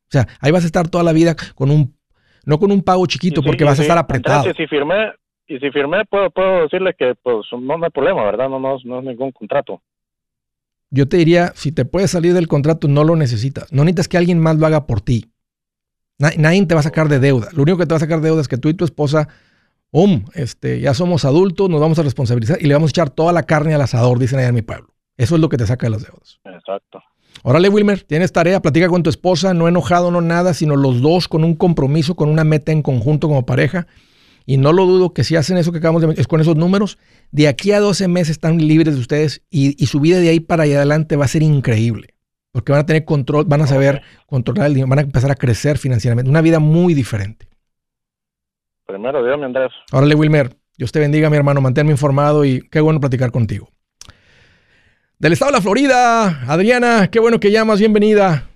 O 0.10 0.12
sea, 0.12 0.28
ahí 0.42 0.52
vas 0.52 0.64
a 0.64 0.66
estar 0.66 0.88
toda 0.88 1.04
la 1.04 1.14
vida 1.14 1.36
con 1.54 1.70
un, 1.70 1.96
no 2.44 2.58
con 2.58 2.72
un 2.72 2.82
pago 2.82 3.06
chiquito, 3.06 3.44
porque 3.44 3.64
vas 3.64 3.78
a 3.78 3.84
estar 3.84 3.98
apretado. 3.98 4.50
y 4.50 4.54
si 4.56 4.66
firmé, 4.66 5.12
y 5.48 5.60
si 5.60 5.70
firmé, 5.70 6.04
puedo, 6.06 6.32
puedo 6.32 6.64
decirle 6.64 6.96
que 6.98 7.14
pues 7.22 7.46
no, 7.52 7.76
hay 7.84 7.92
problema, 7.92 8.24
¿verdad? 8.24 8.50
No, 8.50 8.60
no, 8.60 8.78
no 8.84 9.00
es 9.00 9.06
ningún 9.06 9.32
contrato. 9.32 9.84
yo 10.90 11.08
te 11.08 11.18
diría, 11.18 11.52
si 11.54 11.72
te 11.72 11.86
puedes 11.86 12.10
salir 12.10 12.34
del 12.34 12.48
contrato, 12.48 12.88
no 12.88 13.04
lo 13.04 13.16
necesitas. 13.16 13.72
No 13.72 13.84
necesitas 13.84 14.08
que 14.08 14.18
alguien 14.18 14.40
más 14.40 14.58
lo 14.58 14.66
haga 14.66 14.88
por 14.88 15.02
ti. 15.02 15.32
nadie 16.18 16.66
te 16.66 16.74
va 16.74 16.80
a 16.80 16.84
sacar 16.84 17.08
de 17.08 17.20
deuda. 17.20 17.50
Lo 17.54 17.62
único 17.62 17.78
que 17.78 17.86
te 17.86 17.94
va 17.94 17.98
a 17.98 18.00
sacar 18.00 18.20
de 18.20 18.30
deuda 18.30 18.42
es 18.42 18.48
que 18.48 18.58
tú 18.58 18.70
y 18.70 18.74
tu 18.74 18.84
esposa, 18.84 19.28
um, 19.92 20.26
este, 20.34 20.80
ya 20.80 20.96
somos 20.96 21.24
adultos, 21.24 21.70
nos 21.70 21.80
vamos 21.80 22.00
a 22.00 22.04
responsabilizar 22.04 22.58
y 22.60 22.66
le 22.66 22.74
vamos 22.74 22.90
a 22.90 22.94
echar 22.94 23.12
toda 23.12 23.32
la 23.32 23.44
carne 23.44 23.76
al 23.76 23.82
asador, 23.82 24.18
dicen 24.18 24.40
allá 24.40 24.48
en 24.48 24.56
mi 24.56 24.64
pueblo. 24.64 24.88
Eso 25.18 25.36
es 25.36 25.42
lo 25.42 25.50
que 25.50 25.58
te 25.58 25.68
saca 25.68 25.86
de 25.86 25.92
las 25.92 26.04
deudas. 26.04 26.40
Exacto. 26.46 27.04
Órale, 27.44 27.70
Wilmer, 27.70 28.02
tienes 28.04 28.32
tarea, 28.32 28.62
platica 28.62 28.90
con 28.90 29.04
tu 29.04 29.10
esposa, 29.10 29.54
no 29.54 29.68
enojado, 29.68 30.12
no 30.12 30.22
nada, 30.22 30.54
sino 30.54 30.76
los 30.76 31.02
dos 31.02 31.28
con 31.28 31.44
un 31.44 31.56
compromiso, 31.56 32.16
con 32.16 32.30
una 32.30 32.44
meta 32.44 32.72
en 32.72 32.82
conjunto 32.82 33.28
como 33.28 33.46
pareja. 33.46 33.88
Y 34.46 34.58
no 34.58 34.74
lo 34.74 34.86
dudo 34.86 35.14
que 35.14 35.24
si 35.24 35.36
hacen 35.36 35.58
eso 35.58 35.72
que 35.72 35.78
acabamos 35.78 36.02
de 36.02 36.20
es 36.20 36.28
con 36.28 36.42
esos 36.42 36.56
números, 36.56 36.98
de 37.32 37.48
aquí 37.48 37.72
a 37.72 37.80
12 37.80 38.08
meses 38.08 38.32
están 38.32 38.58
libres 38.58 38.96
de 38.96 39.00
ustedes 39.00 39.44
y, 39.50 39.86
su 39.86 40.00
vida 40.00 40.20
de 40.20 40.30
ahí 40.30 40.40
para 40.40 40.64
allá 40.64 40.78
adelante 40.78 41.16
va 41.16 41.26
a 41.26 41.28
ser 41.28 41.44
increíble. 41.44 42.16
Porque 42.52 42.72
van 42.72 42.82
a 42.82 42.86
tener 42.86 43.06
control, 43.06 43.46
van 43.46 43.62
a 43.62 43.68
saber 43.68 44.02
controlar 44.26 44.66
el 44.66 44.74
dinero, 44.74 44.90
van 44.90 45.00
a 45.00 45.02
empezar 45.04 45.30
a 45.30 45.36
crecer 45.36 45.78
financieramente. 45.78 46.32
Una 46.32 46.42
vida 46.42 46.60
muy 46.60 46.96
diferente. 46.96 47.48
Primero, 48.88 49.24
Dios, 49.24 49.38
mi 49.38 49.46
Andrés. 49.46 49.72
Órale, 49.92 50.16
Wilmer. 50.16 50.58
Dios 50.76 50.92
te 50.92 51.00
bendiga, 51.00 51.30
mi 51.30 51.38
hermano. 51.38 51.62
Manténme 51.62 51.92
informado 51.92 52.44
y 52.44 52.68
qué 52.72 52.82
bueno 52.82 53.00
platicar 53.00 53.32
contigo. 53.32 53.70
Del 55.20 55.34
estado 55.34 55.52
de 55.52 55.58
la 55.58 55.62
Florida, 55.62 56.50
Adriana, 56.50 57.10
qué 57.12 57.20
bueno 57.20 57.42
que 57.42 57.52
llamas. 57.52 57.80
Bienvenida. 57.80 58.48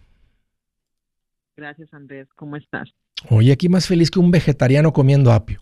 Gracias, 1.57 1.93
Andrés. 1.93 2.30
¿Cómo 2.38 2.55
estás? 2.55 2.89
Oye, 3.30 3.51
aquí 3.51 3.68
más 3.68 3.86
feliz 3.86 4.09
que 4.09 4.20
un 4.20 4.32
vegetariano 4.32 4.93
comiendo 4.93 5.34
apio. 5.34 5.61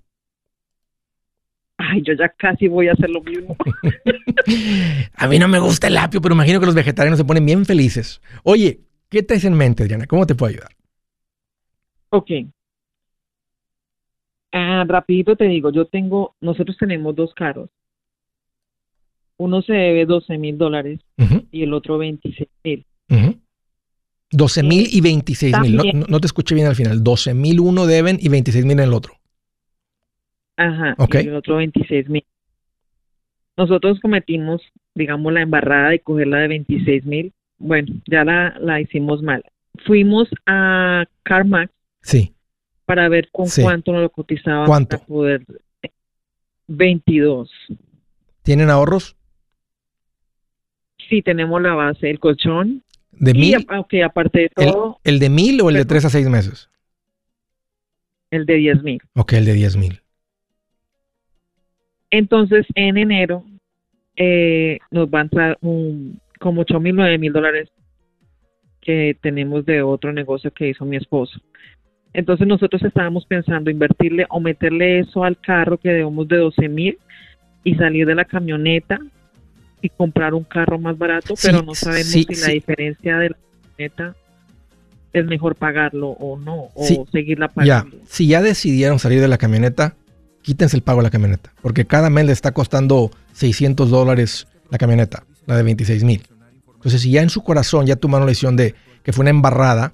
Ay, 1.78 2.04
yo 2.06 2.14
ya 2.14 2.30
casi 2.30 2.68
voy 2.68 2.88
a 2.88 2.92
hacer 2.92 3.10
lo 3.10 3.20
mismo. 3.24 3.58
a 5.16 5.28
mí 5.28 5.40
no 5.40 5.48
me 5.48 5.58
gusta 5.58 5.88
el 5.88 5.98
apio, 5.98 6.22
pero 6.22 6.36
imagino 6.36 6.60
que 6.60 6.68
los 6.68 6.76
vegetarianos 6.76 7.18
se 7.18 7.26
ponen 7.26 7.48
bien 7.48 7.66
felices. 7.66 8.22
Oye, 8.44 8.82
¿qué 9.10 9.24
te 9.24 9.34
hace 9.34 9.48
en 9.48 9.56
mente, 9.56 9.82
Adriana? 9.82 10.06
¿Cómo 10.06 10.28
te 10.28 10.36
puedo 10.36 10.52
ayudar? 10.52 10.70
Ok. 12.12 12.30
Ah, 14.52 14.86
rapidito 14.88 15.36
te 15.36 15.46
digo, 15.46 15.72
yo 15.72 15.86
tengo, 15.86 16.36
nosotros 16.42 16.78
tenemos 16.78 17.16
dos 17.16 17.34
carros. 17.34 17.72
Uno 19.42 19.64
se 19.64 19.74
debe 19.74 20.06
12 20.06 20.38
mil 20.38 20.56
dólares 20.60 21.00
y 21.52 21.64
el 21.64 21.74
otro 21.74 21.98
26 21.98 22.48
mil. 22.64 22.86
12 24.30 24.62
mil 24.62 24.88
y 24.92 25.02
26 25.02 25.60
mil. 25.62 26.06
No, 26.08 26.20
te 26.20 26.28
escuché 26.28 26.54
bien 26.54 26.68
al 26.68 26.76
final. 26.76 27.04
12 27.04 27.34
mil 27.34 27.60
uno 27.60 27.88
deben 27.88 28.20
y 28.22 28.30
26 28.30 28.66
mil 28.66 28.74
en 28.74 28.86
el 28.86 28.94
otro. 28.94 29.16
Ajá. 30.58 30.96
Y 31.12 31.18
el 31.18 31.36
otro 31.36 31.56
26 31.56 32.08
mil. 32.08 32.24
Nosotros 33.58 34.00
cometimos, 34.00 34.62
digamos, 34.94 35.34
la 35.34 35.42
embarrada 35.42 35.90
de 35.90 36.02
cogerla 36.02 36.38
de 36.38 36.48
26 36.50 37.06
mil. 37.06 37.34
Bueno, 37.58 37.96
ya 38.06 38.24
la, 38.24 38.56
la 38.60 38.80
hicimos 38.80 39.24
mal. 39.24 39.44
Fuimos 39.88 40.30
a 40.46 41.06
CarMax. 41.24 41.74
Sí. 42.04 42.36
Para 42.86 43.10
ver 43.10 43.30
con 43.32 43.48
cuánto 43.60 43.92
nos 43.92 44.04
lo 44.04 44.10
cotizaban. 44.12 44.68
¿Cuánto? 44.68 44.98
Para 44.98 45.08
poder. 45.08 45.46
22. 46.68 47.50
¿Tienen 48.44 48.70
ahorros? 48.70 49.16
Sí, 51.12 51.22
tenemos 51.22 51.62
la 51.62 51.76
base, 51.76 52.10
el 52.10 52.20
colchón. 52.20 52.84
¿De 53.12 53.34
mil? 53.34 53.50
Y, 53.90 54.02
aparte 54.02 54.40
de 54.40 54.50
todo. 54.56 54.98
¿El, 55.04 55.20
de 55.20 55.30
mil 55.30 55.60
o 55.60 55.68
el 55.68 55.76
de 55.76 55.84
tres 55.84 56.06
a 56.06 56.10
seis 56.10 56.30
meses? 56.30 56.70
El 58.30 58.46
de 58.46 58.54
diez 58.54 58.82
mil. 58.82 59.02
Ok, 59.16 59.34
el 59.34 59.44
de 59.44 59.52
diez 59.52 59.76
mil. 59.76 60.00
Entonces, 62.12 62.66
en 62.76 62.98
enero 62.98 63.44
eh, 64.16 64.80
nos 64.90 65.10
van 65.10 65.20
a 65.20 65.24
entrar 65.24 65.58
un, 65.60 66.22
como 66.40 66.62
ocho 66.62 66.80
mil, 66.80 66.96
nueve 66.96 67.18
mil 67.18 67.34
dólares 67.34 67.68
que 68.80 69.18
tenemos 69.22 69.66
de 69.66 69.82
otro 69.82 70.14
negocio 70.14 70.52
que 70.52 70.70
hizo 70.70 70.86
mi 70.86 70.96
esposo. 70.96 71.42
Entonces 72.14 72.48
nosotros 72.48 72.82
estábamos 72.84 73.26
pensando 73.26 73.70
invertirle 73.70 74.28
o 74.30 74.40
meterle 74.40 75.00
eso 75.00 75.26
al 75.26 75.38
carro 75.38 75.78
que 75.78 75.90
debemos 75.90 76.26
de 76.30 76.38
doce 76.38 76.70
mil 76.70 76.98
y 77.66 77.76
salir 77.76 78.08
de 78.08 78.16
la 78.16 78.24
camioneta 78.24 78.98
y 79.82 79.90
comprar 79.90 80.34
un 80.34 80.44
carro 80.44 80.80
más 80.80 80.98
barato, 80.98 81.34
pero 81.42 81.62
no 81.62 81.76
sabemos 81.76 82.08
si 82.08 82.26
la 82.26 82.48
diferencia 82.50 83.18
de 83.18 83.30
la 83.30 83.38
camioneta 83.78 84.16
es 85.14 85.26
mejor 85.26 85.56
pagarlo 85.56 86.10
o 86.10 86.38
no, 86.38 86.70
o 86.74 87.08
seguirla 87.12 87.50
pagando. 87.50 87.98
Ya. 87.98 88.04
Si 88.08 88.28
ya 88.28 88.42
decidieron 88.42 89.00
salir 89.00 89.20
de 89.20 89.28
la 89.28 89.38
camioneta, 89.38 89.96
quítense 90.42 90.78
el 90.78 90.84
pago 90.84 91.00
de 91.00 91.04
la 91.04 91.10
camioneta, 91.10 91.54
porque 91.62 91.86
cada 91.86 92.10
mes 92.10 92.26
le 92.26 92.32
está 92.32 92.52
costando 92.52 93.12
600 93.34 93.90
dólares 93.90 94.48
la 94.70 94.78
camioneta, 94.78 95.24
la 95.46 95.58
de 95.58 95.64
26 95.64 96.04
mil. 96.04 96.24
Entonces, 96.76 97.02
si 97.02 97.12
ya 97.12 97.22
en 97.22 97.30
su 97.30 97.44
corazón 97.44 97.86
ya 97.86 97.96
tomaron 97.96 98.26
la 98.26 98.32
decisión 98.32 98.56
de 98.56 98.76
que 99.04 99.14
fue 99.14 99.24
una 99.24 99.30
embarrada, 99.32 99.94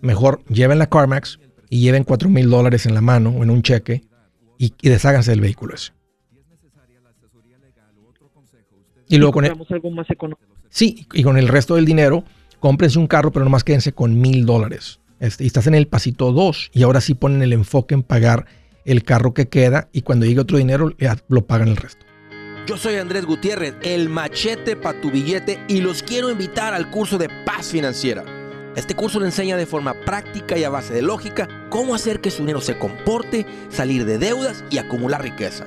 mejor 0.00 0.42
lleven 0.48 0.78
la 0.78 0.86
CarMax 0.86 1.40
y 1.68 1.80
lleven 1.80 2.04
4 2.04 2.28
mil 2.28 2.48
dólares 2.48 2.86
en 2.86 2.94
la 2.94 3.00
mano 3.00 3.30
o 3.30 3.42
en 3.42 3.50
un 3.50 3.62
cheque 3.62 4.02
y, 4.58 4.74
y 4.80 4.88
desháganse 4.88 5.30
del 5.30 5.40
vehículo 5.40 5.74
ese. 5.74 5.92
Y 9.12 9.18
luego 9.18 9.34
con 9.34 9.44
el, 9.44 9.52
algo 9.52 9.90
más 9.90 10.08
económico. 10.08 10.42
Sí, 10.70 11.06
y 11.12 11.22
con 11.22 11.36
el 11.36 11.48
resto 11.48 11.74
del 11.74 11.84
dinero, 11.84 12.24
cómprense 12.60 12.98
un 12.98 13.06
carro, 13.06 13.30
pero 13.30 13.44
nomás 13.44 13.62
quédense 13.62 13.92
con 13.92 14.18
mil 14.18 14.46
dólares. 14.46 15.00
Este, 15.20 15.44
y 15.44 15.46
estás 15.46 15.66
en 15.66 15.74
el 15.74 15.86
pasito 15.86 16.32
2 16.32 16.70
y 16.72 16.82
ahora 16.82 17.02
sí 17.02 17.14
ponen 17.14 17.42
el 17.42 17.52
enfoque 17.52 17.94
en 17.94 18.02
pagar 18.02 18.46
el 18.86 19.04
carro 19.04 19.34
que 19.34 19.48
queda 19.48 19.88
y 19.92 20.00
cuando 20.00 20.24
llegue 20.24 20.40
otro 20.40 20.56
dinero 20.56 20.94
lo 21.28 21.46
pagan 21.46 21.68
el 21.68 21.76
resto. 21.76 22.06
Yo 22.66 22.78
soy 22.78 22.94
Andrés 22.96 23.26
Gutiérrez, 23.26 23.74
el 23.82 24.08
machete 24.08 24.76
para 24.76 24.98
tu 25.00 25.10
billete 25.10 25.60
y 25.68 25.82
los 25.82 26.02
quiero 26.02 26.30
invitar 26.30 26.72
al 26.72 26.90
curso 26.90 27.18
de 27.18 27.28
paz 27.44 27.66
financiera. 27.66 28.24
Este 28.76 28.94
curso 28.94 29.20
le 29.20 29.26
enseña 29.26 29.58
de 29.58 29.66
forma 29.66 29.94
práctica 30.06 30.56
y 30.56 30.64
a 30.64 30.70
base 30.70 30.94
de 30.94 31.02
lógica 31.02 31.48
cómo 31.68 31.94
hacer 31.94 32.22
que 32.22 32.30
su 32.30 32.38
dinero 32.38 32.62
se 32.62 32.78
comporte, 32.78 33.44
salir 33.68 34.06
de 34.06 34.16
deudas 34.16 34.64
y 34.70 34.78
acumular 34.78 35.22
riqueza. 35.22 35.66